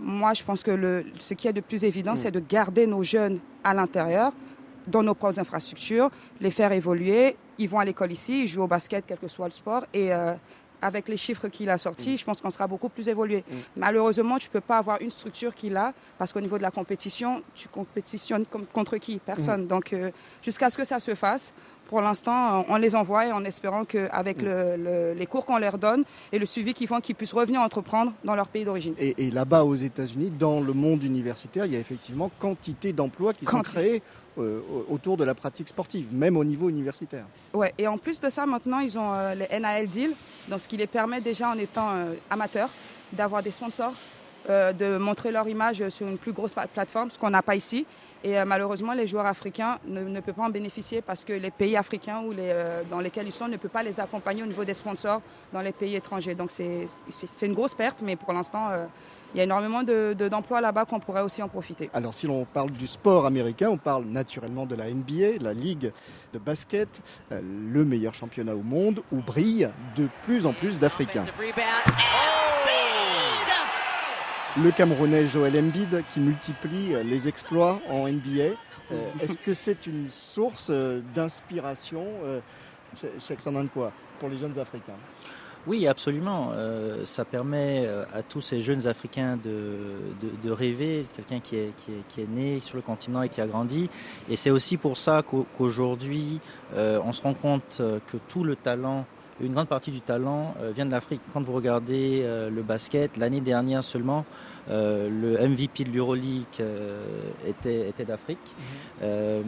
moi, 0.00 0.34
je 0.34 0.42
pense 0.42 0.62
que 0.62 0.70
le, 0.70 1.04
ce 1.18 1.34
qui 1.34 1.48
est 1.48 1.52
de 1.52 1.60
plus 1.60 1.84
évident, 1.84 2.16
c'est 2.16 2.30
de 2.30 2.40
garder 2.40 2.86
nos 2.86 3.02
jeunes 3.02 3.40
à 3.64 3.74
l'intérieur, 3.74 4.32
dans 4.86 5.02
nos 5.02 5.14
propres 5.14 5.38
infrastructures, 5.38 6.10
les 6.40 6.50
faire 6.50 6.72
évoluer. 6.72 7.36
Ils 7.58 7.68
vont 7.68 7.78
à 7.78 7.84
l'école 7.84 8.12
ici, 8.12 8.42
ils 8.42 8.48
jouent 8.48 8.62
au 8.62 8.68
basket, 8.68 9.04
quel 9.06 9.18
que 9.18 9.28
soit 9.28 9.46
le 9.46 9.52
sport. 9.52 9.84
Et 9.92 10.12
euh, 10.12 10.34
avec 10.80 11.08
les 11.08 11.16
chiffres 11.16 11.48
qu'il 11.48 11.68
a 11.70 11.78
sortis, 11.78 12.16
je 12.16 12.24
pense 12.24 12.40
qu'on 12.40 12.50
sera 12.50 12.66
beaucoup 12.66 12.88
plus 12.88 13.08
évolué. 13.08 13.44
Malheureusement, 13.76 14.38
tu 14.38 14.48
ne 14.48 14.52
peux 14.52 14.60
pas 14.60 14.78
avoir 14.78 15.00
une 15.00 15.10
structure 15.10 15.54
qu'il 15.54 15.76
a, 15.76 15.92
parce 16.18 16.32
qu'au 16.32 16.40
niveau 16.40 16.56
de 16.58 16.62
la 16.62 16.70
compétition, 16.70 17.42
tu 17.54 17.68
compétitionnes 17.68 18.44
contre 18.72 18.96
qui? 18.98 19.18
Personne. 19.18 19.66
Donc, 19.66 19.92
euh, 19.92 20.10
jusqu'à 20.42 20.70
ce 20.70 20.76
que 20.76 20.84
ça 20.84 21.00
se 21.00 21.14
fasse, 21.14 21.52
pour 21.88 22.00
l'instant, 22.02 22.66
on 22.68 22.76
les 22.76 22.94
envoie 22.94 23.24
en 23.32 23.42
espérant 23.44 23.84
qu'avec 23.84 24.42
le- 24.42 24.76
le- 24.76 25.14
les 25.14 25.26
cours 25.26 25.46
qu'on 25.46 25.56
leur 25.58 25.78
donne 25.78 26.04
et 26.30 26.38
le 26.38 26.44
suivi 26.44 26.74
qu'ils 26.74 26.86
font, 26.86 27.00
qu'ils 27.00 27.14
puissent 27.14 27.32
revenir 27.32 27.62
entreprendre 27.62 28.12
dans 28.24 28.34
leur 28.34 28.48
pays 28.48 28.64
d'origine. 28.64 28.94
Et, 28.98 29.14
et 29.26 29.30
là-bas 29.30 29.64
aux 29.64 29.74
États-Unis, 29.74 30.30
dans 30.38 30.60
le 30.60 30.72
monde 30.74 31.02
universitaire, 31.02 31.64
il 31.64 31.72
y 31.72 31.76
a 31.76 31.80
effectivement 31.80 32.30
quantité 32.38 32.92
d'emplois 32.92 33.32
qui 33.32 33.46
sont 33.46 33.62
créés 33.62 34.02
euh, 34.38 34.60
autour 34.88 35.16
de 35.16 35.24
la 35.24 35.34
pratique 35.34 35.68
sportive, 35.68 36.06
même 36.12 36.36
au 36.36 36.44
niveau 36.44 36.68
universitaire. 36.68 37.24
Ouais, 37.52 37.72
et 37.78 37.86
en 37.88 37.98
plus 37.98 38.20
de 38.20 38.28
ça, 38.28 38.46
maintenant, 38.46 38.78
ils 38.78 38.98
ont 38.98 39.12
euh, 39.12 39.34
les 39.34 39.58
NAL 39.60 39.86
deals, 39.88 40.14
donc 40.48 40.60
ce 40.60 40.68
qui 40.68 40.76
les 40.76 40.86
permet 40.86 41.20
déjà, 41.20 41.50
en 41.50 41.58
étant 41.58 41.90
euh, 41.90 42.14
amateurs, 42.30 42.70
d'avoir 43.12 43.42
des 43.42 43.50
sponsors, 43.50 43.92
de 44.48 44.96
montrer 44.96 45.30
leur 45.30 45.46
image 45.46 45.86
sur 45.90 46.08
une 46.08 46.16
plus 46.16 46.32
grosse 46.32 46.52
pla- 46.52 46.66
plateforme, 46.66 47.10
ce 47.10 47.18
qu'on 47.18 47.28
n'a 47.28 47.42
pas 47.42 47.54
ici. 47.54 47.84
Et 48.24 48.42
malheureusement, 48.44 48.94
les 48.94 49.06
joueurs 49.06 49.26
africains 49.26 49.78
ne, 49.86 50.20
peuvent 50.20 50.34
pas 50.34 50.44
en 50.44 50.48
bénéficier 50.48 51.02
parce 51.02 51.22
que 51.22 51.34
les 51.34 51.50
pays 51.50 51.76
africains 51.76 52.22
ou 52.22 52.32
dans 52.90 53.00
lesquels 53.00 53.26
ils 53.26 53.32
sont 53.32 53.46
ne 53.46 53.58
peuvent 53.58 53.70
pas 53.70 53.82
les 53.82 54.00
accompagner 54.00 54.42
au 54.42 54.46
niveau 54.46 54.64
des 54.64 54.72
sponsors 54.74 55.20
dans 55.52 55.60
les 55.60 55.72
pays 55.72 55.94
étrangers. 55.96 56.34
Donc 56.34 56.50
c'est 56.50 57.46
une 57.46 57.52
grosse 57.54 57.74
perte, 57.74 57.98
mais 58.02 58.16
pour 58.16 58.32
l'instant, 58.32 58.70
il 59.34 59.38
y 59.38 59.40
a 59.40 59.44
énormément 59.44 59.82
de- 59.82 60.14
de- 60.18 60.28
d'emplois 60.28 60.60
là-bas 60.60 60.84
qu'on 60.86 61.00
pourrait 61.00 61.20
aussi 61.22 61.42
en 61.42 61.48
profiter. 61.48 61.90
Alors 61.92 62.14
si 62.14 62.26
l'on 62.26 62.44
parle 62.44 62.70
du 62.70 62.86
sport 62.86 63.26
américain, 63.26 63.68
on 63.70 63.76
parle 63.76 64.04
naturellement 64.04 64.64
de 64.66 64.74
la 64.74 64.88
NBA, 64.88 65.38
la 65.42 65.52
ligue 65.52 65.92
de 66.32 66.38
basket, 66.38 66.88
euh, 67.32 67.40
le 67.42 67.84
meilleur 67.84 68.14
championnat 68.14 68.54
au 68.54 68.62
monde 68.62 69.02
où 69.12 69.16
brillent 69.16 69.68
de 69.96 70.08
plus 70.22 70.46
en 70.46 70.52
plus 70.52 70.80
d'Africains. 70.80 71.24
Le 74.56 74.70
Camerounais 74.72 75.26
Joël 75.26 75.56
Embiid 75.56 76.02
qui 76.12 76.20
multiplie 76.20 76.94
euh, 76.94 77.02
les 77.02 77.28
exploits 77.28 77.80
en 77.88 78.08
NBA. 78.08 78.54
Euh, 78.90 79.08
Est-ce 79.22 79.38
que 79.38 79.54
c'est 79.54 79.86
une 79.86 80.08
source 80.10 80.70
d'inspiration 81.14 82.04
Xandan 83.30 83.68
quoi 83.68 83.92
pour 84.18 84.28
les 84.30 84.38
jeunes 84.38 84.58
Africains? 84.58 84.96
Oui, 85.68 85.86
absolument. 85.86 86.52
Euh, 86.54 87.04
ça 87.04 87.26
permet 87.26 87.84
euh, 87.84 88.04
à 88.14 88.22
tous 88.22 88.40
ces 88.40 88.62
jeunes 88.62 88.86
Africains 88.86 89.36
de, 89.36 90.50
rêver, 90.50 91.04
quelqu'un 91.14 91.40
qui 91.40 91.56
est, 91.56 92.28
né 92.30 92.60
sur 92.60 92.76
le 92.76 92.82
continent 92.82 93.20
et 93.20 93.28
qui 93.28 93.42
a 93.42 93.46
grandi. 93.46 93.90
Et 94.30 94.36
c'est 94.36 94.48
aussi 94.48 94.78
pour 94.78 94.96
ça 94.96 95.22
qu'au- 95.22 95.46
qu'aujourd'hui, 95.58 96.40
euh, 96.74 96.98
on 97.04 97.12
se 97.12 97.20
rend 97.20 97.34
compte 97.34 97.82
que 98.10 98.16
tout 98.28 98.44
le 98.44 98.56
talent, 98.56 99.04
une 99.42 99.52
grande 99.52 99.68
partie 99.68 99.90
du 99.90 100.00
talent 100.00 100.54
vient 100.74 100.86
de 100.86 100.90
l'Afrique. 100.90 101.20
Quand 101.34 101.42
vous 101.42 101.52
regardez 101.52 102.24
le 102.50 102.62
basket, 102.62 103.18
l'année 103.18 103.42
dernière 103.42 103.84
seulement, 103.84 104.24
euh, 104.70 105.08
le 105.08 105.48
MVP 105.48 105.84
de 105.84 105.90
l'Euroleague 105.90 106.44
euh, 106.60 107.02
était, 107.46 107.88
était 107.88 108.04
d'Afrique, 108.04 108.38
euh, 109.02 109.42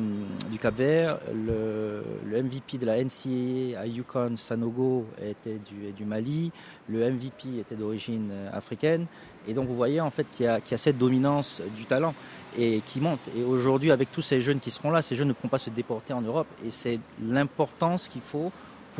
du 0.50 0.58
Cap 0.58 0.74
Vert. 0.76 1.18
Le, 1.34 2.02
le 2.26 2.42
MVP 2.42 2.78
de 2.78 2.86
la 2.86 2.96
NCAA 3.04 3.78
à 3.80 3.86
Yukon, 3.86 4.36
Sanogo, 4.36 5.06
était 5.22 5.58
du, 5.68 5.92
du 5.92 6.04
Mali. 6.04 6.50
Le 6.88 7.10
MVP 7.10 7.58
était 7.60 7.74
d'origine 7.76 8.30
africaine. 8.52 9.06
Et 9.48 9.54
donc 9.54 9.68
vous 9.68 9.76
voyez 9.76 10.00
en 10.00 10.10
fait 10.10 10.26
qu'il 10.32 10.46
y, 10.46 10.48
a- 10.48 10.60
qu'il 10.60 10.72
y 10.72 10.74
a 10.74 10.78
cette 10.78 10.98
dominance 10.98 11.62
du 11.76 11.84
talent 11.84 12.14
et 12.58 12.80
qui 12.84 13.00
monte. 13.00 13.20
Et 13.36 13.42
aujourd'hui, 13.42 13.90
avec 13.90 14.10
tous 14.12 14.22
ces 14.22 14.42
jeunes 14.42 14.58
qui 14.60 14.70
seront 14.70 14.90
là, 14.90 15.02
ces 15.02 15.14
jeunes 15.16 15.28
ne 15.28 15.32
pourront 15.32 15.48
pas 15.48 15.58
se 15.58 15.70
déporter 15.70 16.12
en 16.12 16.20
Europe. 16.20 16.46
Et 16.66 16.70
c'est 16.70 16.98
l'importance 17.22 18.08
qu'il 18.08 18.20
faut 18.22 18.50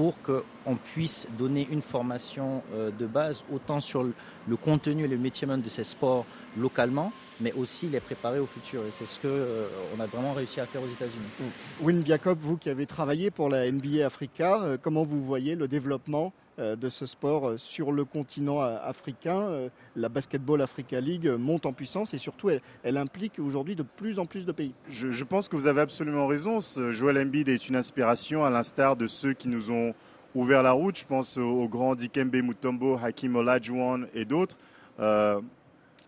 pour 0.01 0.15
qu'on 0.23 0.77
puisse 0.77 1.27
donner 1.39 1.69
une 1.71 1.83
formation 1.83 2.63
euh, 2.73 2.91
de 2.91 3.05
base, 3.05 3.45
autant 3.53 3.81
sur 3.81 4.03
le, 4.03 4.57
contenu 4.57 5.05
et 5.05 5.09
le 5.09 5.19
métier 5.19 5.47
même 5.47 5.61
de 5.61 5.69
ces 5.69 5.85
sports 5.85 6.25
localement, 6.57 7.13
mais 7.39 7.53
aussi 7.53 7.87
les 7.87 8.01
préparer 8.01 8.39
au 8.39 8.47
futur. 8.47 8.81
Et 8.81 8.93
c'est 8.99 9.05
ce 9.05 9.21
qu'on 9.21 9.99
on 9.99 10.01
a 10.01 10.07
vraiment 10.07 10.33
réussi 10.33 10.59
à 10.59 10.65
faire 10.65 10.81
aux 10.81 10.87
États-Unis. 10.87 11.51
Win 11.83 12.03
Jacob, 12.07 12.39
vous 12.41 12.57
qui 12.57 12.71
avez 12.71 12.87
travaillé 12.87 13.31
pour 13.31 13.51
la 13.51 13.71
NBA 13.71 14.07
Africa, 14.07 14.63
euh, 14.63 14.79
comment 14.81 15.05
vous 15.05 15.23
voyez 15.23 15.55
le 15.55 15.69
développement 15.69 16.33
euh, 16.49 16.50
de 16.61 16.89
ce 16.89 17.07
sport 17.07 17.49
euh, 17.49 17.57
sur 17.59 17.93
le 17.93 18.05
continent 18.05 18.63
euh, 18.63 18.77
africain 18.83 19.49
Euh, 19.51 19.69
La 19.97 20.09
Basketball 20.09 20.63
Africa 20.63 21.01
League 21.01 21.27
euh, 21.27 21.39
monte 21.39 21.67
en 21.67 21.73
puissance 21.73 22.15
et 22.15 22.19
surtout 22.19 22.51
elle, 22.83 22.97
implique 22.97 23.39
aujourd'hui 23.39 23.75
de 23.75 23.83
plus 23.83 24.19
en 24.19 24.27
plus 24.27 24.47
de 24.47 24.53
pays. 24.53 24.75
Je, 24.89 25.25
pense 25.25 25.49
que 25.49 25.57
vous 25.57 25.67
avez 25.67 25.81
absolument 25.81 26.27
raison. 26.27 26.61
Joel 26.91 27.19
Embiid 27.19 27.49
est 27.49 27.69
une 27.69 27.77
inspiration 27.77 28.45
à 28.45 28.51
l'instar 28.51 28.97
de 28.97 29.07
ceux 29.07 29.33
qui 29.33 29.49
nous 29.49 29.71
ont 29.71 29.95
ouvert 30.35 30.63
la 30.63 30.73
route. 30.73 30.99
Je 30.99 31.05
pense 31.05 31.37
aux, 31.37 31.69
grands 31.69 31.95
Dikembe 31.95 32.37
Mutombo, 32.37 32.99
Hakim 33.03 33.37
Olajuwon 33.37 34.07
et 34.15 34.25
d'autres. 34.25 34.57
Euh, 35.01 35.41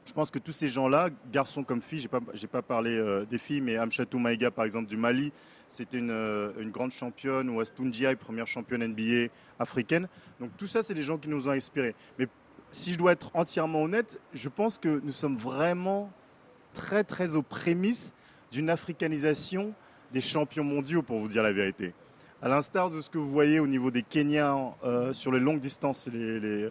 je 0.05 0.13
pense 0.13 0.31
que 0.31 0.39
tous 0.39 0.53
ces 0.53 0.69
gens-là, 0.69 1.09
garçons 1.33 1.63
comme 1.63 1.81
filles, 1.81 2.01
j'ai 2.01 2.09
pas, 2.09 2.21
pas 2.61 2.63
parlé 2.63 2.91
euh, 2.91 3.25
des 3.25 3.39
filles, 3.39 3.61
mais 3.61 3.79
Amchatou 3.79 4.19
Maïga, 4.19 4.51
par 4.51 4.65
exemple, 4.65 4.89
du 4.89 4.97
Mali, 4.97 5.33
c'était 5.73 5.97
une, 5.99 6.11
euh, 6.11 6.51
une 6.61 6.71
grande 6.71 6.93
championne, 6.93 7.49
ou 7.49 7.61
Astundia, 7.61 8.15
première 8.17 8.47
championne 8.47 8.83
NBA 8.87 9.29
africaine. 9.59 10.07
Donc 10.39 10.51
tout 10.59 10.67
ça, 10.67 10.83
c'est 10.83 10.93
des 10.95 11.03
gens 11.03 11.17
qui 11.17 11.31
nous 11.31 11.49
ont 11.49 11.53
inspirés. 11.53 11.95
Mais 12.19 12.27
si 12.71 12.93
je 12.93 12.99
dois 12.99 13.13
être 13.13 13.31
entièrement 13.35 13.83
honnête, 13.83 14.19
je 14.35 14.49
pense 14.51 14.77
que 14.79 15.01
nous 15.03 15.13
sommes 15.13 15.37
vraiment 15.37 16.11
très, 16.75 17.05
très 17.05 17.35
aux 17.37 17.43
prémices 17.43 18.13
d'une 18.51 18.69
africanisation 18.69 19.73
des 20.13 20.21
champions 20.21 20.65
mondiaux, 20.65 21.01
pour 21.03 21.19
vous 21.21 21.29
dire 21.29 21.43
la 21.43 21.53
vérité. 21.55 21.95
À 22.43 22.49
l'instar 22.49 22.91
de 22.91 23.01
ce 23.01 23.09
que 23.09 23.17
vous 23.17 23.31
voyez 23.31 23.59
au 23.61 23.67
niveau 23.67 23.91
des 23.91 24.03
Kenyans 24.03 24.77
euh, 24.85 25.15
sur 25.15 25.33
les 25.33 25.41
longues 25.41 25.61
distances, 25.61 26.07
les, 26.13 26.39
les, 26.39 26.65
euh, 26.65 26.71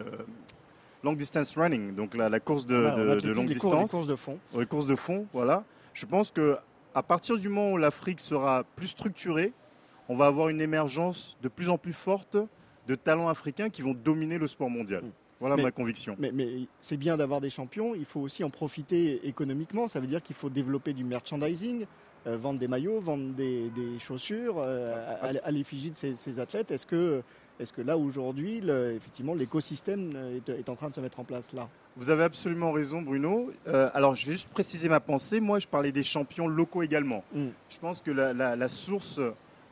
long 1.02 1.14
distance 1.14 1.56
running, 1.56 1.94
donc 1.96 2.14
la, 2.14 2.28
la 2.28 2.38
course 2.38 2.66
de, 2.66 2.74
longue 2.76 3.20
cours- 3.20 3.42
les 3.42 3.54
distance, 3.54 3.90
courses 3.90 4.06
de 4.06 4.14
fond. 4.16 4.38
les 4.56 4.66
courses 4.66 4.86
de 4.86 4.94
fond, 4.94 5.26
voilà. 5.32 5.64
Je 5.94 6.06
pense 6.06 6.30
que 6.30 6.56
à 6.94 7.02
partir 7.02 7.38
du 7.38 7.48
moment 7.48 7.72
où 7.72 7.76
l'Afrique 7.76 8.20
sera 8.20 8.64
plus 8.76 8.88
structurée, 8.88 9.52
on 10.08 10.16
va 10.16 10.26
avoir 10.26 10.48
une 10.48 10.60
émergence 10.60 11.36
de 11.42 11.48
plus 11.48 11.68
en 11.68 11.78
plus 11.78 11.92
forte 11.92 12.36
de 12.86 12.94
talents 12.94 13.28
africains 13.28 13.70
qui 13.70 13.82
vont 13.82 13.94
dominer 13.94 14.38
le 14.38 14.46
sport 14.46 14.68
mondial. 14.70 15.04
Voilà 15.40 15.56
Mais- 15.56 15.62
ma 15.62 15.70
conviction. 15.70 16.16
Mais, 16.18 16.30
mais 16.32 16.66
c'est 16.80 16.96
bien 16.96 17.16
d'avoir 17.16 17.40
des 17.40 17.50
champions, 17.50 17.94
il 17.94 18.04
faut 18.04 18.20
aussi 18.20 18.44
en 18.44 18.50
profiter 18.50 19.26
économiquement. 19.26 19.88
Ça 19.88 20.00
veut 20.00 20.06
dire 20.06 20.22
qu'il 20.22 20.36
faut 20.36 20.50
développer 20.50 20.92
du 20.92 21.02
merchandising, 21.04 21.86
euh, 22.26 22.36
vendre 22.36 22.60
des 22.60 22.68
maillots, 22.68 23.00
vendre 23.00 23.32
des, 23.34 23.68
des 23.70 23.98
chaussures 23.98 24.56
euh, 24.58 25.16
à, 25.20 25.46
à 25.46 25.50
l'effigie 25.50 25.90
de 25.90 25.96
ces, 25.96 26.14
ces 26.14 26.38
athlètes. 26.38 26.70
Est-ce 26.70 26.86
que, 26.86 27.22
est 27.62 27.72
que 27.72 27.82
là, 27.82 27.96
aujourd'hui, 27.96 28.60
effectivement, 28.96 29.34
l'écosystème 29.34 30.12
est, 30.46 30.48
est 30.50 30.68
en 30.68 30.74
train 30.76 30.90
de 30.90 30.94
se 30.94 31.00
mettre 31.00 31.20
en 31.20 31.24
place 31.24 31.52
là? 31.52 31.68
Vous 31.96 32.10
avez 32.10 32.24
absolument 32.24 32.72
raison, 32.72 33.02
Bruno. 33.02 33.50
Euh, 33.68 33.90
alors, 33.94 34.16
je 34.16 34.26
vais 34.26 34.32
juste 34.32 34.48
préciser 34.48 34.88
ma 34.88 35.00
pensée. 35.00 35.40
Moi, 35.40 35.58
je 35.58 35.66
parlais 35.68 35.92
des 35.92 36.02
champions 36.02 36.48
locaux 36.48 36.82
également. 36.82 37.22
Mm. 37.34 37.48
Je 37.68 37.78
pense 37.78 38.00
que 38.00 38.10
la, 38.10 38.32
la- 38.32 38.56
la 38.56 38.68
source 38.68 39.20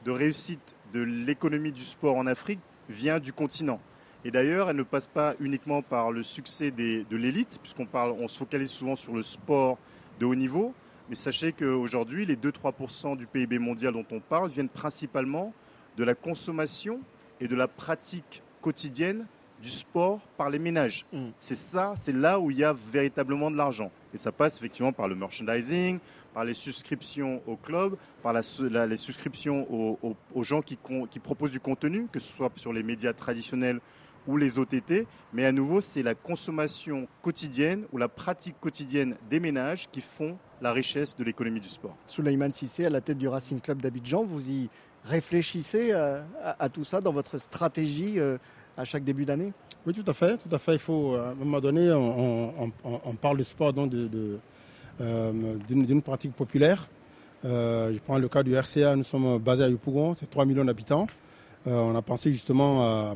de 0.04 0.10
réussite 0.10 0.74
de 0.92 1.00
l'économie 1.00 1.72
du 1.72 1.84
sport 1.84 2.16
en 2.16 2.26
Afrique 2.26 2.60
vient 2.88 3.18
du 3.20 3.32
continent. 3.32 3.80
Et 4.24 4.30
d'ailleurs, 4.30 4.68
elle 4.68 4.76
ne 4.76 4.82
passe 4.82 5.06
pas 5.06 5.34
uniquement 5.40 5.80
par 5.82 6.12
le 6.12 6.22
succès 6.22 6.70
des- 6.70 7.04
de 7.04 7.16
l'élite, 7.16 7.58
puisqu'on 7.62 7.86
parle, 7.86 8.12
on 8.20 8.28
se 8.28 8.36
focalise 8.38 8.70
souvent 8.70 8.96
sur 8.96 9.14
le 9.14 9.22
sport 9.22 9.78
de 10.18 10.26
haut 10.26 10.34
niveau. 10.34 10.74
Mais 11.08 11.16
sachez 11.16 11.52
qu'aujourd'hui, 11.52 12.26
les 12.26 12.36
2-3% 12.36 13.16
du 13.16 13.26
PIB 13.26 13.58
mondial 13.58 13.94
dont 13.94 14.04
on 14.12 14.20
parle 14.20 14.50
viennent 14.50 14.68
principalement 14.68 15.52
de 15.96 16.04
la 16.04 16.14
consommation 16.14 17.00
et 17.40 17.48
de 17.48 17.54
la 17.54 17.68
pratique 17.68 18.42
quotidienne 18.60 19.26
du 19.62 19.70
sport 19.70 20.20
par 20.36 20.50
les 20.50 20.58
ménages. 20.58 21.06
Mm. 21.12 21.28
C'est 21.38 21.56
ça, 21.56 21.94
c'est 21.96 22.12
là 22.12 22.38
où 22.38 22.50
il 22.50 22.58
y 22.58 22.64
a 22.64 22.74
véritablement 22.92 23.50
de 23.50 23.56
l'argent. 23.56 23.90
Et 24.14 24.18
ça 24.18 24.32
passe 24.32 24.56
effectivement 24.56 24.92
par 24.92 25.08
le 25.08 25.14
merchandising, 25.14 25.98
par 26.34 26.44
les 26.44 26.54
souscriptions 26.54 27.42
au 27.46 27.56
club, 27.56 27.96
par 28.22 28.32
la, 28.32 28.86
les 28.86 28.96
souscriptions 28.96 29.66
aux, 29.70 30.44
gens 30.44 30.60
qui, 30.60 30.78
qui, 31.10 31.18
proposent 31.18 31.50
du 31.50 31.60
contenu, 31.60 32.06
que 32.10 32.18
ce 32.18 32.32
soit 32.32 32.50
sur 32.56 32.72
les 32.72 32.82
médias 32.82 33.12
traditionnels 33.12 33.80
ou 34.26 34.36
les 34.36 34.58
OTT. 34.58 35.06
Mais 35.32 35.44
à 35.44 35.52
nouveau, 35.52 35.80
c'est 35.80 36.02
la 36.02 36.14
consommation 36.14 37.08
quotidienne 37.22 37.84
ou 37.92 37.98
la 37.98 38.08
pratique 38.08 38.56
quotidienne 38.60 39.16
des 39.28 39.40
ménages 39.40 39.88
qui 39.90 40.00
font 40.00 40.38
la 40.60 40.72
richesse 40.72 41.16
de 41.16 41.24
l'économie 41.24 41.60
du 41.60 41.68
sport. 41.68 41.96
Souleymane 42.06 42.52
Sissé, 42.52 42.84
à 42.84 42.90
la 42.90 43.00
tête 43.00 43.18
du 43.18 43.28
Racing 43.28 43.60
Club 43.60 43.80
d'Abidjan, 43.80 44.24
vous 44.24 44.50
y 44.50 44.68
réfléchissez 45.04 45.92
à, 45.92 46.24
à, 46.58 46.68
tout 46.68 46.84
ça 46.84 47.00
dans 47.00 47.12
votre 47.12 47.38
stratégie 47.38 48.18
euh, 48.18 48.38
à 48.76 48.84
chaque 48.84 49.04
début 49.04 49.24
d'année? 49.24 49.52
Oui, 49.86 49.94
tout 49.94 50.08
à 50.08 50.14
fait. 50.14 50.36
Tout 50.36 50.54
à 50.54 50.58
fait. 50.58 50.74
Il 50.74 50.78
faut, 50.78 51.14
à 51.14 51.30
un 51.30 51.34
moment 51.34 51.60
donné, 51.60 51.90
on, 51.92 53.14
parle 53.20 53.38
de 53.38 53.42
sport 53.42 53.72
donc 53.72 53.90
de, 53.90 54.38
euh, 55.00 55.54
d'une 55.68 56.02
pratique 56.02 56.34
populaire. 56.34 56.88
Euh, 57.44 57.92
je 57.92 57.98
prends 58.00 58.18
le 58.18 58.28
cas 58.28 58.42
du 58.42 58.54
RCA, 58.54 58.96
nous 58.96 59.04
sommes 59.04 59.38
basés 59.38 59.64
à 59.64 59.68
Yopougon, 59.68 60.14
c'est 60.14 60.28
3 60.28 60.44
millions 60.44 60.64
d'habitants. 60.64 61.06
on 61.64 61.96
a 61.96 62.02
pensé 62.02 62.30
justement 62.30 62.82
à, 62.82 63.14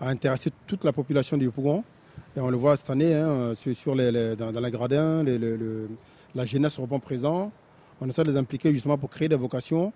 intéresser 0.00 0.52
toute 0.66 0.84
la 0.84 0.92
population 0.92 1.36
de 1.36 1.44
Yopougon. 1.44 1.82
Et 2.36 2.40
on 2.40 2.50
le 2.50 2.56
voit 2.56 2.76
cette 2.76 2.90
année 2.90 3.14
hein, 3.14 3.54
sur, 3.54 3.94
les, 3.96 4.36
dans, 4.36 4.50
les 4.52 4.70
gradins, 4.70 5.24
la 6.34 6.44
jeunesse 6.44 6.78
reprend 6.78 7.00
présent. 7.00 7.50
On 8.00 8.08
essaie 8.08 8.22
de 8.22 8.30
les 8.30 8.36
impliquer 8.36 8.72
justement 8.72 8.98
pour 8.98 9.10
créer 9.10 9.28
des 9.28 9.36
vocations, 9.36 9.92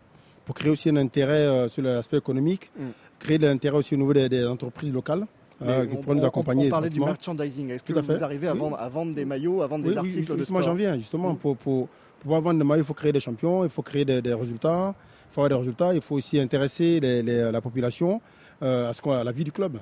pour 0.49 0.55
créer 0.57 0.71
aussi 0.73 0.89
un 0.89 0.97
intérêt 0.97 1.69
sur 1.69 1.83
l'aspect 1.83 2.17
économique. 2.17 2.71
Mm 2.77 2.87
créer 3.19 3.39
de 3.39 3.47
l'intérêt 3.47 3.77
aussi 3.79 3.95
au 3.95 3.99
niveau 3.99 4.13
des, 4.13 4.47
entreprises 4.47 4.93
locales. 4.93 5.27
Euh, 5.61 5.87
qui 5.87 5.97
pourraient 5.97 6.15
nous 6.15 6.25
accompagner. 6.25 6.69
On, 6.69 6.71
parlait 6.71 6.89
du 6.89 7.01
merchandising. 7.01 7.71
Est-ce 7.71 7.83
que 7.83 7.93
vous 7.93 8.23
arrivez 8.23 8.47
à, 8.47 8.55
vendre, 8.55 8.79
à, 8.79 8.89
vendre, 8.89 9.13
des 9.13 9.25
maillots, 9.25 9.61
à 9.61 9.67
vendre 9.67 9.91
des 9.91 9.97
articles 9.97 10.37
justement, 10.39 10.63
j'en 10.63 10.75
viens. 10.75 10.97
Justement, 10.97 11.35
pour, 11.35 11.57
pour, 11.57 11.89
pouvoir 12.21 12.41
vendre 12.41 12.61
des 12.61 12.65
maillots, 12.65 12.83
il 12.85 12.87
faut 12.87 12.95
créer 12.95 13.11
des 13.11 13.19
champions, 13.19 13.65
il 13.65 13.71
faut 13.71 13.83
créer 13.83 14.05
des, 14.05 14.35
résultats. 14.35 14.95
Il 14.95 15.35
faut 15.35 15.41
avoir 15.41 15.49
des 15.49 15.57
résultats. 15.57 15.95
Il 15.95 16.01
faut 16.01 16.15
aussi 16.15 16.39
intéresser 16.39 17.01
la 17.01 17.61
population 17.61 18.21
euh, 18.63 18.89
à, 18.89 18.93
ce 18.93 19.09
à 19.09 19.25
la 19.25 19.33
vie 19.33 19.43
du 19.43 19.51
club. 19.51 19.79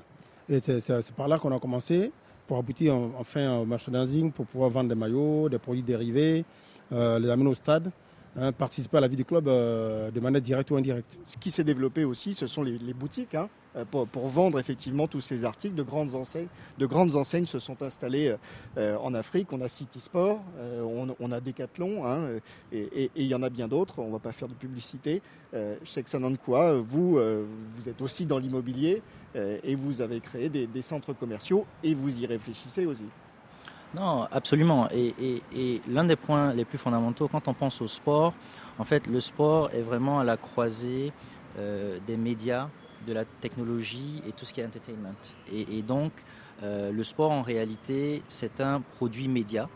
Et 0.49 0.61
c'est 0.61 1.13
par 1.15 1.29
là 1.29 1.39
qu'on 1.39 1.55
a 1.55 1.59
commencé 1.61 2.11
pour 2.47 2.57
aboutir 2.57 2.95
enfin 3.19 3.59
au 3.59 3.67
merchandising, 3.67 4.33
pour 4.33 4.47
pouvoir 4.47 4.71
vendre 4.71 4.89
des 4.89 4.95
maillots, 4.95 5.51
des 5.51 5.59
produits 5.59 5.83
dérivés, 5.83 6.43
euh, 6.93 7.19
les 7.19 7.29
amener 7.29 7.51
au 7.51 7.55
stade. 7.55 7.91
Hein, 8.39 8.53
participer 8.53 8.99
à 8.99 9.01
la 9.01 9.09
vie 9.09 9.17
du 9.17 9.25
club 9.25 9.49
euh, 9.49 10.11
de 10.11 10.21
manière 10.21 10.43
directe 10.43 10.71
ou 10.71 10.77
indirecte. 10.77 11.19
Ce 11.25 11.39
qui 11.39 11.51
s'est 11.51 11.65
développé 11.65 12.05
aussi, 12.05 12.35
ce 12.35 12.47
sont 12.47 12.63
les, 12.63 12.93
boutiques 12.93 13.35
hein, 13.35 13.49
euh, 13.77 13.87
pour, 13.87 14.29
vendre 14.29 14.61
effectivement 14.61 15.07
tous 15.07 15.23
ces 15.23 15.47
articles. 15.47 15.75
De 15.75 15.83
grandes 15.83 16.15
enseignes, 16.15 17.47
se 17.47 17.59
sont 17.59 17.83
installées 17.83 18.37
euh, 18.77 18.99
en 18.99 19.15
Afrique. 19.15 19.55
On 19.55 19.63
a 19.63 19.69
City 19.69 20.01
Sport, 20.01 20.45
on, 21.19 21.33
a 21.33 21.41
Decathlon, 21.41 22.07
hein, 22.07 22.29
et 22.73 23.11
il 23.17 23.27
y 23.27 23.35
en 23.35 23.43
a 23.43 23.49
bien 23.49 23.69
d'autres. 23.69 24.01
On 24.01 24.09
ne 24.09 24.13
va 24.13 24.19
pas 24.19 24.33
faire 24.33 24.49
de 24.49 24.55
publicité. 24.55 25.23
n'en 25.55 26.37
quoi. 26.37 26.79
Vous, 26.79 27.13
vous 27.15 27.89
êtes 27.89 28.03
aussi 28.03 28.27
dans 28.27 28.39
l'immobilier 28.39 29.03
et 29.35 29.75
vous 29.75 30.03
avez 30.03 30.21
créé 30.21 30.49
des 30.51 30.83
centres 30.83 31.15
commerciaux 31.15 31.65
et 31.83 31.95
vous 31.95 32.21
y 32.21 32.27
réfléchissez 32.27 32.85
aussi. 32.85 33.07
Non, 33.95 34.27
absolument. 34.31 34.89
Et, 34.91 35.81
l'un 35.89 36.05
des 36.05 36.17
points 36.17 36.53
les 36.53 36.65
plus 36.65 36.79
fondamentaux, 36.79 37.29
quand 37.29 37.49
on 37.49 37.55
pense 37.55 37.81
au 37.81 37.87
sport, 37.87 38.35
en 38.79 38.85
fait, 38.85 39.07
le 39.07 39.21
sport 39.21 39.71
est 39.73 39.81
vraiment 39.81 40.21
à 40.21 40.25
la 40.25 40.37
croisée 40.37 41.13
euh, 41.59 41.99
des 42.07 42.17
médias, 42.17 42.69
de 43.07 43.13
la 43.13 43.25
technologie 43.25 44.23
et 44.29 44.33
tout 44.33 44.45
ce 44.45 44.53
qui 44.53 44.61
est 44.61 44.67
entertainment. 44.67 45.15
Et, 45.53 45.83
donc, 45.83 46.13
euh, 46.63 46.91
le 46.91 47.05
sport, 47.05 47.31
en 47.31 47.43
réalité, 47.43 48.23
c'est 48.29 48.61
un 48.61 48.81
produit 48.81 49.29
média 49.29 49.69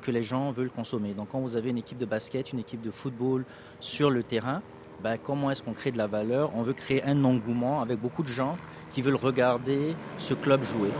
que 0.00 0.10
les 0.10 0.22
gens 0.22 0.50
veulent 0.52 0.70
consommer. 0.70 1.12
Donc, 1.12 1.28
quand 1.32 1.40
vous 1.40 1.56
avez 1.56 1.70
une 1.70 1.78
équipe 1.78 1.98
de 1.98 2.06
basket, 2.06 2.52
une 2.52 2.60
équipe 2.60 2.80
de 2.80 2.90
football 2.90 3.44
sur 3.80 4.10
le 4.10 4.22
terrain, 4.22 4.62
ben, 5.02 5.18
comment 5.18 5.50
est-ce 5.50 5.62
qu'on 5.62 5.72
crée 5.74 5.90
de 5.90 5.98
la 5.98 6.06
valeur? 6.06 6.50
On 6.54 6.62
veut 6.62 6.72
créer 6.72 7.02
un 7.04 7.24
engouement 7.24 7.82
avec 7.82 8.00
beaucoup 8.00 8.22
de 8.22 8.28
gens 8.28 8.56
qui 8.90 9.02
veulent 9.02 9.16
regarder 9.16 9.94
ce 10.18 10.34
club 10.34 10.64
jouer. 10.64 10.90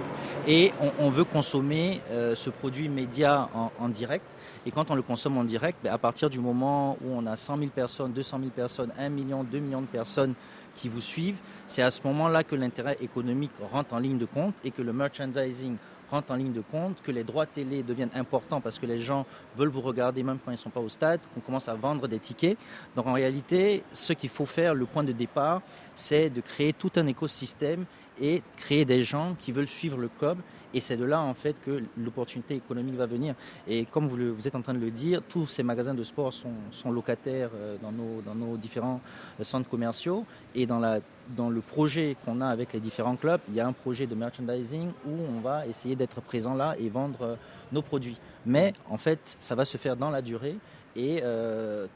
Et 0.47 0.73
on, 0.99 1.11
veut 1.11 1.25
consommer 1.25 2.01
euh, 2.11 2.35
ce 2.35 2.49
produit 2.49 2.89
média 2.89 3.51
en, 3.79 3.89
direct. 3.89 4.25
Et 4.65 4.71
quand 4.71 4.91
on 4.91 4.95
le 4.95 5.03
consomme 5.03 5.37
en 5.37 5.45
direct, 5.45 5.79
ben, 5.83 5.93
à 5.93 5.99
partir 5.99 6.31
du 6.31 6.39
moment 6.39 6.97
où 7.05 7.13
on 7.13 7.27
a 7.27 7.37
100 7.37 7.59
000 7.59 7.71
personnes, 7.71 8.13
200 8.13 8.39
000 8.39 8.51
personnes, 8.51 8.93
1 8.99 9.09
million, 9.11 9.45
2 9.45 9.59
millions 9.59 9.83
de 9.83 9.87
personnes 9.87 10.35
qui 10.75 10.89
vous 10.89 11.01
suivent, 11.01 11.37
c'est 11.67 11.83
à 11.83 11.91
ce 11.91 12.01
moment-là 12.07 12.45
que 12.45 12.55
l'intérêt 12.55 12.97
économique 13.03 13.51
rentre 13.73 13.93
en 13.93 13.99
ligne 13.99 14.17
de 14.17 14.25
compte 14.25 14.55
et 14.65 14.71
que 14.71 14.81
le 14.81 14.93
merchandising 14.93 15.77
rentre 16.11 16.31
en 16.31 16.37
ligne 16.37 16.53
de 16.53 16.63
compte, 16.63 17.01
que 17.03 17.11
les 17.11 17.25
droits 17.25 17.47
télé 17.47 17.83
deviennent 17.83 18.11
importants 18.15 18.61
parce 18.61 18.79
que 18.79 18.87
les 18.87 18.99
gens 18.99 19.27
veulent 19.57 19.69
vous 19.69 19.81
regarder 19.81 20.23
même 20.23 20.39
quand 20.45 20.51
ils 20.51 20.55
ne 20.55 20.59
sont 20.59 20.71
pas 20.71 20.81
au 20.81 20.89
stade, 20.89 21.21
qu'on 21.35 21.41
commence 21.41 21.69
à 21.69 21.75
vendre 21.75 22.09
des 22.09 22.19
tickets. 22.19 22.59
Donc 22.97 23.07
en 23.07 23.13
réalité, 23.13 23.83
ce 23.93 24.13
qu'il 24.13 24.31
faut 24.31 24.47
faire, 24.47 24.75
le 24.75 24.87
point 24.87 25.05
de 25.05 25.13
départ, 25.13 25.63
c'est 25.95 26.31
de 26.31 26.41
créer 26.41 26.73
tout 26.73 26.93
un 26.97 27.07
écosystème 27.07 27.85
et 28.21 28.43
créer 28.57 28.85
des 28.85 29.03
gens 29.03 29.37
qui 29.39 29.53
veulent 29.53 29.69
suivre 29.69 29.99
le 29.99 30.09
club. 30.09 30.39
Et 30.75 30.81
c'est 30.81 30.97
de 30.97 31.05
là, 31.05 31.21
en 31.21 31.35
fait, 31.35 31.57
que 31.65 31.83
l'opportunité 31.97 32.55
économique 32.55 32.97
va 32.97 33.07
venir. 33.07 33.35
Et 33.67 33.87
comme 33.87 34.07
vous, 34.07 34.47
êtes 34.47 34.55
en 34.55 34.61
train 34.61 34.75
de 34.75 34.79
le 34.79 34.91
dire, 34.91 35.23
tous 35.27 35.47
ces 35.47 35.63
magasins 35.63 35.95
de 35.95 36.03
sport 36.03 36.33
sont, 36.33 36.91
locataires 36.91 37.51
euh, 37.55 37.77
dans 37.81 38.35
nos, 38.35 38.57
différents 38.57 39.01
euh, 39.41 39.45
centres 39.45 39.69
commerciaux. 39.69 40.27
Et 40.55 40.67
dans 40.67 41.51
le 41.51 41.61
projet 41.61 42.17
qu'on 42.25 42.41
a 42.41 42.49
avec 42.49 42.73
les 42.75 42.81
différents 42.81 43.17
clubs, 43.17 43.41
il 43.49 43.55
y 43.55 43.61
a 43.61 43.67
un 43.67 43.73
projet 43.73 44.07
de 44.07 44.15
merchandising 44.15 44.91
où 45.07 45.13
on 45.37 45.41
va 45.41 45.67
essayer 45.67 45.97
d'être 45.97 46.21
présent 46.21 46.55
là 46.55 46.75
et 46.79 46.89
vendre 46.89 47.23
euh, 47.23 47.37
nos 47.73 47.83
produits. 47.83 48.19
Mais 48.45 48.73
en 48.91 48.99
fait, 48.99 49.37
ça 49.41 49.55
va 49.55 49.65
se 49.65 49.77
faire 49.79 49.97
dans 49.97 50.11
la 50.11 50.23
durée 50.23 50.57
et 50.97 51.23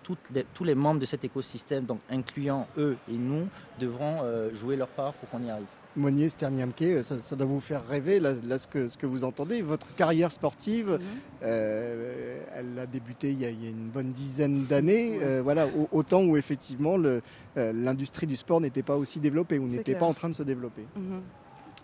tous 0.05 0.65
les 0.65 0.77
membres 0.77 1.01
de 1.01 1.07
cet 1.07 1.25
écosystème, 1.25 1.87
donc 1.87 1.99
incluant 2.09 2.69
eux 2.79 2.97
et 3.09 3.17
nous, 3.17 3.49
devront 3.81 4.19
jouer 4.53 4.77
leur 4.77 4.87
part 4.87 5.13
pour 5.15 5.29
qu'on 5.29 5.45
y 5.45 5.51
arrive. 5.51 5.67
Monnier 5.97 6.29
Sterniamke, 6.31 7.05
ça, 7.05 7.17
ça, 7.23 7.37
doit 7.37 7.47
vous 7.47 7.61
faire 7.61 7.87
rêver, 7.87 8.19
là, 8.19 8.35
ce, 8.59 8.67
que, 8.67 8.89
ce, 8.89 8.97
que, 8.97 9.07
vous 9.07 9.25
entendez. 9.25 9.61
Votre 9.61 9.95
carrière 9.95 10.33
sportive, 10.33 10.91
mhm. 10.91 11.01
euh, 11.43 12.39
elle 12.55 12.79
a 12.79 12.87
débuté 12.87 13.31
il 13.31 13.41
y 13.41 13.45
a, 13.45 13.51
une 13.51 13.91
bonne 13.93 14.13
dizaine 14.13 14.65
d'années, 14.65 15.19
euh, 15.23 15.41
voilà, 15.43 15.67
au, 15.91 16.03
temps 16.03 16.23
où 16.23 16.37
effectivement 16.37 16.97
euh, 16.99 17.21
l'industrie 17.57 18.27
du 18.27 18.37
sport 18.37 18.61
n'était 18.61 18.83
pas 18.83 18.97
aussi 18.97 19.21
développée, 19.21 19.59
ou 19.59 19.67
n'était 19.67 19.95
pas 19.95 20.07
en 20.07 20.15
train 20.15 20.31
de 20.31 20.35
se 20.35 20.43
développer. 20.43 20.87
Mhm. 20.97 21.21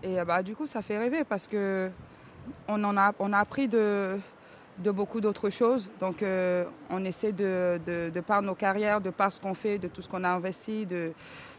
Et 0.02 0.24
bah, 0.24 0.42
du 0.42 0.54
coup, 0.54 0.66
ça 0.66 0.80
fait 0.80 0.96
rêver 0.96 1.24
parce 1.24 1.46
que 1.46 1.90
on, 2.66 2.82
en 2.84 2.96
a, 2.96 3.12
on 3.18 3.32
a 3.32 3.38
appris 3.38 3.68
de, 3.68 4.16
de 4.78 4.90
beaucoup 4.90 5.20
d'autres 5.20 5.50
choses. 5.50 5.90
Donc, 6.00 6.24
on 6.90 7.04
essaie 7.04 7.32
de, 7.32 7.80
de, 7.84 8.10
de, 8.14 8.20
par 8.20 8.40
nos 8.40 8.54
carrières, 8.54 9.00
de 9.00 9.10
par 9.10 9.32
ce 9.32 9.40
qu'on 9.40 9.54
fait, 9.54 9.78
de 9.78 9.88
tout 9.88 10.00
ce 10.00 10.08
qu'on 10.08 10.22
a 10.24 10.28
investi, 10.28 10.86
de, 10.86 11.12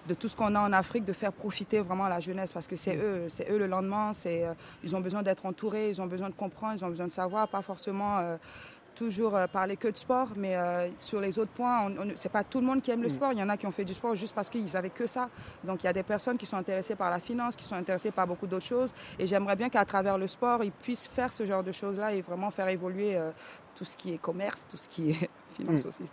de 0.07 0.13
tout 0.13 0.27
ce 0.27 0.35
qu'on 0.35 0.55
a 0.55 0.61
en 0.61 0.73
Afrique, 0.73 1.05
de 1.05 1.13
faire 1.13 1.31
profiter 1.31 1.79
vraiment 1.79 2.07
la 2.07 2.19
jeunesse 2.19 2.51
parce 2.51 2.67
que 2.67 2.75
c'est 2.75 2.95
mm. 2.95 3.01
eux, 3.01 3.27
c'est 3.29 3.49
eux 3.51 3.57
le 3.57 3.67
lendemain. 3.67 4.13
C'est, 4.13 4.43
euh, 4.43 4.53
ils 4.83 4.95
ont 4.95 5.01
besoin 5.01 5.23
d'être 5.23 5.45
entourés, 5.45 5.89
ils 5.89 6.01
ont 6.01 6.07
besoin 6.07 6.29
de 6.29 6.35
comprendre, 6.35 6.75
ils 6.77 6.85
ont 6.85 6.89
besoin 6.89 7.07
de 7.07 7.11
savoir, 7.11 7.47
pas 7.47 7.61
forcément 7.61 8.17
euh, 8.19 8.37
toujours 8.95 9.35
euh, 9.35 9.47
parler 9.47 9.77
que 9.77 9.87
de 9.87 9.97
sport, 9.97 10.29
mais 10.35 10.57
sur 10.97 11.21
les 11.21 11.37
autres 11.39 11.51
points, 11.51 11.89
c'est 12.15 12.31
pas 12.31 12.43
tout 12.43 12.59
le 12.59 12.65
monde 12.65 12.81
qui 12.81 12.91
aime 12.91 13.01
le 13.01 13.07
mm. 13.07 13.11
sport. 13.11 13.33
Il 13.33 13.39
y 13.39 13.43
en 13.43 13.49
a 13.49 13.57
qui 13.57 13.67
ont 13.67 13.71
fait 13.71 13.85
du 13.85 13.93
sport 13.93 14.15
juste 14.15 14.33
parce 14.33 14.49
qu'ils 14.49 14.75
avaient 14.75 14.89
que 14.89 15.07
ça. 15.07 15.29
Donc 15.63 15.83
il 15.83 15.85
y 15.85 15.89
a 15.89 15.93
des 15.93 16.03
personnes 16.03 16.37
qui 16.37 16.45
sont 16.45 16.57
intéressées 16.57 16.95
par 16.95 17.09
la 17.09 17.19
finance, 17.19 17.55
qui 17.55 17.63
sont 17.63 17.75
intéressées 17.75 18.11
par 18.11 18.27
beaucoup 18.27 18.47
d'autres 18.47 18.65
choses. 18.65 18.93
Et 19.17 19.27
j'aimerais 19.27 19.55
bien 19.55 19.69
qu'à 19.69 19.85
travers 19.85 20.17
le 20.17 20.27
sport, 20.27 20.63
ils 20.63 20.71
puissent 20.71 21.07
faire 21.07 21.31
ce 21.31 21.45
genre 21.45 21.63
de 21.63 21.71
choses-là 21.71 22.13
et 22.13 22.21
vraiment 22.21 22.51
faire 22.51 22.67
évoluer 22.67 23.17
tout 23.79 23.85
ce 23.85 23.95
qui 23.95 24.13
est 24.13 24.17
commerce, 24.17 24.67
tout 24.69 24.75
ce 24.75 24.89
qui 24.89 25.11
est 25.11 25.29
finance 25.55 25.85
mm. 25.85 25.87
aussi. 25.87 26.03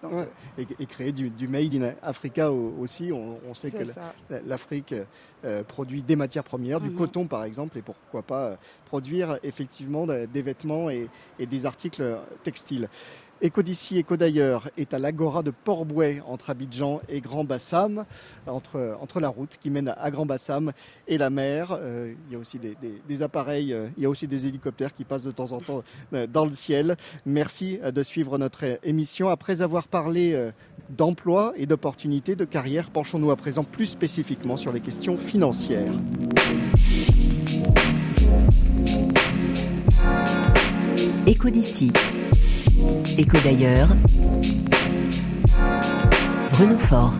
Et, 0.78 0.86
créer 0.86 1.10
du, 1.10 1.48
Made 1.48 1.74
in 1.74 1.92
Africa 2.00 2.52
aussi. 2.52 3.10
On, 3.12 3.54
sait 3.54 3.72
que 3.72 3.82
l'Afrique 4.46 4.94
euh, 5.44 5.64
produit 5.64 6.02
des 6.02 6.14
matières 6.14 6.44
premières, 6.44 6.80
du 6.80 6.90
mm-hmm. 6.90 6.96
coton 6.96 7.26
par 7.26 7.42
exemple, 7.42 7.76
et 7.78 7.82
pourquoi 7.82 8.22
pas 8.22 8.44
euh, 8.44 8.56
produire 8.84 9.38
effectivement 9.42 10.06
des 10.06 10.42
vêtements 10.42 10.90
et 10.90 11.08
des 11.40 11.66
articles 11.66 12.18
textiles. 12.44 12.88
Éco 13.42 13.60
d'ici, 13.60 13.98
éco 13.98 14.16
d'ailleurs 14.16 14.70
est 14.78 14.94
à 14.94 14.98
l'agora 14.98 15.42
de 15.42 15.50
Port-Bouet 15.50 16.22
entre 16.26 16.48
Abidjan 16.48 17.00
et 17.10 17.20
Grand 17.20 17.44
Bassam, 17.44 18.06
entre, 18.46 19.20
la 19.20 19.28
route 19.28 19.58
qui 19.62 19.68
mène 19.68 19.94
à 19.98 20.10
Grand 20.10 20.24
Bassam 20.24 20.72
et 21.06 21.18
la 21.18 21.28
mer. 21.28 21.76
Euh, 21.78 22.14
il 22.26 22.32
y 22.32 22.36
a 22.36 22.38
aussi 22.38 22.58
des, 22.58 23.22
appareils, 23.22 23.74
euh, 23.74 23.88
il 23.98 24.04
y 24.04 24.06
a 24.06 24.08
aussi 24.08 24.26
des 24.26 24.46
hélicoptères 24.46 24.94
qui 24.94 25.04
passent 25.04 25.24
de 25.24 25.32
temps 25.32 25.52
en 25.52 25.60
temps 25.60 25.84
euh, 26.14 26.26
dans 26.26 26.46
le 26.46 26.52
ciel. 26.52 26.96
Merci 27.26 27.78
de 27.84 28.02
suivre 28.02 28.38
notre 28.38 28.78
émission. 28.82 29.28
Après 29.28 29.60
avoir 29.60 29.86
parlé 29.86 30.50
d'emploi 30.88 31.52
et 31.56 31.66
d'opportunités 31.66 32.36
de 32.36 32.46
carrière, 32.46 32.88
penchons-nous 32.88 33.30
à 33.30 33.36
présent 33.36 33.64
plus 33.64 33.86
spécifiquement 33.86 34.56
sur 34.56 34.72
les 34.72 34.80
questions 34.80 35.18
financières. 35.18 35.92
Éco 41.26 41.50
d'ici 41.50 41.92
Écho 43.18 43.38
d'ailleurs. 43.42 43.88
Bruno 46.50 46.78
Fort. 46.78 47.14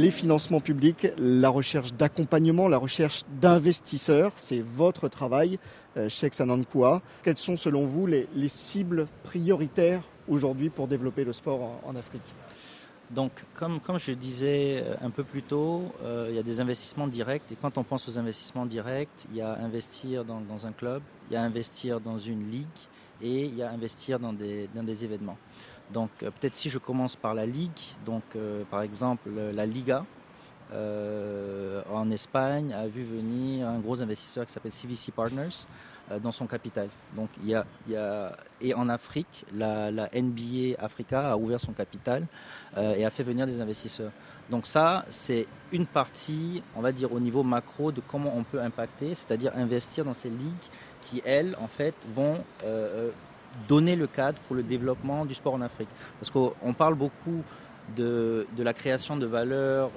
les 0.00 0.10
financements 0.10 0.60
publics, 0.60 1.08
la 1.18 1.50
recherche 1.50 1.92
d'accompagnement, 1.92 2.68
la 2.68 2.78
recherche 2.78 3.24
d'investisseurs. 3.38 4.32
C'est 4.36 4.60
votre 4.60 5.08
travail, 5.08 5.58
Sheikh 6.08 6.32
Sanankoua. 6.32 7.02
Quelles 7.22 7.36
sont 7.36 7.58
selon 7.58 7.86
vous 7.86 8.06
les, 8.06 8.26
cibles 8.48 9.06
prioritaires 9.24 10.02
aujourd'hui 10.26 10.70
pour 10.70 10.88
développer 10.88 11.24
le 11.24 11.34
sport 11.34 11.80
en 11.84 11.94
Afrique? 11.96 12.22
Donc, 13.10 13.32
comme, 13.54 13.80
je 13.98 14.12
disais 14.12 14.84
euh, 14.84 14.94
un 15.02 15.10
peu 15.10 15.24
plus 15.24 15.42
tôt, 15.42 15.92
euh, 16.02 16.28
il 16.30 16.36
y 16.36 16.38
a 16.38 16.44
des 16.44 16.60
investissements 16.60 17.08
directs. 17.08 17.42
Et 17.50 17.56
quand 17.60 17.76
on 17.76 17.82
pense 17.82 18.08
aux 18.08 18.16
investissements 18.18 18.66
directs, 18.66 19.26
il 19.30 19.36
y 19.36 19.40
a 19.40 19.52
investir 19.54 20.24
dans, 20.24 20.66
un 20.66 20.72
club, 20.72 21.02
il 21.28 21.34
y 21.34 21.36
a 21.36 21.42
investir 21.42 22.00
dans 22.00 22.18
une 22.18 22.48
ligue 22.48 22.66
et 23.20 23.46
il 23.46 23.56
y 23.56 23.64
a 23.64 23.70
investir 23.70 24.20
dans 24.20 24.32
des, 24.32 24.68
événements. 25.04 25.36
Donc, 25.92 26.10
euh, 26.22 26.30
peut-être 26.30 26.54
si 26.54 26.70
je 26.70 26.78
commence 26.78 27.16
par 27.16 27.34
la 27.34 27.46
ligue, 27.46 27.70
par 28.70 28.82
exemple 28.82 29.28
la 29.30 29.66
Liga, 29.66 30.04
en 30.72 32.10
Espagne 32.12 32.72
a 32.72 32.86
vu 32.86 33.02
venir 33.02 33.66
un 33.66 33.80
gros 33.80 34.00
investisseur 34.00 34.46
qui 34.46 34.52
s'appelle 34.52 34.70
CVC 34.70 35.10
Partners, 35.10 35.66
dans 36.18 36.32
son 36.32 36.46
capital. 36.46 36.88
Donc 37.16 37.28
il 37.42 37.50
y 37.50 37.54
a, 37.54 38.32
et 38.60 38.74
en 38.74 38.88
Afrique, 38.88 39.44
la, 39.54 39.90
la, 39.90 40.08
NBA 40.12 40.76
Africa 40.78 41.32
a 41.32 41.36
ouvert 41.36 41.60
son 41.60 41.72
capital 41.72 42.26
euh, 42.76 42.94
et 42.94 43.04
a 43.04 43.10
fait 43.10 43.22
venir 43.22 43.46
des 43.46 43.60
investisseurs. 43.60 44.12
Donc 44.50 44.66
ça, 44.66 45.04
c'est 45.08 45.46
une 45.72 45.86
partie, 45.86 46.62
on 46.74 46.80
va 46.80 46.92
dire 46.92 47.12
au 47.12 47.20
niveau 47.20 47.42
macro 47.42 47.92
de 47.92 48.02
comment 48.06 48.32
on 48.36 48.42
peut 48.42 48.60
impacter, 48.60 49.14
c'est-à-dire 49.14 49.52
investir 49.56 50.04
dans 50.04 50.14
ces 50.14 50.28
ligues 50.28 50.68
qui 51.00 51.22
elles, 51.24 51.56
en 51.60 51.68
fait, 51.68 51.94
vont 52.14 52.42
euh, 52.64 53.10
donner 53.68 53.96
le 53.96 54.06
cadre 54.06 54.40
pour 54.42 54.56
le 54.56 54.62
développement 54.62 55.24
du 55.24 55.34
sport 55.34 55.54
en 55.54 55.60
Afrique. 55.60 55.88
Parce 56.18 56.30
qu'on 56.30 56.74
parle 56.74 56.94
beaucoup 56.94 57.42
de, 57.96 58.46
de, 58.56 58.62
la 58.62 58.74
création 58.74 59.16
de 59.16 59.26
valeur 59.26 59.90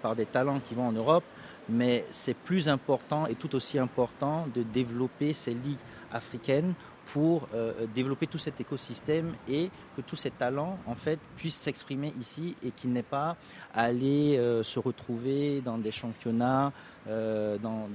par 0.00 0.16
des 0.16 0.24
talents 0.24 0.60
qui 0.60 0.74
vont 0.74 0.88
en 0.88 0.92
Europe, 0.92 1.24
mais 1.68 2.04
c'est 2.10 2.36
plus 2.36 2.68
important 2.68 3.26
et 3.26 3.34
tout 3.34 3.54
aussi 3.54 3.78
important 3.78 4.46
de 4.54 4.62
développer 4.62 5.32
ces 5.32 5.54
ligues 5.54 5.78
africaines 6.12 6.74
pour 7.06 7.48
euh, 7.54 7.86
développer 7.94 8.26
tout 8.26 8.38
cet 8.38 8.60
écosystème 8.60 9.34
et 9.48 9.70
que 9.96 10.00
tous 10.00 10.16
ces 10.16 10.30
talents 10.30 10.78
en 10.86 10.94
fait 10.94 11.18
puissent 11.36 11.60
s'exprimer 11.60 12.12
ici 12.20 12.56
et 12.64 12.70
qu'ils 12.70 12.92
n'aient 12.92 13.02
pas 13.02 13.36
à 13.74 13.82
aller 13.82 14.38
euh, 14.38 14.62
se 14.62 14.78
retrouver 14.78 15.60
dans 15.60 15.78
des 15.78 15.92
championnats 15.92 16.72
euh, 17.06 17.58
dans, 17.58 17.88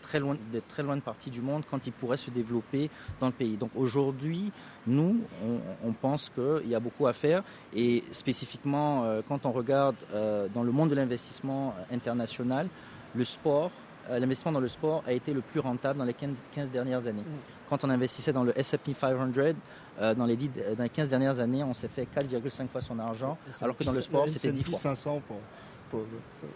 très 0.00 0.18
loin, 0.18 0.36
de 0.52 0.62
très 0.66 0.82
loin 0.82 0.96
de 0.96 1.02
parties 1.02 1.30
du 1.30 1.42
monde 1.42 1.64
quand 1.70 1.86
ils 1.86 1.92
pourraient 1.92 2.16
se 2.16 2.30
développer 2.30 2.88
dans 3.20 3.26
le 3.26 3.32
pays. 3.32 3.56
Donc 3.56 3.70
aujourd'hui, 3.76 4.50
nous, 4.86 5.20
on, 5.44 5.88
on 5.88 5.92
pense 5.92 6.30
qu'il 6.30 6.70
y 6.70 6.74
a 6.74 6.80
beaucoup 6.80 7.06
à 7.06 7.12
faire 7.12 7.42
et 7.74 8.04
spécifiquement 8.12 9.04
quand 9.28 9.44
on 9.44 9.52
regarde 9.52 9.96
dans 10.54 10.62
le 10.62 10.72
monde 10.72 10.88
de 10.88 10.94
l'investissement 10.94 11.74
international, 11.92 12.68
le 13.14 13.24
sport, 13.24 13.70
euh, 14.10 14.18
l'investissement 14.18 14.52
dans 14.52 14.60
le 14.60 14.68
sport 14.68 15.02
a 15.06 15.12
été 15.12 15.32
le 15.32 15.40
plus 15.40 15.60
rentable 15.60 15.98
dans 15.98 16.04
les 16.04 16.14
15, 16.14 16.70
dernières 16.72 17.06
années. 17.06 17.22
Mm. 17.22 17.68
Quand 17.68 17.84
on 17.84 17.90
investissait 17.90 18.32
dans 18.32 18.44
le 18.44 18.58
S&P 18.58 18.94
500, 18.94 19.54
euh, 20.00 20.14
dans, 20.14 20.24
les 20.24 20.36
dans 20.36 20.82
les 20.82 20.88
15 20.88 21.08
dernières 21.08 21.38
années, 21.40 21.62
on 21.62 21.74
s'est 21.74 21.88
fait 21.88 22.06
4,5 22.16 22.68
fois 22.68 22.80
son 22.80 22.98
argent, 22.98 23.36
alors 23.60 23.76
que 23.76 23.84
dans 23.84 23.92
le 23.92 24.02
sport, 24.02 24.28
c'était 24.28 24.52
10 24.52 24.64
fois. 24.64 24.78
500 24.78 25.22
pour, 25.90 26.00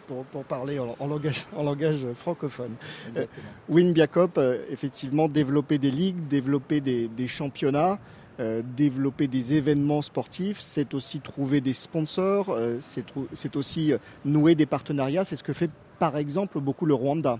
pour, 0.06 0.24
pour, 0.24 0.44
parler 0.44 0.78
en, 0.78 1.06
langage, 1.06 1.46
en 1.56 1.62
langage 1.62 2.06
francophone. 2.16 2.74
Euh, 3.16 3.26
Win 3.68 3.94
effectivement, 4.70 5.28
développer 5.28 5.78
des 5.78 5.90
ligues, 5.90 6.28
développer 6.28 6.80
des, 6.80 7.08
des 7.08 7.28
championnats, 7.28 7.98
développer 8.76 9.28
des 9.28 9.54
événements 9.54 10.02
sportifs, 10.02 10.58
c'est 10.58 10.94
aussi 10.94 11.20
trouver 11.20 11.60
des 11.60 11.74
sponsors, 11.74 12.58
c'est 12.80 13.56
aussi 13.56 13.92
nouer 14.24 14.56
des 14.56 14.66
partenariats. 14.66 15.24
C'est 15.24 15.36
ce 15.36 15.44
que 15.44 15.52
fait 15.52 15.70
par 16.02 16.16
exemple 16.16 16.58
beaucoup 16.58 16.84
le 16.84 16.94
Rwanda. 16.94 17.38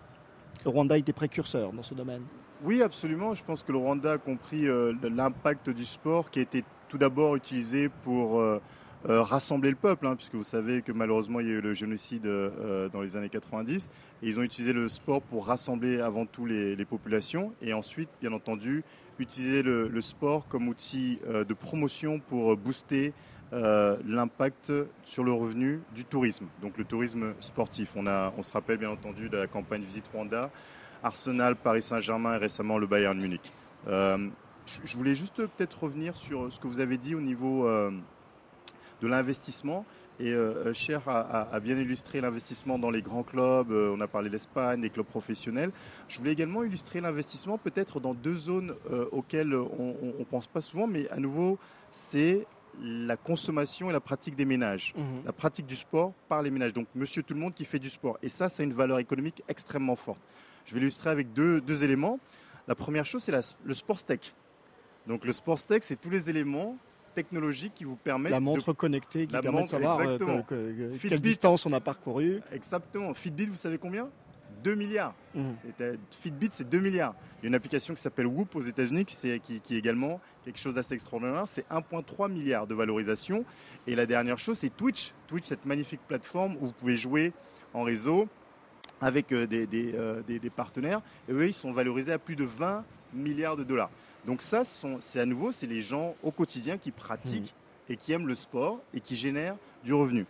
Le 0.65 0.71
Rwanda 0.71 0.97
était 0.97 1.13
précurseur 1.13 1.73
dans 1.73 1.83
ce 1.83 1.95
domaine. 1.95 2.23
Oui, 2.63 2.81
absolument. 2.81 3.35
Je 3.35 3.43
pense 3.43 3.65
que 3.65 3.73
le 3.73 3.79
Rwanda 3.79 4.13
a 4.13 4.19
compris 4.19 4.69
euh, 4.69 4.93
l'impact 5.03 5.69
du 5.69 5.85
sport 5.85 6.31
qui 6.31 6.39
a 6.39 6.43
été 6.43 6.63
tout 6.89 6.97
d'abord 6.97 7.35
utilisé 7.35 7.89
pour 7.89 8.39
euh, 8.39 8.61
euh, 9.09 9.21
rassembler 9.21 9.71
le 9.71 9.75
peuple, 9.75 10.07
hein, 10.07 10.15
puisque 10.15 10.37
vous 10.37 10.45
savez 10.45 10.81
que 10.83 10.93
malheureusement 10.93 11.41
il 11.41 11.49
y 11.49 11.51
a 11.51 11.55
eu 11.55 11.61
le 11.61 11.75
génocide 11.75 12.23
dans 12.93 13.01
les 13.01 13.17
années 13.17 13.29
90, 13.29 13.91
et 14.23 14.29
ils 14.29 14.39
ont 14.39 14.43
utilisé 14.43 14.73
le 14.73 14.89
sport 14.89 15.23
pour 15.23 15.47
rassembler 15.47 16.01
avant 16.01 16.25
tout 16.25 16.47
les, 16.47 16.85
populations, 16.85 17.53
et 17.63 17.73
ensuite, 17.73 18.11
bien 18.21 18.33
entendu, 18.33 18.85
utiliser 19.19 19.65
le 19.65 20.01
sport 20.03 20.47
comme 20.47 20.69
outil 20.69 21.19
de 21.29 21.55
promotion 21.55 22.21
pour 22.21 22.57
booster 22.57 23.13
euh, 23.53 23.99
l'impact 24.07 24.73
sur 25.05 25.25
le 25.25 25.33
revenu 25.33 25.83
du 25.95 26.07
tourisme, 26.07 26.47
donc 26.63 26.79
le 26.79 26.85
tourisme 26.85 27.35
sportif. 27.41 27.93
On, 27.97 28.43
se 28.43 28.51
rappelle 28.51 28.79
bien 28.79 28.89
entendu 28.89 29.29
de 29.29 29.37
la 29.37 29.47
campagne 29.47 29.83
Visite 29.83 30.07
Rwanda, 30.11 30.51
Arsenal, 31.03 31.57
Paris 31.57 31.83
Saint-Germain 31.83 32.37
et 32.37 32.39
récemment 32.39 32.79
le 32.79 32.87
Bayern 32.87 33.19
Munich. 33.21 33.53
Euh, 33.89 34.29
je 34.85 34.97
voulais 34.97 35.15
juste 35.15 35.37
peut-être 35.37 35.83
revenir 35.83 36.17
sur 36.17 36.51
ce 36.51 36.59
que 36.59 36.67
vous 36.67 36.81
avez 36.81 36.97
dit 36.97 37.15
au 37.15 37.21
niveau 37.21 37.67
euh, 37.67 37.91
de 39.03 39.07
l'investissement. 39.07 39.85
Et 40.21 40.33
Cher 40.73 41.03
a, 41.09 41.59
bien 41.59 41.77
illustré 41.77 42.21
l'investissement 42.21 42.79
dans 42.79 42.91
les 42.91 43.03
grands 43.03 43.25
clubs. 43.25 43.73
on 43.73 44.01
a 44.01 44.07
parlé 44.07 44.31
d'Espagne, 44.31 44.81
des 44.81 44.91
clubs 44.91 45.07
professionnels. 45.07 45.73
Je 46.07 46.19
voulais 46.19 46.31
également 46.31 46.63
illustrer 46.63 47.01
l'investissement 47.01 47.59
peut-être 47.59 47.99
dans 47.99 48.15
deux 48.15 48.37
zones 48.37 48.77
auxquelles 49.11 49.53
on 49.55 50.15
ne 50.17 50.25
pense 50.25 50.47
pas 50.47 50.61
souvent, 50.61 50.87
mais 50.87 51.09
à 51.09 51.17
nouveau, 51.17 51.59
c'est 51.91 52.47
la 52.81 53.17
consommation 53.17 53.91
et 53.91 53.93
la 53.93 54.01
pratique 54.01 54.37
des 54.37 54.45
ménages, 54.45 54.95
mhm. 54.97 55.25
la 55.25 55.33
pratique 55.33 55.67
du 55.67 55.77
sport 55.77 56.13
par 56.29 56.43
les 56.43 56.51
ménages. 56.51 56.73
Donc 56.73 56.87
monsieur 56.95 57.23
tout 57.23 57.35
le 57.35 57.41
monde 57.41 57.55
qui 57.55 57.65
fait 57.65 57.79
du 57.79 57.91
sport. 57.91 58.19
Et 58.23 58.29
ça, 58.29 58.49
c'est 58.49 58.65
une 58.65 58.73
valeur 58.73 58.99
économique 58.99 59.43
extrêmement 59.49 59.97
forte. 59.97 60.21
Je 60.65 60.75
vais 60.75 60.81
l'illustrer 60.81 61.11
avec 61.11 61.33
deux, 61.33 61.85
éléments. 61.85 62.19
La 62.69 62.75
première 62.75 63.05
chose, 63.07 63.23
c'est 63.23 63.33
le 63.65 63.75
sport 63.75 64.03
tech. 64.03 64.33
Donc 65.07 65.25
le 65.25 65.33
sport 65.33 65.63
tech, 65.63 65.83
c'est 65.83 66.01
tous 66.01 66.11
les 66.11 66.31
éléments 66.31 66.77
technologiques 67.15 67.75
qui 67.75 67.85
vous 67.85 67.97
permettent... 67.97 68.33
La 68.33 68.41
montre 68.41 68.73
connectée 68.73 69.27
qui 69.27 69.33
permet 69.33 69.65
de 69.65 69.69
savoir 69.69 70.01
euh, 70.01 70.19
quelle 71.01 71.21
distance 71.21 71.67
on 71.67 71.73
a 71.73 71.81
parcouru. 71.81 72.41
Exactement. 72.53 73.13
Fitbit, 73.15 73.47
vous 73.47 73.57
savez 73.57 73.79
combien? 73.79 74.09
2 74.63 74.75
milliards. 74.75 75.15
Mmh. 75.35 75.51
Fitbit, 76.23 76.49
c'est 76.53 76.69
2 76.69 76.79
milliards. 76.79 77.15
Il 77.39 77.45
y 77.45 77.47
a 77.47 77.49
une 77.49 77.55
application 77.55 77.95
qui 77.95 78.01
s'appelle 78.01 78.27
Whoop 78.27 78.55
aux 78.55 78.63
États-Unis 78.63 79.05
qui, 79.05 79.41
qui, 79.41 79.75
est 79.75 79.79
également 79.79 80.21
quelque 80.45 80.59
chose 80.59 80.75
d'assez 80.75 80.95
extraordinaire. 80.95 81.45
C'est 81.47 81.69
1,3 81.69 82.31
milliard 82.31 82.67
de 82.67 82.75
valorisation. 82.75 83.45
Et 83.87 83.95
la 83.95 84.07
dernière 84.07 84.39
chose, 84.39 84.59
c'est 84.59 84.75
Twitch. 84.75 85.13
Twitch, 85.27 85.47
cette 85.47 85.67
magnifique 85.67 86.01
plateforme 86.07 86.57
où 86.57 86.67
vous 86.67 86.73
pouvez 86.73 86.97
jouer 86.97 87.33
en 87.75 87.83
réseau 87.83 88.29
avec 89.01 89.33
euh, 89.33 89.47
euh, 89.53 90.23
des, 90.23 90.39
des, 90.39 90.51
partenaires. 90.51 91.03
Et 91.29 91.33
eux, 91.33 91.49
ils 91.49 91.55
sont 91.55 91.73
valorisés 91.73 92.13
à 92.13 92.19
plus 92.19 92.37
de 92.37 92.45
20 92.45 92.85
milliards 93.13 93.57
de 93.57 93.65
dollars. 93.65 93.91
Donc 94.27 94.41
ça, 94.41 94.63
c'est 94.65 95.19
à 95.19 95.27
nouveau, 95.27 95.51
c'est 95.51 95.67
les 95.67 95.83
gens 95.83 96.15
au 96.23 96.31
quotidien 96.31 96.79
qui 96.79 96.93
pratiquent 96.93 97.53
mmh. 97.89 97.93
et 97.93 97.97
qui 97.97 98.13
aiment 98.13 98.29
le 98.29 98.37
sport 98.37 98.81
et 98.95 99.01
qui 99.01 99.17
génèrent 99.17 99.57
du 99.83 99.93
revenu. 99.93 100.27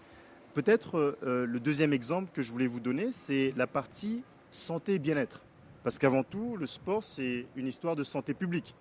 Peut-être 0.55 0.99
euh, 0.99 1.19
euh, 1.23 1.47
le 1.47 1.61
deuxième 1.61 1.95
exemple 1.95 2.31
que 2.33 2.43
je 2.43 2.53
voulais 2.53 2.67
vous 2.67 2.81
donner, 2.81 3.11
c'est 3.11 3.55
la 3.57 3.67
partie 3.67 4.23
santé 4.51 4.95
et 4.95 4.99
bien-être. 4.99 5.41
Parce 5.83 5.99
qu'avant 5.99 6.23
tout, 6.23 6.57
le 6.57 6.67
sport, 6.67 7.03
c'est 7.03 7.47
une 7.57 7.67
histoire 7.67 7.97
de 7.97 8.03
santé 8.03 8.35
publique. 8.35 8.75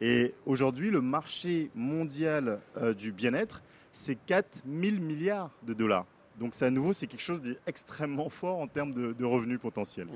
Et 0.00 0.34
aujourd'hui, 0.46 0.90
le 0.90 1.00
marché 1.00 1.70
mondial 1.74 2.60
euh, 2.76 2.94
du 2.94 3.10
bien-être, 3.10 3.60
c'est 3.92 4.14
4 4.14 4.62
000 4.66 4.96
milliards 5.00 5.50
de 5.64 5.74
dollars. 5.74 6.06
Donc 6.38 6.54
c'est 6.54 6.66
à 6.66 6.70
nouveau, 6.70 6.92
c'est 6.92 7.08
quelque 7.08 7.20
chose 7.20 7.40
d'extrêmement 7.40 8.28
fort 8.30 8.60
en 8.60 8.68
termes 8.68 8.92
de, 8.92 9.12
de 9.12 9.24
revenus 9.24 9.58
potentiels. 9.58 10.08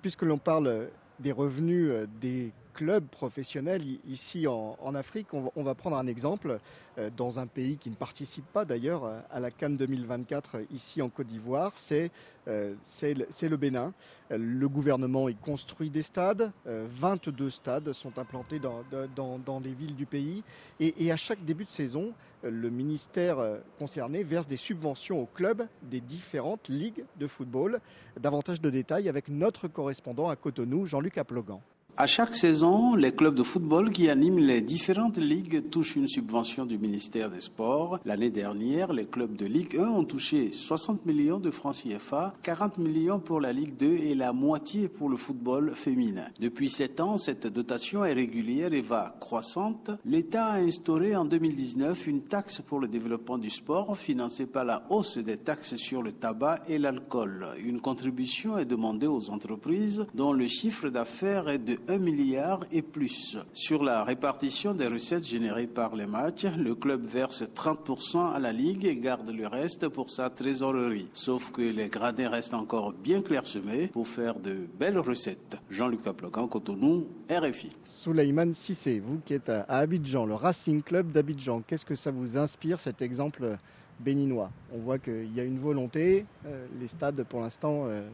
Puisque 0.00 0.22
l'on 0.22 0.38
parle 0.38 0.88
des 1.18 1.32
revenus 1.32 1.92
des 2.20 2.52
clubs 2.74 3.06
professionnels 3.06 3.82
ici 4.08 4.46
en, 4.46 4.94
Afrique. 4.94 5.28
On 5.32 5.62
va, 5.62 5.74
prendre 5.74 5.96
un 5.96 6.06
exemple 6.06 6.58
euh, 6.98 7.10
dans 7.16 7.38
un 7.38 7.46
pays 7.46 7.76
qui 7.76 7.88
ne 7.88 7.94
participe 7.94 8.44
pas 8.52 8.64
d'ailleurs 8.64 9.10
à 9.30 9.40
la 9.40 9.50
Cannes 9.50 9.76
2024 9.76 10.62
ici 10.72 11.00
en 11.00 11.08
Côte 11.08 11.28
d'Ivoire, 11.28 11.72
c'est 11.76 12.10
euh, 12.48 12.74
le 13.02 13.56
Bénin. 13.56 13.92
Le 14.30 14.68
gouvernement 14.68 15.28
y 15.28 15.34
construit 15.34 15.90
des 15.90 16.02
stades, 16.02 16.50
22 16.66 17.44
euh, 17.44 17.50
stades 17.50 17.92
sont 17.92 18.18
implantés 18.18 18.58
dans, 18.58 18.82
dans, 19.14 19.60
les 19.60 19.72
villes 19.72 19.94
du 19.94 20.06
pays 20.06 20.42
et, 20.80 21.12
à 21.12 21.16
chaque 21.16 21.44
début 21.44 21.64
de 21.64 21.70
saison, 21.70 22.12
le 22.42 22.70
ministère 22.70 23.38
concerné 23.78 24.22
verse 24.24 24.46
des 24.46 24.56
subventions 24.56 25.20
aux 25.20 25.28
clubs 25.32 25.66
des 25.82 26.00
différentes 26.00 26.68
ligues 26.68 27.04
de 27.18 27.26
football. 27.26 27.80
Davantage 28.18 28.60
de 28.60 28.70
détails 28.70 29.08
avec 29.08 29.28
notre 29.28 29.68
correspondant 29.68 30.28
à 30.28 30.36
Cotonou, 30.36 30.86
Jean-Luc 30.86 31.18
Aplogan. 31.18 31.60
À 31.96 32.08
chaque 32.08 32.34
saison, 32.34 32.96
les 32.96 33.12
clubs 33.12 33.36
de 33.36 33.44
football 33.44 33.92
qui 33.92 34.10
animent 34.10 34.40
les 34.40 34.62
différentes 34.62 35.18
ligues 35.18 35.70
touchent 35.70 35.94
une 35.94 36.08
subvention 36.08 36.66
du 36.66 36.76
ministère 36.76 37.30
des 37.30 37.38
Sports. 37.38 38.00
L'année 38.04 38.32
dernière, 38.32 38.92
les 38.92 39.06
clubs 39.06 39.36
de 39.36 39.46
Ligue 39.46 39.76
1 39.78 39.84
ont 39.84 40.04
touché 40.04 40.50
60 40.52 41.06
millions 41.06 41.38
de 41.38 41.52
francs 41.52 41.76
CFA, 41.84 42.34
40 42.42 42.78
millions 42.78 43.20
pour 43.20 43.40
la 43.40 43.52
Ligue 43.52 43.76
2 43.76 43.86
et 43.86 44.16
la 44.16 44.32
moitié 44.32 44.88
pour 44.88 45.08
le 45.08 45.16
football 45.16 45.70
féminin. 45.76 46.24
Depuis 46.40 46.68
sept 46.68 46.98
ans, 46.98 47.16
cette 47.16 47.46
dotation 47.46 48.04
est 48.04 48.12
régulière 48.12 48.72
et 48.72 48.80
va 48.80 49.14
croissante. 49.20 49.92
L'État 50.04 50.46
a 50.46 50.58
instauré 50.58 51.14
en 51.14 51.24
2019 51.24 52.08
une 52.08 52.22
taxe 52.22 52.60
pour 52.60 52.80
le 52.80 52.88
développement 52.88 53.38
du 53.38 53.50
sport 53.50 53.96
financée 53.96 54.46
par 54.46 54.64
la 54.64 54.82
hausse 54.90 55.18
des 55.18 55.36
taxes 55.36 55.76
sur 55.76 56.02
le 56.02 56.10
tabac 56.10 56.64
et 56.66 56.78
l'alcool. 56.78 57.46
Une 57.64 57.80
contribution 57.80 58.58
est 58.58 58.64
demandée 58.64 59.06
aux 59.06 59.30
entreprises 59.30 60.06
dont 60.12 60.32
le 60.32 60.48
chiffre 60.48 60.88
d'affaires 60.88 61.48
est 61.48 61.58
de 61.58 61.83
1 61.88 61.98
milliard 61.98 62.60
et 62.70 62.82
plus. 62.82 63.36
Sur 63.52 63.82
la 63.82 64.04
répartition 64.04 64.74
des 64.74 64.86
recettes 64.86 65.26
générées 65.26 65.66
par 65.66 65.94
les 65.94 66.06
matchs, 66.06 66.46
le 66.56 66.74
club 66.74 67.04
verse 67.04 67.42
30% 67.42 68.32
à 68.32 68.38
la 68.38 68.52
Ligue 68.52 68.84
et 68.84 68.96
garde 68.96 69.30
le 69.30 69.46
reste 69.46 69.88
pour 69.88 70.10
sa 70.10 70.30
trésorerie. 70.30 71.08
Sauf 71.12 71.52
que 71.52 71.62
les 71.62 71.88
gradins 71.88 72.28
restent 72.28 72.54
encore 72.54 72.92
bien 72.92 73.22
clairsemés 73.22 73.88
pour 73.88 74.08
faire 74.08 74.38
de 74.38 74.66
belles 74.78 74.98
recettes. 74.98 75.58
Jean-Luc 75.70 76.06
Aplogan, 76.06 76.48
Cotonou, 76.48 77.06
RFI. 77.30 77.70
Souleymane 77.84 78.54
Sissé, 78.54 79.00
vous 79.00 79.20
qui 79.24 79.34
êtes 79.34 79.48
à 79.48 79.64
Abidjan, 79.68 80.26
le 80.26 80.34
Racing 80.34 80.82
Club 80.82 81.12
d'Abidjan, 81.12 81.62
qu'est-ce 81.66 81.86
que 81.86 81.94
ça 81.94 82.10
vous 82.10 82.36
inspire 82.36 82.80
cet 82.80 83.02
exemple 83.02 83.58
béninois? 84.00 84.50
On 84.74 84.78
voit 84.78 84.98
qu'il 84.98 85.34
y 85.34 85.40
a 85.40 85.44
une 85.44 85.58
volonté, 85.58 86.26
euh, 86.46 86.66
les 86.80 86.88
stades 86.88 87.22
pour 87.24 87.40
l'instant 87.40 87.84
euh, 87.86 88.08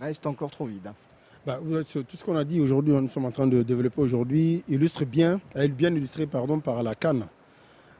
restent 0.00 0.26
encore 0.26 0.50
trop 0.50 0.66
vides. 0.66 0.92
Bah, 1.46 1.60
tout 1.62 2.16
ce 2.16 2.24
qu'on 2.24 2.34
a 2.34 2.42
dit 2.42 2.60
aujourd'hui, 2.60 2.92
nous 2.92 3.08
sommes 3.08 3.26
en 3.26 3.30
train 3.30 3.46
de 3.46 3.62
développer 3.62 4.00
aujourd'hui, 4.00 4.64
illustre 4.68 5.04
bien, 5.04 5.40
est 5.54 5.68
bien 5.68 5.94
illustré 5.94 6.26
pardon, 6.26 6.58
par 6.58 6.82
la 6.82 6.96
Cannes. 6.96 7.24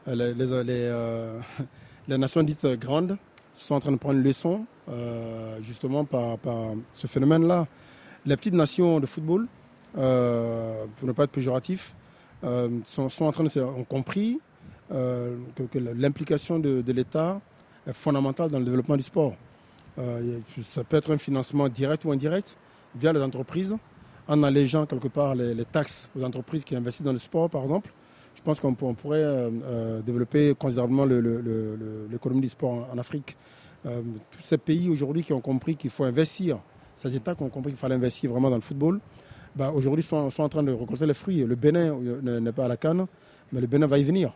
Euh, 0.09 0.15
les, 0.15 0.33
les, 0.33 0.51
euh, 0.51 1.39
les, 2.09 2.17
nations 2.17 2.43
dites 2.43 2.65
grandes 2.65 3.15
sont 3.55 3.75
en 3.75 3.79
train 3.79 3.93
de 3.93 3.97
prendre 3.97 4.19
leçon 4.19 4.65
euh, 4.89 5.59
justement 5.63 6.03
par, 6.03 6.37
par 6.39 6.73
ce 6.93 7.07
phénomène-là. 7.07 7.67
Les 8.25 8.35
petites 8.35 8.53
nations 8.53 8.99
de 8.99 9.05
football, 9.05 9.47
euh, 9.97 10.83
pour 10.97 11.07
ne 11.07 11.13
pas 11.13 11.23
être 11.23 11.31
péjoratif, 11.31 11.95
euh, 12.43 12.67
sont, 12.83 13.07
en 13.21 13.31
train 13.31 13.45
de 13.45 13.61
ont 13.61 13.85
compris 13.85 14.41
que, 14.89 15.79
l'implication 15.95 16.59
de 16.59 16.91
l'État 16.91 17.39
est 17.87 17.93
fondamentale 17.93 18.51
dans 18.51 18.59
le 18.59 18.65
développement 18.65 18.97
du 18.97 19.03
sport. 19.03 19.35
ça 20.63 20.83
peut 20.83 20.97
être 20.97 21.13
un 21.13 21.17
financement 21.17 21.69
direct 21.69 22.03
ou 22.03 22.11
indirect 22.11 22.57
via 22.97 23.13
les 23.13 23.21
entreprises, 23.21 23.75
en 24.27 24.43
allégeant 24.43 24.85
quelque 24.85 25.07
part 25.07 25.35
les, 25.35 25.65
taxes 25.65 26.09
aux 26.17 26.23
entreprises 26.23 26.63
qui 26.63 26.75
investissent 26.75 27.05
dans 27.05 27.13
le 27.13 27.19
sport, 27.19 27.49
par 27.49 27.61
exemple. 27.63 27.91
Je 28.35 28.41
pense 28.41 28.59
qu'on 28.59 28.73
pourrait 28.73 29.23
euh, 29.23 29.49
euh, 29.65 30.01
développer 30.01 30.53
considérablement 30.57 31.05
l'économie 31.05 32.41
du 32.41 32.49
sport 32.49 32.87
en, 32.93 32.97
Afrique. 32.97 33.35
Euh, 33.85 34.01
tous 34.31 34.41
ces 34.41 34.57
pays 34.57 34.89
aujourd'hui 34.89 35.23
qui 35.23 35.33
ont 35.33 35.41
compris 35.41 35.75
qu'il 35.75 35.89
faut 35.89 36.03
investir, 36.03 36.59
ces 36.95 37.15
États 37.15 37.35
qui 37.35 37.43
ont 37.43 37.49
compris 37.49 37.71
qu'il 37.71 37.79
fallait 37.79 37.95
investir 37.95 38.31
vraiment 38.31 38.49
dans 38.49 38.55
le 38.55 38.61
football, 38.61 38.99
bah, 39.55 39.71
aujourd'hui 39.73 40.03
sont, 40.03 40.29
en 40.37 40.49
train 40.49 40.63
de 40.63 40.71
récolter 40.71 41.05
les 41.05 41.13
fruits. 41.13 41.43
Le 41.43 41.55
Bénin 41.55 41.97
n'est 42.21 42.51
pas 42.51 42.65
à 42.65 42.67
la 42.67 42.77
canne, 42.77 43.07
mais 43.51 43.59
le 43.61 43.67
Bénin 43.67 43.87
va 43.87 43.97
y 43.97 44.03
venir. 44.03 44.31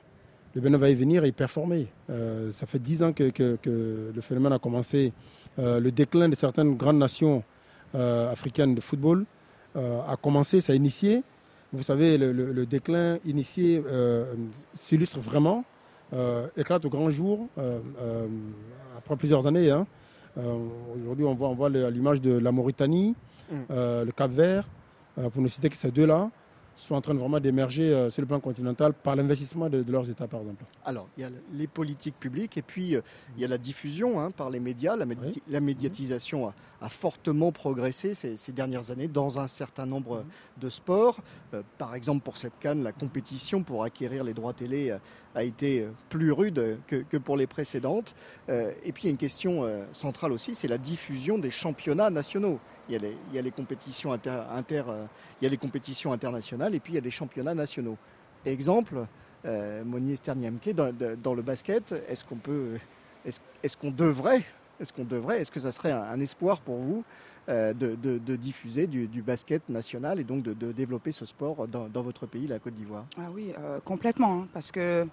Le 0.56 0.62
Bénin 0.62 0.78
va 0.78 0.90
y 0.90 0.96
venir 0.96 1.24
et 1.24 1.30
y 1.30 1.32
performer. 1.32 1.88
Ça 2.52 2.66
fait 2.66 2.80
dix 2.80 3.02
ans 3.04 3.14
que, 3.14 3.32
le 3.64 4.22
phénomène 4.22 4.54
a 4.54 4.60
commencé. 4.60 5.14
Le 5.58 5.90
déclin 5.90 6.28
de 6.28 6.36
certaines 6.36 6.76
grandes 6.76 6.98
nations 6.98 7.44
africaine 7.96 8.76
de 8.76 8.82
football 8.82 9.26
euh, 9.76 10.02
a 10.08 10.18
commencé, 10.18 10.62
ça 10.62 10.74
a 10.74 10.76
initié. 10.76 11.24
Vous 11.74 11.84
savez, 11.84 12.18
le, 12.18 12.32
le, 12.34 12.52
le 12.52 12.66
déclin 12.66 13.18
initié 13.26 13.82
euh, 13.86 14.34
s'illustre 14.74 15.20
vraiment, 15.20 15.64
éclate 16.58 16.84
au 16.84 16.90
grand 16.90 17.10
jour 17.10 17.48
après 18.98 19.16
plusieurs 19.16 19.48
années. 19.48 19.72
Hein. 19.72 19.88
Aujourd'hui, 20.98 21.24
on 21.24 21.34
voit, 21.36 21.48
on 21.48 21.56
voit 21.56 21.70
l'image 21.70 22.20
de 22.20 22.34
la 22.38 22.52
Mauritanie, 22.52 23.16
mm. 23.50 23.56
le 23.70 24.12
Cap 24.12 24.30
Vert, 24.32 24.68
pour 25.32 25.42
ne 25.42 25.48
citer 25.48 25.70
que 25.70 25.78
ces 25.78 25.90
deux-là 25.92 26.30
sont 26.76 26.96
en 26.96 27.02
train 27.02 27.14
de 27.14 27.20
vraiment 27.20 27.40
d'émerger 27.40 27.94
euh, 27.94 28.10
sur 28.10 28.22
le 28.22 28.28
plan 28.28 28.40
continental 28.40 28.94
par 28.94 29.16
l'investissement 29.16 29.70
de, 29.70 29.84
de, 29.84 29.92
leurs 29.92 30.10
États, 30.10 30.28
par 30.28 30.42
exemple. 30.42 30.64
Alors, 30.86 31.08
il 31.18 31.22
y 31.22 31.24
a 31.26 31.30
les 31.54 31.68
politiques 31.68 32.20
publiques 32.20 32.58
et 32.58 32.62
puis 32.62 32.96
euh, 32.96 33.02
il 33.36 33.42
y 33.42 33.46
a 33.46 33.48
la 33.48 33.58
diffusion 33.58 34.20
hein, 34.20 34.32
par 34.32 34.50
les 34.50 34.60
médias. 34.60 34.96
La, 34.96 35.06
médi 35.06 35.22
oui. 35.24 35.44
la 35.48 35.60
médiatisation 35.60 36.48
a, 36.48 36.54
a, 36.82 36.90
fortement 36.90 37.52
progressé 37.52 38.14
ces, 38.14 38.38
ces, 38.38 38.52
dernières 38.52 38.92
années 38.92 39.08
dans 39.08 39.40
un 39.40 39.48
certain 39.48 39.86
nombre 39.86 40.18
mmh. 40.18 40.62
de 40.62 40.70
sports. 40.70 41.20
Euh, 41.54 41.62
par 41.78 41.96
exemple, 41.96 42.24
pour 42.24 42.38
cette 42.38 42.58
canne, 42.60 42.84
la 42.84 42.92
compétition 42.92 43.64
pour 43.64 43.84
acquérir 43.84 44.24
les 44.24 44.34
droits 44.34 44.54
télé 44.54 44.96
a 45.36 45.44
été 45.44 45.88
plus 46.10 46.32
rude 46.32 46.78
que, 46.88 46.98
que 46.98 47.18
pour 47.18 47.38
les 47.38 47.48
précédentes. 47.48 48.16
Euh, 48.50 48.72
et 48.84 48.92
puis, 48.92 49.04
il 49.04 49.06
y 49.08 49.10
a 49.10 49.12
une 49.12 49.18
question 49.18 49.66
centrale 49.94 50.32
aussi, 50.32 50.56
c'est 50.56 50.68
la 50.68 50.78
diffusion 50.78 51.38
des 51.38 51.52
championnats 51.52 52.10
nationaux 52.10 52.60
il 52.92 52.94
y 52.94 52.98
a 52.98 53.00
les, 53.00 53.18
il 53.30 53.36
y 53.36 53.40
a 53.40 53.42
les 53.42 53.52
compétitions 53.52 54.12
inter, 54.12 54.42
inter 54.52 54.84
euh, 54.90 55.06
il 55.40 55.46
y 55.46 55.48
a 55.48 55.50
les 55.50 55.58
compétitions 55.58 56.12
internationales 56.12 56.76
et 56.76 56.80
puis 56.80 56.94
il 56.94 56.96
y 56.96 57.00
a 57.00 57.02
les 57.02 57.12
championnats 57.12 57.54
nationaux. 57.54 57.98
Exemple, 58.46 59.06
euh, 59.46 59.84
Monier 59.84 60.18
Sterniamke 60.18 60.74
dans, 60.74 60.94
dans, 61.24 61.34
le 61.34 61.42
basket, 61.42 61.94
est-ce 62.10 62.26
qu'on 62.26 62.36
peut, 62.36 62.78
est-ce, 63.26 63.40
est-ce 63.64 63.78
qu'on 63.78 63.92
devrait, 63.92 64.44
est-ce 64.80 64.92
qu'on 64.92 65.06
devrait, 65.06 65.42
est-ce 65.42 65.52
que 65.52 65.60
ça 65.60 65.72
serait 65.72 65.92
un, 65.92 66.04
un 66.04 66.20
espoir 66.20 66.60
pour 66.62 66.78
vous 66.78 67.04
euh, 67.50 67.74
de, 67.74 67.96
de, 67.96 68.18
de, 68.18 68.36
diffuser 68.36 68.88
du, 68.88 69.08
du, 69.08 69.22
basket 69.22 69.68
national 69.70 70.20
et 70.20 70.24
donc 70.24 70.44
de, 70.44 70.54
de 70.54 70.72
développer 70.72 71.12
ce 71.12 71.26
sport 71.26 71.68
dans, 71.68 71.88
dans, 71.88 72.02
votre 72.02 72.26
pays, 72.28 72.46
la 72.46 72.60
Côte 72.60 72.76
d'Ivoire? 72.76 73.06
Ah 73.18 73.30
oui, 73.34 73.52
euh, 73.58 73.80
complètement, 73.84 74.42
hein, 74.42 74.48
parce 74.54 74.72
que 74.72 75.08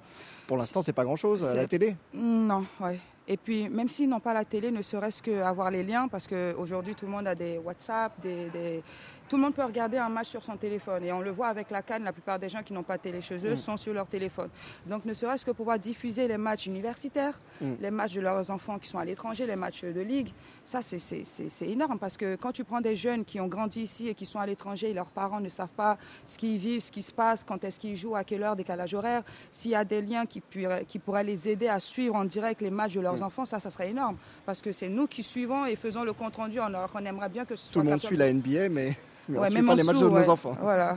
pour 0.47 0.57
l'instant, 0.57 0.83
c'est 0.83 0.93
pas 0.93 1.05
grand-chose 1.05 1.45
à 1.45 1.55
la 1.55 1.67
télé? 1.67 1.97
Non, 2.13 2.67
ouais. 2.81 2.99
Et 3.31 3.37
puis, 3.37 3.69
même 3.69 3.89
s'ils 3.89 4.09
n'ont 4.09 4.21
pas 4.21 4.33
la 4.33 4.47
télé, 4.47 4.71
ne 4.71 4.81
serait-ce 4.81 5.23
qu'avoir 5.23 5.71
les 5.71 5.83
liens, 5.83 6.09
parce 6.09 6.27
qu'aujourd'hui, 6.27 6.95
tout 6.95 7.05
le 7.05 7.13
monde 7.13 7.27
a 7.27 7.35
des 7.35 7.59
WhatsApp, 7.59 8.19
des, 8.23 8.49
des, 8.49 8.83
tout 9.29 9.37
le 9.37 9.43
monde 9.43 9.55
peut 9.55 9.65
regarder 9.65 9.99
un 9.99 10.09
match 10.09 10.29
sur 10.29 10.43
son 10.43 10.57
téléphone. 10.57 11.05
Et 11.05 11.13
on 11.13 11.21
le 11.21 11.31
voit 11.31 11.49
avec 11.49 11.71
la 11.71 11.83
canne, 11.83 12.05
la 12.05 12.13
plupart 12.13 12.39
des 12.39 12.49
gens 12.49 12.63
qui 12.63 12.73
n'ont 12.73 12.83
pas 12.83 12.97
de 12.97 13.03
télé 13.03 13.21
chez 13.21 13.37
eux 13.47 13.53
mmh. 13.53 13.57
sont 13.57 13.77
sur 13.77 13.93
leur 13.93 14.07
téléphone. 14.07 14.49
Donc, 14.87 15.05
ne 15.05 15.13
serait-ce 15.13 15.45
que 15.45 15.51
pouvoir 15.51 15.79
diffuser 15.79 16.27
les 16.27 16.39
matchs 16.39 16.67
universitaires, 16.67 17.39
mmh. 17.61 17.73
les 17.81 17.91
matchs 17.91 18.15
de 18.15 18.23
leurs 18.23 18.51
enfants 18.51 18.79
qui 18.79 18.89
sont 18.89 18.99
à 18.99 19.05
l'étranger, 19.05 19.47
les 19.47 19.57
matchs 19.57 19.85
de 19.85 20.01
ligue, 20.01 20.31
ça, 20.65 20.81
c'est 20.83 21.69
énorme. 21.69 21.99
Parce 21.99 22.17
que 22.17 22.37
quand 22.37 22.53
tu 22.53 22.65
prends 22.65 22.81
des 22.81 22.97
jeunes 22.97 23.25
qui 23.25 23.41
ont 23.41 23.49
grandi 23.49 23.83
ici 23.83 24.09
et 24.09 24.15
qui 24.15 24.25
sont 24.25 24.39
à 24.39 24.47
l'étranger, 24.47 24.93
leurs 24.95 25.11
parents 25.11 25.41
ne 25.41 25.49
savent 25.49 25.69
pas 25.69 25.99
ce 26.27 26.39
qu'ils 26.39 26.59
vivent, 26.59 26.81
ce 26.81 26.93
qui 26.93 27.03
se 27.03 27.13
passe, 27.13 27.45
quand 27.45 27.63
est-ce 27.65 27.79
qu'ils 27.79 27.97
jouent, 27.97 28.17
à 28.17 28.25
quelle 28.25 28.43
heure, 28.43 28.57
décalage 28.57 28.95
horaire, 28.95 29.23
s'il 29.51 29.73
y 29.73 29.75
a 29.75 29.85
des 29.85 30.01
liens 30.01 30.25
qui, 30.25 30.43
qui 30.87 30.99
pourraient 30.99 31.25
les 31.25 31.49
aider 31.49 31.69
à 31.69 31.81
suivre 31.81 32.15
en 32.15 32.25
direct 32.25 32.61
les 32.63 32.71
matchs 32.71 32.95
de 32.95 33.01
leurs 33.01 33.18
enfants, 33.23 33.45
ça, 33.45 33.59
ça 33.59 33.71
serait 33.71 33.91
énorme. 33.91 34.17
Parce 34.47 34.63
que 34.63 34.73
c'est 34.73 34.89
nous 34.89 35.07
qui 35.07 35.23
suivons 35.23 35.67
et 35.67 35.77
faisons 35.77 36.05
le 36.05 36.13
compte 36.13 36.37
rendu. 36.37 36.61
On, 36.61 36.73
on 36.95 37.05
aimerait 37.05 37.29
bien 37.29 37.45
que 37.45 37.57
ce 37.57 37.67
Tout 37.69 37.75
soit. 37.75 37.83
le 37.85 37.91
monde 37.91 38.01
suit 38.01 38.17
la 38.17 38.33
NBA, 38.33 38.69
mais. 38.71 38.97
Mais 39.29 39.39
ouais, 39.39 39.49
on 39.51 39.55
même 39.55 39.67
pas 39.67 39.75
les 39.75 39.83
matchs 39.83 39.99
de 39.99 40.07
ouais. 40.07 40.25
nos 40.25 40.31
enfants. 40.31 40.57
Voilà. 40.61 40.97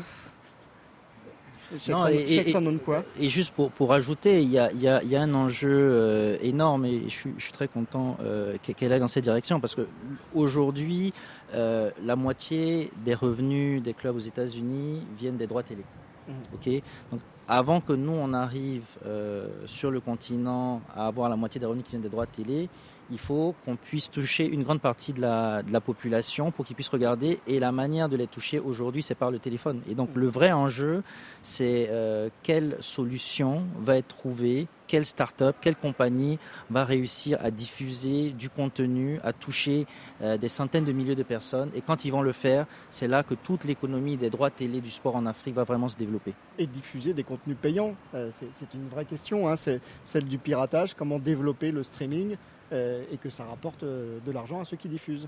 Non, 1.87 2.07
et, 2.07 2.15
et, 2.15 3.23
et, 3.25 3.29
juste 3.29 3.53
pour, 3.53 3.71
pour 3.71 3.93
ajouter, 3.93 4.41
il 4.41 4.51
y 4.51 4.59
a, 4.59 4.71
y, 4.73 4.87
a, 4.87 5.01
y 5.03 5.15
a, 5.15 5.21
un 5.21 5.33
enjeu 5.33 5.69
euh, 5.71 6.37
énorme 6.41 6.85
et 6.85 7.03
je 7.05 7.09
suis, 7.09 7.33
je 7.37 7.43
suis 7.43 7.53
très 7.53 7.69
content 7.69 8.17
euh, 8.21 8.57
qu'elle 8.61 8.91
aille 8.91 8.99
dans 8.99 9.07
cette 9.07 9.23
direction 9.23 9.61
parce 9.61 9.75
que 9.75 9.87
aujourd'hui, 10.33 11.13
euh, 11.53 11.89
la 12.03 12.17
moitié 12.17 12.91
des 13.05 13.13
revenus 13.13 13.81
des 13.81 13.93
clubs 13.93 14.15
aux 14.15 14.19
États-Unis 14.19 15.01
viennent 15.17 15.37
des 15.37 15.47
droits 15.47 15.63
télé. 15.63 15.83
Mmh. 16.27 16.31
Ok, 16.55 16.83
donc 17.11 17.21
avant 17.51 17.81
que 17.81 17.91
nous 17.91 18.13
on 18.13 18.31
arrive 18.33 18.85
euh, 19.05 19.45
sur 19.65 19.91
le 19.91 19.99
continent 19.99 20.81
à 20.95 21.07
avoir 21.07 21.27
la 21.27 21.35
moitié 21.35 21.59
des 21.59 21.65
revenus 21.65 21.83
qui 21.83 21.91
viennent 21.91 22.01
des 22.01 22.07
droits 22.07 22.25
télé, 22.25 22.69
il 23.11 23.17
faut 23.17 23.53
qu'on 23.65 23.75
puisse 23.75 24.09
toucher 24.09 24.47
une 24.47 24.63
grande 24.63 24.81
partie 24.81 25.13
de 25.13 25.21
la, 25.21 25.81
population 25.81 26.51
pour 26.51 26.65
qu'ils 26.65 26.75
puissent 26.75 26.87
regarder. 26.87 27.39
Et 27.47 27.59
la 27.59 27.71
manière 27.71 28.07
de 28.07 28.15
les 28.15 28.27
toucher 28.27 28.59
aujourd'hui, 28.59 29.03
c'est 29.03 29.15
par 29.15 29.31
le 29.31 29.39
téléphone. 29.39 29.81
Et 29.89 29.95
donc 29.95 30.09
le 30.15 30.27
vrai 30.27 30.51
enjeu, 30.51 31.03
c'est 31.43 31.87
euh, 31.89 32.29
quelle 32.43 32.77
solution 32.79 33.63
va 33.79 33.97
être 33.97 34.07
trouvée, 34.07 34.67
quelle 34.87 35.05
start-up, 35.05 35.55
quelle 35.59 35.75
compagnie 35.75 36.37
va 36.69 36.85
réussir 36.85 37.37
à 37.41 37.49
diffuser 37.49 38.29
du 38.29 38.49
contenu, 38.49 39.19
à 39.23 39.33
toucher 39.33 39.87
euh, 40.21 40.37
des 40.37 40.49
centaines 40.49 40.85
de 40.85 40.91
milliers 40.91 41.15
de 41.15 41.23
personnes. 41.23 41.71
Et 41.75 41.81
quand 41.81 42.05
ils 42.05 42.11
vont 42.11 42.21
le 42.21 42.31
faire, 42.31 42.65
c'est 42.89 43.07
là 43.07 43.23
que 43.23 43.33
toute 43.33 43.63
l'économie 43.63 44.17
des 44.17 44.29
droits 44.29 44.51
télé 44.51 44.81
du 44.81 44.91
sport 44.91 45.15
en 45.15 45.25
Afrique 45.25 45.55
va 45.55 45.63
vraiment 45.63 45.89
se 45.89 45.97
développer. 45.97 46.33
Et 46.59 46.67
diffuser 46.67 47.13
des 47.13 47.23
contenus 47.23 47.57
payants, 47.59 47.95
euh, 48.13 48.29
c'est 48.53 48.73
une 48.73 48.87
vraie 48.87 49.05
question. 49.05 49.49
Hein. 49.49 49.55
C'est 49.55 49.81
celle 50.05 50.25
du 50.25 50.37
piratage, 50.37 50.93
comment 50.93 51.19
développer 51.19 51.71
le 51.71 51.83
streaming 51.83 52.37
et 52.71 53.17
que 53.17 53.29
ça 53.29 53.45
rapporte 53.45 53.83
euh, 53.83 54.19
de 54.25 54.31
l'argent 54.31 54.61
à 54.61 54.65
ceux 54.65 54.77
qui 54.77 54.87
diffusent. 54.87 55.27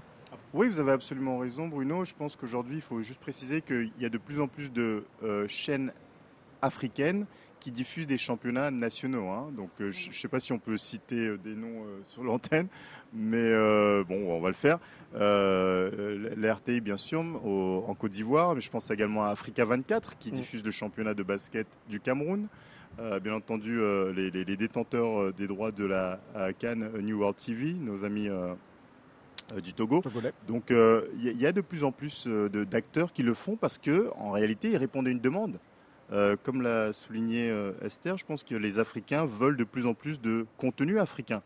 Oui, 0.54 0.68
vous 0.70 0.80
avez 0.80 0.92
absolument 0.92 1.38
raison, 1.38 1.68
Bruno. 1.68 2.06
Je 2.06 2.14
pense 2.14 2.36
qu'aujourd'hui, 2.36 2.78
il 2.78 2.82
faut 2.82 3.02
juste 3.02 3.20
préciser 3.20 3.62
qu'il 3.62 3.92
y 4.00 4.06
a 4.06 4.10
de 4.10 4.18
plus 4.18 4.40
en 4.40 4.48
plus 4.48 4.72
de 4.72 5.04
euh, 5.24 5.48
chaînes 5.48 5.92
africaines 6.62 7.26
qui 7.60 7.72
diffuse 7.72 8.08
des 8.08 8.18
championnats 8.18 8.72
nationaux. 8.72 9.30
Hein. 9.30 9.52
Donc 9.56 9.70
je 9.80 10.10
ne 10.10 10.14
sais 10.14 10.28
pas 10.28 10.40
si 10.40 10.52
on 10.52 10.60
peut 10.60 10.78
citer 10.78 11.38
des 11.38 11.56
noms 11.56 11.86
sur 12.04 12.24
l'antenne, 12.24 12.68
mais 13.14 13.54
bon, 14.04 14.36
on 14.36 14.42
va 14.42 14.50
le 14.50 14.54
faire. 14.54 14.80
la 15.14 16.54
RTI, 16.54 16.82
bien 16.82 16.98
sûr, 16.98 17.22
en 17.22 17.96
Côte 17.96 18.12
d'Ivoire, 18.12 18.54
mais 18.54 18.60
je 18.60 18.70
pense 18.70 18.92
également 18.92 19.24
à 19.24 19.30
Africa 19.30 19.64
24, 19.64 20.18
qui 20.18 20.34
mm. 20.34 20.36
diffuse 20.36 20.64
le 20.66 20.72
championnat 20.72 21.14
de 21.14 21.24
basket 21.24 21.68
du 21.88 22.02
Cameroun. 22.02 22.50
Bien 23.22 23.34
entendu, 23.34 23.80
les, 24.16 24.30
les, 24.32 24.58
détenteurs 24.58 25.34
des 25.34 25.48
droits 25.48 25.72
de 25.72 25.86
la 25.86 26.20
Cannes 26.60 26.90
New 27.02 27.20
World 27.20 27.38
TV, 27.38 27.74
nos 27.74 28.04
amis 28.06 28.30
euh, 29.52 29.60
du 29.60 29.74
Togo. 29.74 30.02
Donc 30.48 30.66
il 30.70 30.76
euh, 30.76 31.02
y, 31.18 31.46
a 31.46 31.52
de 31.52 31.62
plus 31.62 31.84
en 31.84 31.92
plus 31.92 32.26
euh, 32.28 32.48
d'acteurs 32.66 33.12
qui 33.12 33.24
le 33.24 33.34
font 33.34 33.58
parce 33.58 33.78
que 33.78 34.10
en 34.18 34.32
réalité 34.32 34.72
ils 34.72 34.78
répondent 34.78 35.08
à 35.08 35.10
une 35.10 35.20
demande. 35.20 35.60
comme 36.44 36.62
l'a 36.62 36.94
souligné 36.94 37.52
Esther, 37.82 38.18
je 38.18 38.26
pense 38.26 38.44
que 38.44 38.56
les 38.56 38.78
Africains 38.78 39.26
veulent 39.26 39.58
de 39.58 39.64
plus 39.64 39.88
en 39.88 39.96
plus 39.96 40.22
de 40.22 40.46
contenu 40.58 41.00
africain. 41.00 41.42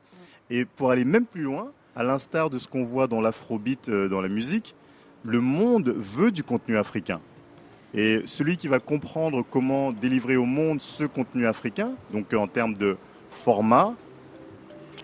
Et 0.49 0.65
pour 0.65 0.91
aller 0.91 1.05
même 1.05 1.25
plus 1.25 1.43
loin, 1.43 1.71
à 1.95 2.03
l'instar 2.03 2.49
de 2.49 2.59
ce 2.59 2.67
qu'on 2.67 2.83
voit 2.83 3.07
dans 3.07 3.21
l'afrobeat, 3.21 3.89
dans 3.89 4.19
la 4.19 4.27
musique, 4.27 4.75
le 5.23 5.39
monde 5.39 5.93
veut 5.95 6.31
du 6.31 6.43
contenu 6.43 6.77
africain. 6.77 7.21
Et 7.93 8.21
celui 8.25 8.57
qui 8.57 8.67
va 8.67 8.79
comprendre 8.79 9.43
comment 9.49 9.91
délivrer 9.91 10.35
au 10.35 10.45
monde 10.45 10.81
ce 10.81 11.03
contenu 11.05 11.47
africain, 11.47 11.93
donc 12.11 12.33
en 12.33 12.47
termes 12.47 12.73
de 12.73 12.97
format, 13.29 13.93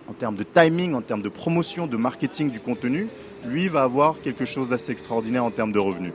en 0.10 0.14
termes 0.14 0.36
de 0.36 0.44
timing, 0.44 0.94
en 0.94 1.02
termes 1.02 1.22
de 1.22 1.30
promotion, 1.30 1.88
de 1.88 1.98
marketing 1.98 2.52
du 2.52 2.60
contenu, 2.60 3.08
lui 3.46 3.68
va 3.68 3.84
avoir 3.84 4.20
quelque 4.22 4.46
chose 4.46 4.70
d'assez 4.70 4.92
extraordinaire 4.92 5.46
en 5.46 5.52
termes 5.52 5.72
de 5.72 5.80
revenus. 5.80 6.14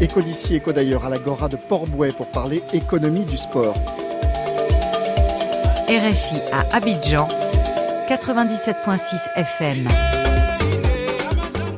Éco 0.00 0.22
d'ici, 0.22 0.54
éco 0.54 0.72
d'ailleurs, 0.72 1.04
à 1.04 1.10
l'Agora 1.10 1.48
de 1.48 1.56
Port-Bouet 1.56 2.12
pour 2.16 2.30
parler 2.30 2.62
économie 2.72 3.24
du 3.24 3.36
sport. 3.36 3.74
RFI 5.88 6.40
à 6.52 6.76
Abidjan, 6.76 7.28
97.6 8.08 9.36
FM. 9.36 10.19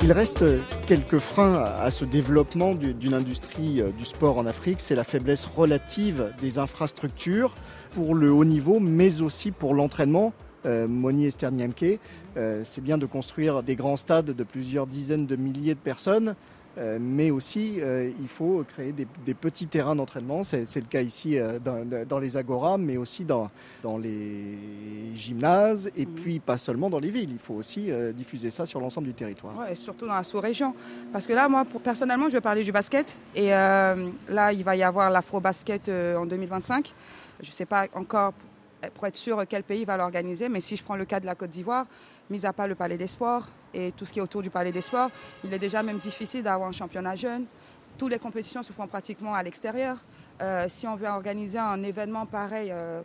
Il 0.05 0.11
reste 0.11 0.45
quelques 0.89 1.19
freins 1.19 1.63
à 1.63 1.93
ce 1.93 2.05
développement 2.05 2.75
d'une 2.75 3.15
industrie 3.15 3.81
euh, 3.81 3.91
du 3.97 4.05
sport 4.05 4.37
en 4.37 4.47
Afrique. 4.47 4.81
C'est 4.81 4.97
la 4.97 5.05
faiblesse 5.05 5.47
relative 5.47 6.33
des 6.41 6.59
infrastructures 6.59 7.55
pour 7.95 8.17
le 8.17 8.33
haut 8.33 8.45
niveau, 8.45 8.81
mais 8.81 9.21
aussi 9.21 9.53
pour 9.53 9.75
l'entraînement. 9.75 10.33
Euh, 10.67 10.89
Moni 10.89 11.27
Esternianke, 11.27 12.01
euh, 12.37 12.63
c'est 12.65 12.81
bien 12.81 12.99
de 12.99 13.07
construire 13.07 13.63
des 13.63 13.77
grands 13.77 13.97
stades 13.97 14.27
de 14.27 14.43
plusieurs 14.43 14.89
dizaines 14.89 15.27
de 15.27 15.37
milliers 15.37 15.75
de 15.75 15.81
personnes, 15.81 16.35
euh, 16.79 16.97
mais 16.99 17.31
aussi 17.31 17.75
euh, 17.81 18.11
il 18.19 18.29
faut 18.29 18.65
créer 18.67 18.93
des, 18.93 19.35
petits 19.35 19.67
terrains 19.67 19.95
d'entraînement. 19.95 20.43
C'est, 20.43 20.77
le 20.77 20.87
cas 20.89 21.03
ici 21.03 21.39
euh, 21.39 21.59
dans, 21.59 22.19
les 22.19 22.37
agoras, 22.37 22.79
mais 22.79 22.97
aussi 22.97 23.25
dans, 23.25 23.51
les 24.01 24.59
gymnases, 25.15 25.91
et 25.97 26.07
mhm. 26.07 26.15
puis 26.15 26.41
pas 26.41 26.57
seulement 26.57 26.89
dans 26.89 26.99
les 26.99 27.11
villes. 27.11 27.31
Il 27.31 27.39
faut 27.39 27.55
aussi 27.55 27.91
diffuser 28.15 28.51
ça 28.51 28.65
sur 28.65 28.81
l'ensemble 28.81 29.09
du 29.09 29.15
territoire. 29.15 29.53
et 29.71 29.75
surtout 29.75 30.07
dans 30.07 30.15
la 30.15 30.23
sous-région. 30.23 30.75
Parce 31.13 31.27
que 31.27 31.33
là, 31.33 31.49
moi, 31.49 31.67
personnellement, 31.83 32.29
je 32.29 32.35
vais 32.35 32.41
parler 32.41 32.65
du 32.65 32.73
basket. 32.73 33.17
Et 33.35 33.49
là, 33.51 34.53
il 34.53 34.65
va 34.65 34.77
y 34.77 34.83
avoir 34.83 35.11
l'afro-basket 35.11 35.89
en 35.89 36.27
2025. 36.27 36.93
Je 37.41 37.49
ne 37.49 37.53
sais 37.53 37.67
pas 37.67 37.87
encore 37.95 38.33
pour 38.95 39.07
être 39.07 39.17
sûr 39.17 39.43
quel 39.49 39.63
pays 39.63 39.85
va 39.85 39.97
l'organiser, 39.97 40.49
mais 40.49 40.61
si 40.61 40.77
je 40.77 40.83
prends 40.83 40.97
le 40.97 41.05
cas 41.05 41.21
de 41.21 41.27
la 41.27 41.35
Côte 41.35 41.51
d'Ivoire, 41.51 41.87
mis 42.33 42.45
à 42.45 42.53
part 42.53 42.67
le 42.67 42.75
Palais 42.75 42.99
des 42.99 43.07
Sports 43.07 43.47
et 43.73 43.93
tout 43.97 44.05
ce 44.05 44.13
qui 44.13 44.19
est 44.19 44.23
autour 44.23 44.43
du 44.43 44.51
Palais 44.51 44.73
des 44.73 44.81
Sports, 44.81 45.11
il 45.45 45.53
est 45.55 45.59
déjà 45.59 45.83
même 45.83 45.99
difficile 45.99 46.43
d'avoir 46.43 46.69
un 46.69 46.73
championnat 46.73 47.15
jeune. 47.15 47.45
Toutes 47.99 48.11
les 48.11 48.19
compétitions 48.19 48.63
se 48.63 48.73
font 48.73 48.87
pratiquement 48.89 49.35
à 49.35 49.43
l'extérieur. 49.43 49.99
Euh, 50.41 50.67
si 50.69 50.87
on 50.89 50.97
veut 50.97 51.07
organiser 51.07 51.59
un 51.59 51.83
événement 51.83 52.27
pareil 52.27 52.71
euh, 52.73 53.03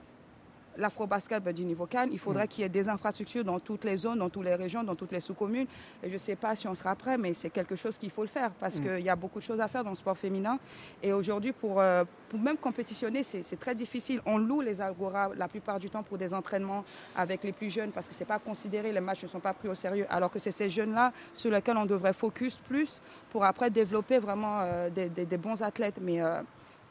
l'afro-basket 0.78 1.44
du 1.50 1.66
niveau 1.66 1.86
Cannes, 1.86 2.10
il 2.12 2.20
faudrait 2.20 2.46
mm. 2.46 2.48
qu'il 2.48 2.62
y 2.62 2.66
ait 2.66 2.70
des 2.70 2.88
infrastructures 2.90 3.44
dans 3.44 3.60
toutes 3.60 3.84
les 3.84 3.98
zones, 3.98 4.20
dans 4.20 4.30
toutes 4.30 4.46
les 4.46 4.56
régions, 4.56 4.84
dans 4.84 4.96
toutes 4.96 5.12
les 5.12 5.20
sous-communes. 5.20 5.68
Et 6.04 6.10
je 6.10 6.14
ne 6.14 6.18
sais 6.18 6.36
pas 6.36 6.56
si 6.56 6.68
on 6.68 6.76
sera 6.76 6.96
prêt, 6.96 7.18
mais 7.18 7.34
c'est 7.34 7.50
quelque 7.50 7.76
chose 7.76 7.98
qu'il 7.98 8.10
faut 8.10 8.22
le 8.22 8.28
faire 8.28 8.52
parce 8.52 8.78
mm. 8.78 8.84
qu'il 8.84 9.06
y 9.06 9.10
a 9.10 9.16
beaucoup 9.16 9.40
de 9.40 9.44
choses 9.44 9.60
à 9.60 9.68
faire 9.68 9.84
dans 9.84 9.92
le 9.92 9.96
sport 9.96 10.18
féminin. 10.18 10.60
Et 11.04 11.14
aujourd'hui, 11.14 11.52
pour, 11.52 11.80
euh, 11.80 12.04
pour 12.30 12.40
même 12.40 12.58
compétitionner, 12.58 13.24
c'est 13.24 13.60
très 13.60 13.76
difficile. 13.76 14.22
On 14.26 14.38
loue 14.38 14.62
les 14.62 14.82
Agora 14.82 15.32
la 15.36 15.48
plupart 15.48 15.80
du 15.80 15.90
temps 15.90 16.04
pour 16.04 16.18
des 16.18 16.34
entraînements 16.34 16.84
avec 17.16 17.44
les 17.44 17.52
plus 17.52 17.70
jeunes 17.70 17.92
parce 17.92 18.08
que 18.08 18.14
ce 18.14 18.20
n'est 18.20 18.26
pas 18.26 18.40
considéré, 18.40 18.92
les 18.92 19.00
matchs 19.00 19.24
ne 19.24 19.28
sont 19.28 19.40
pas 19.40 19.54
pris 19.54 19.68
au 19.68 19.76
sérieux. 19.76 20.06
Alors 20.10 20.32
que 20.32 20.40
c'est 20.40 20.52
ces 20.52 20.70
jeunes-là 20.70 21.12
sur 21.34 21.52
lesquels 21.52 21.78
on 21.78 21.86
devrait 21.86 22.14
focus 22.14 22.58
plus 22.58 23.02
pour 23.32 23.46
après 23.46 23.70
développer 23.70 24.20
vraiment 24.20 24.60
euh, 24.62 24.90
des, 24.90 25.38
bons 25.38 25.62
athlètes. 25.62 26.00
Mais 26.02 26.22
euh, 26.22 26.42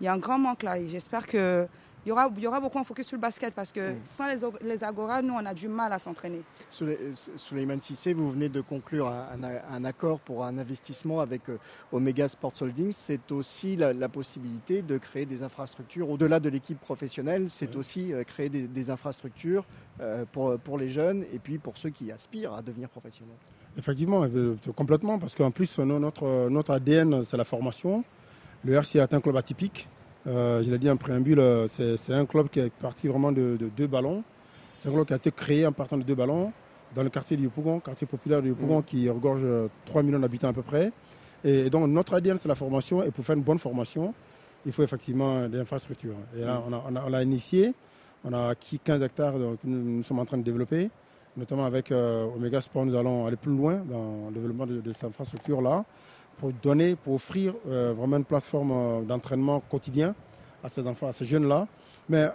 il 0.00 0.04
y 0.04 0.08
a 0.08 0.12
un 0.12 0.18
grand 0.18 0.38
manque 0.38 0.62
là 0.62 0.78
et 0.78 0.88
j'espère 0.88 1.26
que 1.26 1.66
il 2.06 2.10
y 2.10 2.12
aura, 2.12 2.30
il 2.36 2.42
y 2.42 2.46
aura 2.46 2.60
beaucoup 2.60 2.78
de 2.78 2.86
focus 2.86 3.08
sur 3.08 3.16
le 3.16 3.20
basket 3.20 3.52
parce 3.52 3.72
que 3.72 3.92
mm. 3.92 3.96
sans 4.04 4.28
les, 4.28 4.38
les 4.62 4.84
agoras, 4.84 5.22
nous, 5.22 5.34
on 5.34 5.44
a 5.44 5.52
du 5.52 5.66
mal 5.66 5.92
à 5.92 5.98
s'entraîner. 5.98 6.40
Souleymane 6.70 7.80
Sissé, 7.80 8.14
vous 8.14 8.30
venez 8.30 8.48
de 8.48 8.60
conclure 8.60 9.08
un, 9.08 9.84
accord 9.84 10.20
pour 10.20 10.44
un 10.44 10.56
investissement 10.56 11.18
avec 11.20 11.48
euh, 11.48 11.58
Omega 11.90 12.28
Sports 12.28 12.52
Holdings. 12.60 12.92
C'est 12.92 13.32
aussi 13.32 13.74
la, 13.74 14.08
possibilité 14.08 14.82
de 14.82 14.98
créer 14.98 15.26
des 15.26 15.42
infrastructures 15.42 16.08
au-delà 16.08 16.38
de 16.38 16.48
l'équipe 16.48 16.78
professionnelle. 16.78 17.50
C'est 17.50 17.74
aussi 17.74 18.12
euh, 18.12 18.22
créer 18.22 18.48
des, 18.50 18.90
infrastructures 18.90 19.64
euh, 20.00 20.24
pour, 20.30 20.56
pour 20.60 20.78
les 20.78 20.88
jeunes 20.88 21.24
et 21.34 21.40
puis 21.40 21.58
pour 21.58 21.76
ceux 21.76 21.90
qui 21.90 22.12
aspirent 22.12 22.54
à 22.54 22.62
devenir 22.62 22.88
professionnels. 22.88 23.34
Effectivement, 23.76 24.24
complètement, 24.76 25.18
parce 25.18 25.34
qu'en 25.34 25.50
plus, 25.50 25.80
notre, 25.80 26.48
notre 26.48 26.72
ADN, 26.72 27.24
c'est 27.24 27.36
la 27.36 27.44
formation. 27.44 28.04
Le 28.64 28.74
RC 28.74 29.00
est 29.00 29.12
un 29.12 29.20
club 29.20 29.36
atypique. 29.36 29.88
Euh, 30.26 30.62
je 30.62 30.70
l'ai 30.70 30.78
dit 30.78 30.90
en 30.90 30.96
préambule, 30.96 31.38
euh, 31.38 31.68
c'est 31.68 32.12
un 32.12 32.26
club 32.26 32.48
qui 32.48 32.58
est 32.60 32.70
parti 32.70 33.06
vraiment 33.06 33.30
de, 33.32 33.56
deux 33.76 33.86
ballons. 33.86 34.24
C'est 34.78 34.88
un 34.88 34.92
club 34.92 35.06
qui 35.06 35.12
a 35.12 35.16
été 35.16 35.30
créé 35.30 35.66
en 35.66 35.72
partant 35.72 35.96
de 35.96 36.02
deux 36.02 36.14
ballons 36.14 36.52
dans 36.94 37.02
le 37.02 37.10
quartier 37.10 37.36
du 37.36 37.44
Yopougon, 37.44 37.80
quartier 37.80 38.06
populaire 38.06 38.42
du 38.42 38.48
Yopougon, 38.48 38.80
mm. 38.80 38.84
qui 38.84 39.08
regorge 39.08 39.46
3 39.84 40.02
millions 40.02 40.18
d'habitants 40.18 40.48
à 40.48 40.52
peu 40.52 40.62
près. 40.62 40.92
Et, 41.44 41.70
donc 41.70 41.88
notre 41.88 42.14
ADN, 42.14 42.38
c'est 42.40 42.48
la 42.48 42.54
formation. 42.54 43.02
Et 43.02 43.10
pour 43.10 43.24
faire 43.24 43.36
une 43.36 43.42
bonne 43.42 43.58
formation, 43.58 44.12
il 44.64 44.72
faut 44.72 44.82
effectivement 44.82 45.48
des 45.48 45.60
infrastructures. 45.60 46.16
Et 46.36 46.40
là, 46.40 46.60
mm. 46.68 46.98
on 47.06 47.08
l'a 47.10 47.22
initié. 47.22 47.72
On 48.24 48.32
a 48.32 48.48
acquis 48.48 48.80
15 48.80 49.02
hectares 49.02 49.34
que 49.34 49.56
nous, 49.64 50.02
sommes 50.02 50.18
en 50.18 50.24
train 50.24 50.38
de 50.38 50.42
développer. 50.42 50.90
Notamment 51.36 51.66
avec 51.66 51.92
euh, 51.92 52.26
Omega 52.34 52.60
Sport, 52.62 52.86
nous 52.86 52.96
allons 52.96 53.26
aller 53.26 53.36
plus 53.36 53.54
loin 53.54 53.76
dans 53.76 54.28
le 54.28 54.34
développement 54.34 54.66
de, 54.66 54.80
de 54.80 54.92
cette 54.92 55.04
infrastructure-là 55.04 55.84
pour 56.38 56.52
donner, 56.52 56.96
pour 56.96 57.14
offrir 57.14 57.54
euh, 57.68 57.94
vraiment 57.96 58.16
une 58.18 58.24
plateforme 58.24 58.72
euh, 58.72 59.02
d'entraînement 59.02 59.60
quotidien 59.60 60.14
à 60.62 60.68
ces 60.68 60.86
enfants, 60.86 61.08
à 61.08 61.12
ces 61.12 61.24
jeunes-là. 61.24 61.66
Mais 62.08 62.28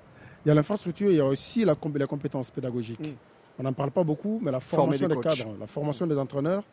il 0.45 0.49
y 0.49 0.51
a 0.51 0.55
l'infrastructure, 0.55 1.09
il 1.09 1.17
y 1.17 1.19
a 1.19 1.25
aussi 1.25 1.63
la, 1.65 1.75
les 1.95 2.07
compétences 2.07 2.49
pédagogiques. 2.49 2.99
Mm. 2.99 3.15
On 3.59 3.63
n'en 3.63 3.73
parle 3.73 3.91
pas 3.91 4.03
beaucoup, 4.03 4.39
mais 4.41 4.51
la 4.51 4.59
formation 4.59 5.07
des, 5.07 5.17
cadres, 5.17 5.55
la 5.59 5.67
formation 5.67 6.07
des 6.07 6.17
entraîneurs, 6.17 6.63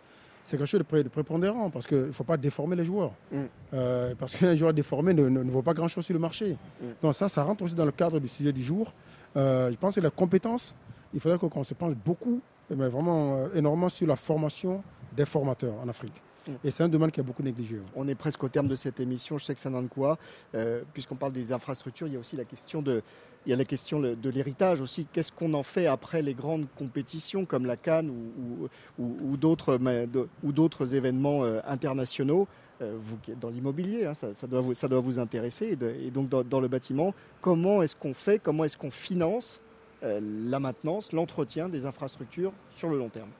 c'est 0.44 0.56
quelque 0.56 0.66
chose 0.66 0.80
de, 0.80 1.08
prépondérant 1.08 1.68
parce 1.68 1.86
qu'il 1.86 1.98
ne 1.98 2.12
faut 2.12 2.24
pas 2.24 2.38
déformer 2.38 2.76
les 2.76 2.84
joueurs. 2.84 3.12
Mm. 3.30 3.36
Euh, 3.74 4.14
parce 4.18 4.36
qu'un 4.36 4.56
joueur 4.56 4.72
déformé 4.72 5.12
ne, 5.12 5.28
ne, 5.28 5.50
vaut 5.50 5.62
pas 5.62 5.74
grand-chose 5.74 6.04
sur 6.04 6.14
le 6.14 6.20
marché. 6.20 6.56
Mm. 6.80 6.86
Donc 7.02 7.14
ça, 7.14 7.28
ça 7.28 7.42
rentre 7.42 7.62
aussi 7.64 7.74
dans 7.74 7.84
le 7.84 7.92
cadre 7.92 8.18
du 8.18 8.28
sujet 8.28 8.52
du 8.52 8.62
jour. 8.62 8.92
je 9.36 9.76
pense 9.76 9.96
que 9.96 10.00
la 10.00 10.10
compétence, 10.10 10.74
il 11.12 11.20
faudrait 11.20 11.38
qu'on 11.38 11.64
se 11.64 11.74
penche 11.74 11.94
beaucoup, 11.94 12.40
mais 12.70 12.88
vraiment 12.88 13.48
énormément 13.54 13.88
sur 13.88 14.06
la 14.06 14.16
formation 14.16 14.82
des 15.14 15.24
formateurs 15.26 15.74
en 15.82 15.88
Afrique. 15.88 16.22
Et 16.64 16.70
c'est 16.70 16.82
un 16.82 16.88
domaine 16.88 17.10
qui 17.10 17.20
est 17.20 17.22
beaucoup 17.22 17.42
négligé. 17.42 17.76
On 17.94 18.08
est 18.08 18.14
presque 18.14 18.42
au 18.42 18.48
terme 18.48 18.68
de 18.68 18.74
cette 18.74 19.00
émission. 19.00 19.38
Je 19.38 19.44
sais 19.44 19.54
que 19.54 19.60
ça 19.60 19.70
n'en 19.70 19.86
quoi. 19.86 20.18
Euh, 20.54 20.82
puisqu'on 20.92 21.16
parle 21.16 21.32
des 21.32 21.52
infrastructures, 21.52 22.06
il 22.06 22.14
y 22.14 22.16
a 22.16 22.20
aussi 22.20 22.36
la 22.36 22.44
question 22.44 22.82
de, 22.82 23.02
il 23.46 23.50
y 23.50 23.52
a 23.52 23.56
la 23.56 23.64
question 23.64 24.00
de 24.00 24.30
l'héritage 24.30 24.80
aussi. 24.80 25.06
Qu'est-ce 25.12 25.32
qu'on 25.32 25.54
en 25.54 25.62
fait 25.62 25.86
après 25.86 26.22
les 26.22 26.34
grandes 26.34 26.66
compétitions 26.76 27.44
comme 27.44 27.66
la 27.66 27.76
Cannes 27.76 28.10
ou, 28.10 28.68
ou, 28.98 29.36
d'autres 29.36 30.94
événements 30.94 31.44
euh, 31.44 31.60
internationaux 31.66 32.48
euh, 32.82 32.96
Vous 33.00 33.16
qui 33.18 33.32
êtes 33.32 33.38
dans 33.38 33.50
l'immobilier, 33.50 34.06
hein, 34.06 34.14
ça, 34.14 34.46
doit 34.46 34.60
vous, 34.60 34.74
ça 34.74 34.88
doit 34.88 35.00
vous 35.00 35.18
intéresser. 35.18 35.76
Et, 35.80 36.10
donc 36.10 36.28
dans, 36.28 36.60
le 36.60 36.68
bâtiment, 36.68 37.14
comment 37.40 37.82
est-ce 37.82 37.96
qu'on 37.96 38.14
fait 38.14 38.38
Comment 38.38 38.64
est-ce 38.64 38.78
qu'on 38.78 38.90
finance 38.90 39.60
la 40.00 40.60
maintenance, 40.60 41.12
l'entretien 41.12 41.68
des 41.68 41.84
infrastructures 41.84 42.52
sur 42.72 42.88
le 42.88 42.98
long 42.98 43.08
terme? 43.08 43.30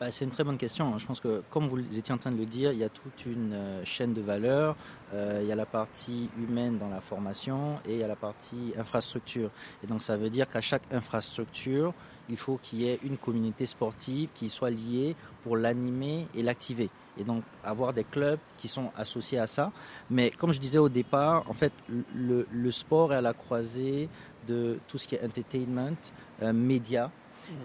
Bah, 0.00 0.10
c'est 0.10 0.24
une 0.24 0.30
très 0.30 0.44
bonne 0.44 0.56
question. 0.56 0.94
Hein. 0.94 0.98
Je 0.98 1.04
pense 1.04 1.20
que, 1.20 1.42
comme 1.50 1.68
vous 1.68 1.78
étiez 1.78 2.14
en 2.14 2.16
train 2.16 2.32
de 2.32 2.38
le 2.38 2.46
dire, 2.46 2.72
il 2.72 2.78
y 2.78 2.84
a 2.84 2.88
toute 2.88 3.26
une 3.26 3.52
euh, 3.52 3.84
chaîne 3.84 4.14
de 4.14 4.22
valeur. 4.22 4.74
Euh, 5.12 5.40
il 5.42 5.48
y 5.48 5.52
a 5.52 5.54
la 5.54 5.66
partie 5.66 6.30
humaine 6.38 6.78
dans 6.78 6.88
la 6.88 7.02
formation 7.02 7.78
et 7.86 7.92
il 7.92 7.98
y 7.98 8.02
a 8.02 8.08
la 8.08 8.16
partie 8.16 8.72
infrastructure. 8.78 9.50
Et 9.84 9.86
donc, 9.86 10.02
ça 10.02 10.16
veut 10.16 10.30
dire 10.30 10.48
qu'à 10.48 10.62
chaque 10.62 10.90
infrastructure, 10.90 11.92
il 12.30 12.38
faut 12.38 12.58
qu'il 12.62 12.80
y 12.80 12.88
ait 12.88 12.98
une 13.02 13.18
communauté 13.18 13.66
sportive 13.66 14.30
qui 14.34 14.48
soit 14.48 14.70
liée 14.70 15.16
pour 15.44 15.58
l'animer 15.58 16.26
et 16.34 16.42
l'activer. 16.42 16.88
Et 17.18 17.24
donc, 17.24 17.42
avoir 17.62 17.92
des 17.92 18.04
clubs 18.04 18.38
qui 18.56 18.68
sont 18.68 18.92
associés 18.96 19.38
à 19.38 19.46
ça. 19.46 19.70
Mais 20.08 20.30
comme 20.30 20.54
je 20.54 20.60
disais 20.60 20.78
au 20.78 20.88
départ, 20.88 21.44
en 21.46 21.52
fait, 21.52 21.74
le, 22.14 22.70
sport 22.70 23.12
est 23.12 23.16
à 23.16 23.20
la 23.20 23.34
croisée 23.34 24.08
de 24.48 24.78
tout 24.88 24.96
ce 24.96 25.06
qui 25.06 25.16
est 25.16 25.22
entertainment, 25.22 25.98
euh, 26.42 26.54
médias 26.54 27.10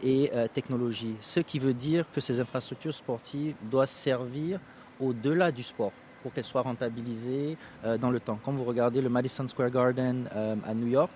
et 0.03 0.31
euh, 0.33 0.47
technologie. 0.47 1.15
Ce 1.19 1.39
qui 1.39 1.59
veut 1.59 1.73
dire 1.73 2.05
que 2.13 2.21
ces 2.21 2.39
infrastructures 2.39 2.93
sportives 2.93 3.55
doivent 3.69 3.89
servir 3.89 4.59
au-delà 4.99 5.51
du 5.51 5.63
sport. 5.63 5.91
pour 6.23 6.33
qu'elle 6.33 6.43
soit 6.43 6.63
rentabilisée 6.63 7.55
dans 8.01 8.09
le 8.09 8.19
temps. 8.19 8.39
Quand 8.43 8.51
vous 8.51 8.63
regardez 8.63 8.99
le 8.99 9.09
Madison 9.09 9.47
Square 9.47 9.69
Garden 9.69 10.27
à 10.65 10.73
New 10.73 10.88
York, 10.88 11.11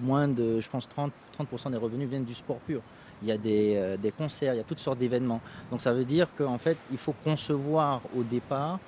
moins 0.00 0.28
de, 0.28 0.60
je 0.60 0.68
pense, 0.70 0.88
30, 0.88 1.12
30 1.32 1.70
des 1.70 1.76
revenus 1.76 2.08
viennent 2.08 2.24
du 2.24 2.32
sport 2.32 2.56
pur 2.60 2.80
il 3.20 3.28
y 3.28 3.32
a 3.32 3.36
des, 3.36 3.96
des, 4.00 4.12
concerts, 4.12 4.54
il 4.54 4.56
y 4.56 4.60
a 4.60 4.64
toutes 4.64 4.78
sortes 4.78 4.98
d'événements. 4.98 5.42
Donc 5.70 5.82
ça 5.82 5.92
veut 5.92 6.06
dire 6.06 6.28
qu'en 6.38 6.56
fait, 6.56 6.78
il 6.90 6.96
faut 6.96 7.14
concevoir 7.22 8.00
au 8.16 8.22
départ 8.22 8.78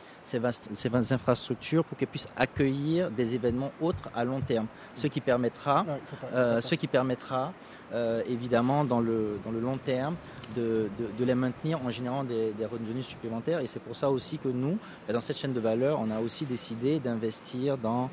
ces, 0.72 1.12
infrastructures 1.12 1.84
pour 1.84 1.96
qu'elles 1.96 2.08
puissent 2.08 2.28
accueillir 2.36 3.10
des 3.10 3.34
événements 3.34 3.72
autres 3.80 4.08
à 4.14 4.24
long 4.24 4.40
terme. 4.40 4.66
Ce 4.94 5.06
qui 5.06 5.20
permettra, 5.20 5.84
euh, 6.32 6.60
ce 6.60 6.74
qui 6.74 6.86
permettra 6.86 7.52
euh, 7.92 8.22
évidemment 8.28 8.84
dans 8.84 9.00
le, 9.00 9.40
dans 9.44 9.50
le 9.50 9.60
long 9.60 9.78
terme 9.78 10.14
de, 10.54 10.88
les 11.18 11.34
maintenir 11.34 11.84
en 11.84 11.90
générant 11.90 12.24
des, 12.24 12.52
revenus 12.70 13.06
supplémentaires. 13.06 13.60
Et 13.60 13.66
c'est 13.66 13.80
pour 13.80 13.96
ça 13.96 14.10
aussi 14.10 14.38
que 14.38 14.48
nous, 14.48 14.78
dans 15.12 15.20
cette 15.20 15.36
chaîne 15.36 15.52
de 15.52 15.60
valeur, 15.60 16.00
on 16.00 16.10
a 16.10 16.20
aussi 16.20 16.44
décidé 16.44 16.98
d'investir 16.98 17.76
dans 17.76 18.10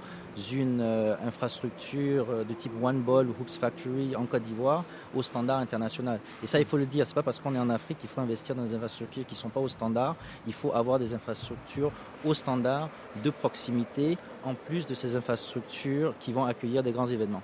une 0.52 0.82
euh, 0.82 1.16
infrastructure 1.26 2.28
de 2.48 2.54
type 2.54 2.72
One 2.82 3.02
Ball 3.02 3.28
ou 3.28 3.36
Hoops 3.42 3.58
Factory 3.58 4.16
en 4.16 4.26
Côte 4.26 4.44
d'Ivoire 4.44 4.84
au 5.16 5.22
standard 5.22 5.60
international. 5.60 6.20
Et 6.44 6.48
ça, 6.48 6.60
il 6.60 6.66
faut 6.66 6.78
le 6.78 6.86
dire, 6.86 7.06
c'est 7.08 7.16
pas 7.16 7.24
parce 7.24 7.40
qu'on 7.40 7.56
est 7.56 7.60
en 7.60 7.70
Afrique 7.70 7.98
qu'il 7.98 8.10
faut 8.10 8.22
investir 8.22 8.56
dans 8.56 8.64
des 8.64 8.76
infrastructures 8.76 9.26
qui 9.26 9.34
ne 9.34 9.40
sont 9.40 9.50
pas 9.50 9.60
au 9.60 9.68
standard. 9.68 10.16
Il 10.46 10.54
faut 10.54 10.74
avoir 10.74 11.00
des 11.00 11.14
infrastructures 11.14 11.92
au 12.24 12.34
standard 12.34 12.90
de 13.24 13.30
proximité, 13.30 14.18
en 14.44 14.54
plus 14.54 14.86
de 14.86 14.94
ces 14.94 15.16
infrastructures 15.16 16.14
qui 16.20 16.32
vont 16.34 16.46
accueillir 16.46 16.84
des 16.84 16.92
grands 16.92 17.08
événements. 17.08 17.42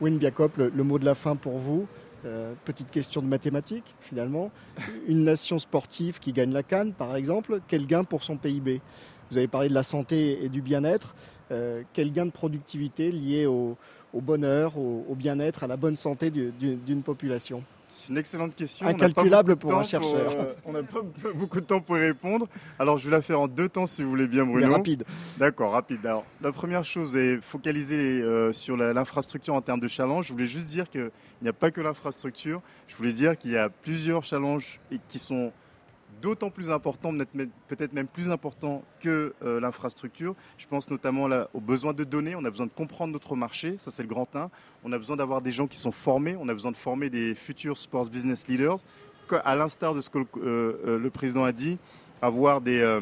Win 0.00 0.18
Biakop, 0.18 0.56
le, 0.56 0.84
mot 0.84 0.98
de 0.98 1.04
la 1.04 1.14
fin 1.14 1.36
pour 1.36 1.58
vous. 1.58 1.86
Euh, 2.24 2.52
petite 2.64 2.90
question 2.90 3.22
de 3.22 3.26
mathématiques, 3.26 3.94
finalement. 4.00 4.50
Une 5.08 5.24
nation 5.24 5.58
sportive 5.58 6.18
qui 6.18 6.32
gagne 6.32 6.52
la 6.52 6.62
Cannes, 6.62 6.92
par 6.92 7.16
exemple, 7.16 7.60
quel 7.68 7.86
gain 7.86 8.04
pour 8.04 8.22
son 8.22 8.36
PIB 8.36 8.80
Vous 9.30 9.36
avez 9.36 9.48
parlé 9.48 9.68
de 9.68 9.74
la 9.74 9.82
santé 9.82 10.44
et 10.44 10.48
du 10.48 10.62
bien-être. 10.62 11.14
Euh, 11.50 11.82
quel 11.92 12.12
gain 12.12 12.26
de 12.26 12.30
productivité 12.30 13.10
lié 13.10 13.46
au, 13.46 13.76
bonheur, 14.14 14.76
au 14.76 15.14
bien-être, 15.14 15.64
à 15.64 15.66
la 15.66 15.76
bonne 15.76 15.96
santé 15.96 16.30
d'une 16.30 17.02
population 17.02 17.62
c'est 17.92 18.08
une 18.10 18.18
excellente 18.18 18.54
question. 18.54 18.86
Incalculable 18.86 19.56
pour 19.56 19.74
un 19.74 19.84
chercheur. 19.84 20.32
Euh, 20.32 20.54
on 20.64 20.72
n'a 20.72 20.82
pas 20.82 21.00
beaucoup 21.34 21.60
de 21.60 21.66
temps 21.66 21.80
pour 21.80 21.98
y 21.98 22.00
répondre. 22.00 22.48
Alors, 22.78 22.98
je 22.98 23.04
vais 23.06 23.10
la 23.10 23.22
faire 23.22 23.40
en 23.40 23.48
deux 23.48 23.68
temps, 23.68 23.86
si 23.86 24.02
vous 24.02 24.10
voulez 24.10 24.26
bien, 24.26 24.44
Bruno. 24.44 24.66
Mais 24.66 24.72
rapide. 24.72 25.04
D'accord, 25.38 25.72
rapide. 25.72 26.04
Alors, 26.04 26.24
la 26.40 26.52
première 26.52 26.84
chose 26.84 27.16
est 27.16 27.40
focaliser 27.42 28.22
euh, 28.22 28.52
sur 28.52 28.76
l'infrastructure 28.76 29.54
en 29.54 29.60
termes 29.60 29.80
de 29.80 29.88
challenge. 29.88 30.28
Je 30.28 30.32
voulais 30.32 30.46
juste 30.46 30.66
dire 30.66 30.88
qu'il 30.88 31.10
n'y 31.42 31.48
a 31.48 31.52
pas 31.52 31.70
que 31.70 31.80
l'infrastructure. 31.80 32.62
Je 32.88 32.96
voulais 32.96 33.12
dire 33.12 33.36
qu'il 33.36 33.52
y 33.52 33.56
a 33.56 33.68
plusieurs 33.68 34.24
challenges 34.24 34.80
qui 35.08 35.18
sont 35.18 35.52
d'autant 36.20 36.50
plus 36.50 36.70
important, 36.70 37.12
peut-être 37.68 37.92
même 37.92 38.06
plus 38.06 38.30
important 38.30 38.82
que 39.00 39.34
euh, 39.42 39.60
l'infrastructure. 39.60 40.34
Je 40.58 40.66
pense 40.66 40.90
notamment 40.90 41.28
aux 41.54 41.60
besoins 41.60 41.92
de 41.92 42.04
données. 42.04 42.34
On 42.36 42.44
a 42.44 42.50
besoin 42.50 42.66
de 42.66 42.72
comprendre 42.72 43.12
notre 43.12 43.36
marché, 43.36 43.76
ça 43.78 43.90
c'est 43.90 44.02
le 44.02 44.08
grand 44.08 44.34
1. 44.34 44.50
On 44.84 44.92
a 44.92 44.98
besoin 44.98 45.16
d'avoir 45.16 45.40
des 45.40 45.52
gens 45.52 45.66
qui 45.66 45.78
sont 45.78 45.92
formés. 45.92 46.36
On 46.38 46.48
a 46.48 46.54
besoin 46.54 46.72
de 46.72 46.76
former 46.76 47.10
des 47.10 47.34
futurs 47.34 47.76
sports 47.76 48.08
business 48.08 48.48
leaders. 48.48 48.78
À 49.44 49.54
l'instar 49.54 49.94
de 49.94 50.00
ce 50.00 50.10
que 50.10 50.18
le, 50.18 50.26
euh, 50.38 50.98
euh, 51.04 51.10
président 51.10 51.44
a 51.44 51.52
dit, 51.52 51.78
avoir 52.20 52.60
des, 52.60 53.00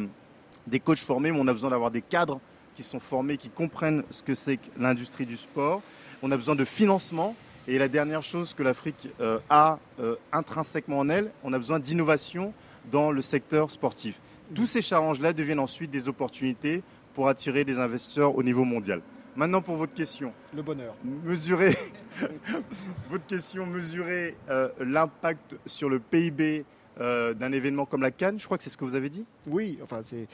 des 0.67 0.79
coachs 0.79 0.99
formés, 0.99 1.33
mais 1.33 1.41
on 1.41 1.49
a 1.49 1.53
besoin 1.53 1.71
d'avoir 1.71 1.91
des 1.91 2.03
cadres 2.03 2.41
qui 2.77 2.83
sont 2.83 3.01
formés, 3.01 3.37
qui 3.37 3.49
comprennent 3.49 4.05
ce 4.11 4.23
que 4.23 4.35
c'est 4.35 4.59
que 4.59 4.69
l'industrie 4.79 5.27
du 5.27 5.37
sport. 5.37 5.83
On 6.23 6.31
a 6.31 6.37
besoin 6.37 6.55
de 6.55 6.65
financement. 6.65 7.35
Et 7.67 7.79
la 7.79 7.89
dernière 7.89 8.23
chose 8.23 8.55
que 8.55 8.63
l'Afrique 8.63 9.09
a 9.51 9.79
intrinsèquement 10.33 11.01
en 11.01 11.09
elle, 11.09 11.31
on 11.45 11.53
a 11.53 11.59
besoin 11.59 11.79
d'innovation 11.79 12.55
dans 12.91 13.11
le 13.11 13.23
secteur 13.23 13.71
sportif. 13.71 14.21
Tous 14.55 14.67
ces 14.67 14.83
challenges-là 14.83 15.33
deviennent 15.33 15.59
ensuite 15.59 15.91
des 15.91 16.09
opportunités 16.09 16.83
pour 17.15 17.29
attirer 17.29 17.65
des 17.65 17.79
investisseurs 17.79 18.37
au 18.37 18.43
niveau 18.43 18.65
mondial. 18.65 19.03
Maintenant 19.37 19.63
pour 19.63 19.77
votre 19.77 19.95
question. 19.95 20.33
Le 20.55 20.63
bonheur. 20.63 20.95
Mesurer 21.05 21.77
votre 23.11 23.27
question, 23.27 23.67
mesurer 23.67 24.37
euh, 24.49 24.69
l'impact 24.81 25.57
sur 25.67 25.89
le 25.89 26.01
PIB 26.01 26.65
euh, 27.01 27.33
d'un 27.33 27.53
événement 27.53 27.87
comme 27.87 28.03
la 28.03 28.11
Cannes, 28.11 28.41
je 28.41 28.45
crois 28.45 28.59
que 28.59 28.65
c'est 28.65 28.71
ce 28.71 28.77
que 28.77 28.85
vous 28.85 28.95
avez 28.95 29.09
dit 29.09 29.25
Oui, 29.47 29.79
enfin, 29.83 30.01
c'est 30.03 30.27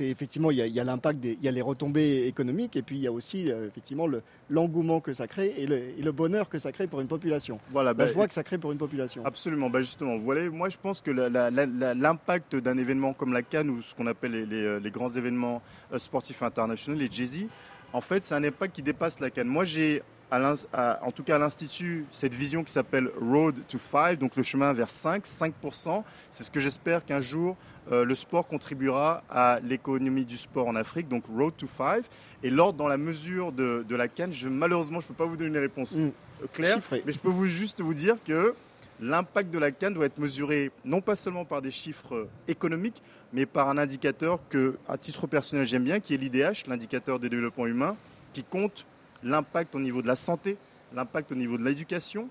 effectivement, 0.00 0.50
il 0.50 0.58
y 0.58 0.80
a, 0.80 0.84
l'impact, 0.84 1.18
il 1.24 1.42
y 1.42 1.48
a 1.48 1.50
les 1.50 1.62
retombées 1.62 2.26
économiques 2.26 2.76
et 2.76 2.82
puis 2.82 2.96
il 2.96 3.02
y 3.02 3.06
a 3.06 3.12
aussi 3.12 3.50
euh, 3.50 3.66
effectivement 3.66 4.06
l'engouement 4.48 5.00
que 5.00 5.12
ça 5.12 5.26
crée 5.26 5.54
et 5.58 5.66
le, 5.66 6.12
bonheur 6.12 6.48
que 6.48 6.58
ça 6.58 6.70
crée 6.70 6.86
pour 6.86 7.00
une 7.00 7.08
population. 7.08 7.58
Voilà, 7.72 7.94
bah, 7.94 8.06
je 8.06 8.14
vois 8.14 8.28
que 8.28 8.34
ça 8.34 8.42
crée 8.42 8.58
pour 8.58 8.72
une 8.72 8.78
population. 8.78 9.24
Absolument, 9.24 9.70
bah 9.70 9.80
justement, 9.82 10.16
vous 10.16 10.24
voyez, 10.24 10.48
moi 10.48 10.68
je 10.68 10.78
pense 10.78 11.00
que 11.00 11.10
l'impact 11.10 12.56
d'un 12.56 12.78
événement 12.78 13.12
comme 13.12 13.32
la 13.32 13.42
Cannes 13.42 13.70
ou 13.70 13.82
ce 13.82 13.94
qu'on 13.94 14.06
appelle 14.06 14.48
les, 14.48 14.62
euh, 14.64 14.90
grands 14.90 15.10
événements 15.10 15.62
sportifs 15.96 16.42
internationaux, 16.42 16.98
les 16.98 17.10
Jay-Z, 17.10 17.46
en 17.92 18.00
fait, 18.00 18.22
c'est 18.24 18.34
un 18.34 18.44
impact 18.44 18.74
qui 18.74 18.82
dépasse 18.82 19.20
la 19.20 19.30
Cannes. 19.30 19.48
Moi, 19.48 19.64
j'ai 19.64 20.02
en 20.32 21.10
tout 21.10 21.22
cas 21.22 21.36
à 21.36 21.38
l'Institut, 21.38 22.06
cette 22.10 22.34
vision 22.34 22.62
qui 22.64 22.72
s'appelle 22.72 23.10
Road 23.20 23.56
to 23.68 23.78
5, 23.78 24.18
donc 24.18 24.36
le 24.36 24.42
chemin 24.42 24.72
vers 24.72 24.90
5, 24.90 25.24
5%. 25.24 26.04
C'est 26.30 26.44
ce 26.44 26.50
que 26.50 26.60
j'espère 26.60 27.04
qu'un 27.04 27.20
jour 27.20 27.56
euh, 27.90 28.04
le 28.04 28.14
sport 28.14 28.46
contribuera 28.46 29.22
à 29.28 29.58
l'économie 29.60 30.24
du 30.24 30.36
sport 30.36 30.68
en 30.68 30.76
Afrique, 30.76 31.08
donc 31.08 31.24
Road 31.26 31.54
to 31.56 31.66
5. 31.66 32.04
Et 32.42 32.50
l'ordre 32.50 32.78
dans 32.78 32.88
la 32.88 32.96
mesure 32.96 33.52
de, 33.52 33.84
la 33.94 34.08
Cannes, 34.08 34.32
je, 34.32 34.48
malheureusement, 34.48 35.00
je 35.00 35.06
ne 35.06 35.08
peux 35.08 35.14
pas 35.14 35.26
vous 35.26 35.36
donner 35.36 35.50
une 35.50 35.58
réponse 35.58 35.96
mm. 35.96 36.10
euh, 36.42 36.46
claire, 36.52 36.78
mais 37.04 37.12
je 37.12 37.18
peux 37.18 37.28
vous, 37.28 37.46
juste 37.46 37.80
vous 37.80 37.94
dire 37.94 38.16
que 38.24 38.54
l'impact 39.00 39.50
de 39.50 39.58
la 39.58 39.72
Cannes 39.72 39.94
doit 39.94 40.06
être 40.06 40.18
mesuré 40.18 40.70
non 40.84 41.00
pas 41.00 41.16
seulement 41.16 41.44
par 41.44 41.62
des 41.62 41.70
chiffres 41.70 42.28
économiques, 42.46 43.02
mais 43.32 43.46
par 43.46 43.68
un 43.68 43.78
indicateur 43.78 44.38
que, 44.48 44.76
à 44.88 44.96
titre 44.96 45.26
personnel, 45.26 45.66
j'aime 45.66 45.84
bien, 45.84 46.00
qui 46.00 46.14
est 46.14 46.16
l'IDH, 46.16 46.68
l'indicateur 46.68 47.18
des 47.18 47.28
développements 47.28 47.66
humains, 47.66 47.96
qui 48.32 48.44
compte 48.44 48.86
l'impact 49.22 49.74
au 49.74 49.80
niveau 49.80 50.02
de 50.02 50.06
la 50.06 50.16
santé, 50.16 50.56
l'impact 50.94 51.32
au 51.32 51.34
niveau 51.34 51.56
de 51.58 51.64
l'éducation 51.64 52.28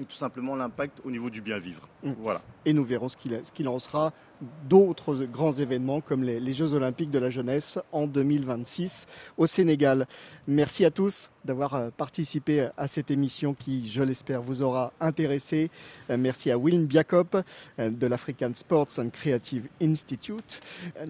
et 0.00 0.04
tout 0.04 0.16
simplement 0.16 0.54
l'impact 0.56 1.00
au 1.04 1.10
niveau 1.10 1.30
du 1.30 1.40
bien 1.40 1.58
vivre. 1.58 1.88
Mm. 2.02 2.12
Voilà. 2.20 2.42
Et 2.64 2.72
nous 2.72 2.84
verrons 2.84 3.08
ce 3.08 3.16
qu'il 3.16 3.68
en 3.68 3.78
sera 3.78 4.12
d'autres 4.68 5.24
grands 5.24 5.52
événements 5.52 6.00
comme 6.00 6.22
les, 6.22 6.52
Jeux 6.52 6.72
olympiques 6.72 7.10
de 7.10 7.18
la 7.18 7.30
jeunesse 7.30 7.78
en 7.92 8.06
2026 8.06 9.06
au 9.36 9.46
Sénégal. 9.46 10.06
Merci 10.46 10.84
à 10.84 10.90
tous 10.90 11.30
d'avoir 11.44 11.74
euh, 11.74 11.90
participé 11.96 12.68
à 12.76 12.88
cette 12.88 13.10
émission 13.10 13.54
qui, 13.54 13.88
je 13.88 14.02
l'espère, 14.02 14.42
vous 14.42 14.62
aura 14.62 14.92
intéressé. 15.00 15.70
Euh, 16.10 16.16
merci 16.18 16.50
à 16.50 16.58
Willem 16.58 16.86
Biakop 16.86 17.36
euh, 17.78 17.90
de 17.90 18.06
l'African 18.06 18.50
Sports 18.54 18.88
and 18.98 19.10
Creative 19.10 19.66
Institute. 19.80 20.60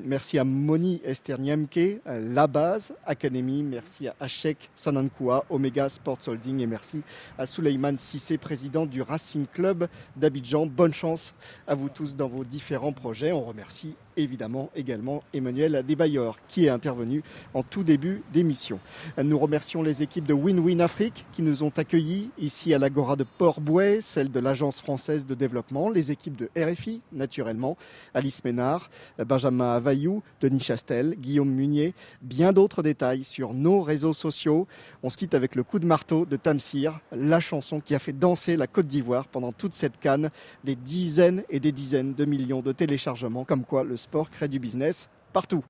Merci 0.05 0.39
à 0.39 0.45
Moni 0.45 1.01
Esterniemke, 1.05 2.01
La 2.07 2.47
Base 2.47 2.95
Academy. 3.07 3.62
Merci 3.62 4.09
à 4.09 4.14
Ashek 4.20 4.70
Sanankua, 4.74 5.45
Omega 5.51 5.89
Sports 5.89 6.20
Holding. 6.26 6.61
Et 6.61 6.66
merci 6.66 7.03
à 7.39 7.47
Suleiman 7.47 7.97
Sissé, 7.97 8.39
président 8.39 8.77
du 8.86 9.02
Racing 9.02 9.46
Club 9.46 9.88
d'Abidjan. 10.16 10.66
Bonne 10.66 10.94
chance 10.94 11.34
à 11.66 11.74
vous 11.74 11.88
tous 11.88 12.16
dans 12.16 12.28
vos 12.28 12.44
différents 12.44 12.92
projets. 12.92 13.32
On 13.32 13.44
remercie 13.44 13.94
évidemment 14.18 14.70
également 14.74 15.22
Emmanuel 15.32 15.84
Desbailleurs 15.86 16.36
qui 16.48 16.66
est 16.66 16.68
intervenu 16.68 17.22
en 17.54 17.62
tout 17.62 17.84
début 17.84 18.22
d'émission. 18.32 18.80
Nous 19.16 19.38
remercions 19.38 19.82
les 19.82 20.02
équipes 20.02 20.26
de 20.26 20.34
Win-Win 20.34 20.80
Afrique 20.80 21.24
qui 21.32 21.42
nous 21.42 21.62
ont 21.62 21.72
accueillis 21.76 22.30
ici 22.38 22.74
à 22.74 22.78
l'Agora 22.78 23.16
de 23.16 23.24
Port-Bouet, 23.24 24.00
celle 24.00 24.30
de 24.30 24.40
l'Agence 24.40 24.80
française 24.80 25.26
de 25.26 25.34
développement, 25.34 25.88
les 25.88 26.10
équipes 26.10 26.36
de 26.36 26.50
RFI 26.56 27.00
naturellement, 27.12 27.76
Alice 28.14 28.44
Ménard, 28.44 28.90
Benjamin 29.18 29.72
Availlou, 29.72 30.22
Denis 30.40 30.60
Chastel, 30.60 31.14
Guillaume 31.18 31.50
Munier, 31.50 31.94
bien 32.22 32.52
d'autres 32.52 32.82
détails 32.82 33.24
sur 33.24 33.54
nos 33.54 33.80
réseaux 33.80 34.14
sociaux. 34.14 34.66
On 35.02 35.10
se 35.10 35.16
quitte 35.16 35.34
avec 35.34 35.54
le 35.54 35.62
coup 35.62 35.78
de 35.78 35.86
marteau 35.86 36.26
de 36.26 36.36
Tamsir, 36.36 37.00
la 37.12 37.40
chanson 37.40 37.80
qui 37.80 37.94
a 37.94 37.98
fait 37.98 38.12
danser 38.12 38.56
la 38.56 38.66
Côte 38.66 38.86
d'Ivoire 38.86 39.26
pendant 39.28 39.52
toute 39.52 39.74
cette 39.74 39.98
canne, 39.98 40.30
des 40.64 40.74
dizaines 40.74 41.42
et 41.50 41.60
des 41.60 41.72
dizaines 41.72 42.14
de 42.14 42.24
millions 42.24 42.62
de 42.62 42.72
téléchargements, 42.72 43.44
comme 43.44 43.64
quoi 43.64 43.84
le 43.84 43.96
sport 43.96 44.07
crée 44.30 44.48
du 44.48 44.59
business 44.59 45.09
partout. 45.32 45.64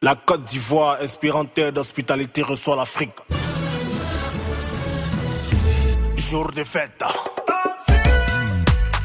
La 0.00 0.14
Côte 0.14 0.44
d'Ivoire, 0.44 0.98
inspirante 1.00 1.58
d'hospitalité, 1.58 2.42
reçoit 2.42 2.76
l'Afrique. 2.76 3.14
Jour 6.16 6.52
de 6.52 6.64
fête. 6.64 7.02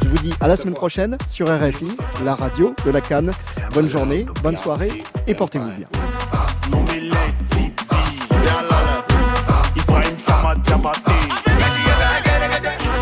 Je 0.04 0.08
vous 0.08 0.18
dis 0.18 0.34
à 0.40 0.48
la 0.48 0.58
semaine 0.58 0.74
prochaine 0.74 1.18
sur 1.28 1.48
RFI, 1.48 1.98
la 2.24 2.36
radio 2.36 2.76
de 2.86 2.92
la 2.92 3.02
Cannes. 3.02 3.32
Bonne 3.74 3.90
journée, 3.90 4.26
bonne 4.44 4.58
soirée 4.58 5.04
et 5.26 5.34
portez-vous 5.34 5.72
bien. 5.72 5.88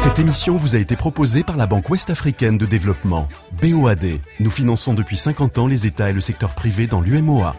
Cette 0.01 0.17
émission 0.17 0.57
vous 0.57 0.75
a 0.75 0.79
été 0.79 0.95
proposée 0.95 1.43
par 1.43 1.57
la 1.57 1.67
Banque 1.67 1.87
Ouest-Africaine 1.87 2.57
de 2.57 2.65
Développement, 2.65 3.27
BOAD. 3.61 4.19
Nous 4.39 4.49
finançons 4.49 4.95
depuis 4.95 5.15
50 5.15 5.59
ans 5.59 5.67
les 5.67 5.85
États 5.85 6.09
et 6.09 6.13
le 6.13 6.21
secteur 6.21 6.55
privé 6.55 6.87
dans 6.87 7.01
l'UMOA. 7.01 7.55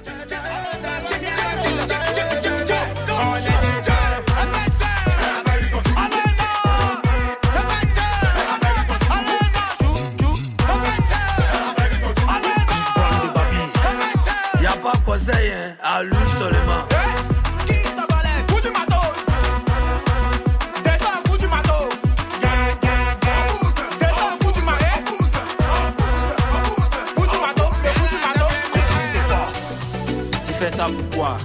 fais 30.63 30.71
ça 30.71 30.87
pourquoi? 30.87 31.37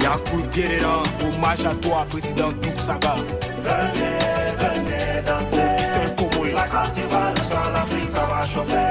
Yakou 0.00 0.42
Guerrera, 0.52 1.02
hommage 1.22 1.64
à 1.64 1.74
toi, 1.74 2.06
président 2.10 2.50
Douksaga. 2.52 3.14
Venez, 3.58 4.18
venez 4.58 5.22
danser. 5.26 5.60
Au 5.60 5.76
Kister 5.76 6.14
Komoé. 6.16 6.52
La 6.52 6.66
Côte 6.66 6.92
d'Ivoire, 6.94 7.34
l'Afrique, 7.74 8.08
ça 8.08 8.26
va 8.26 8.46
chauffer. 8.46 8.87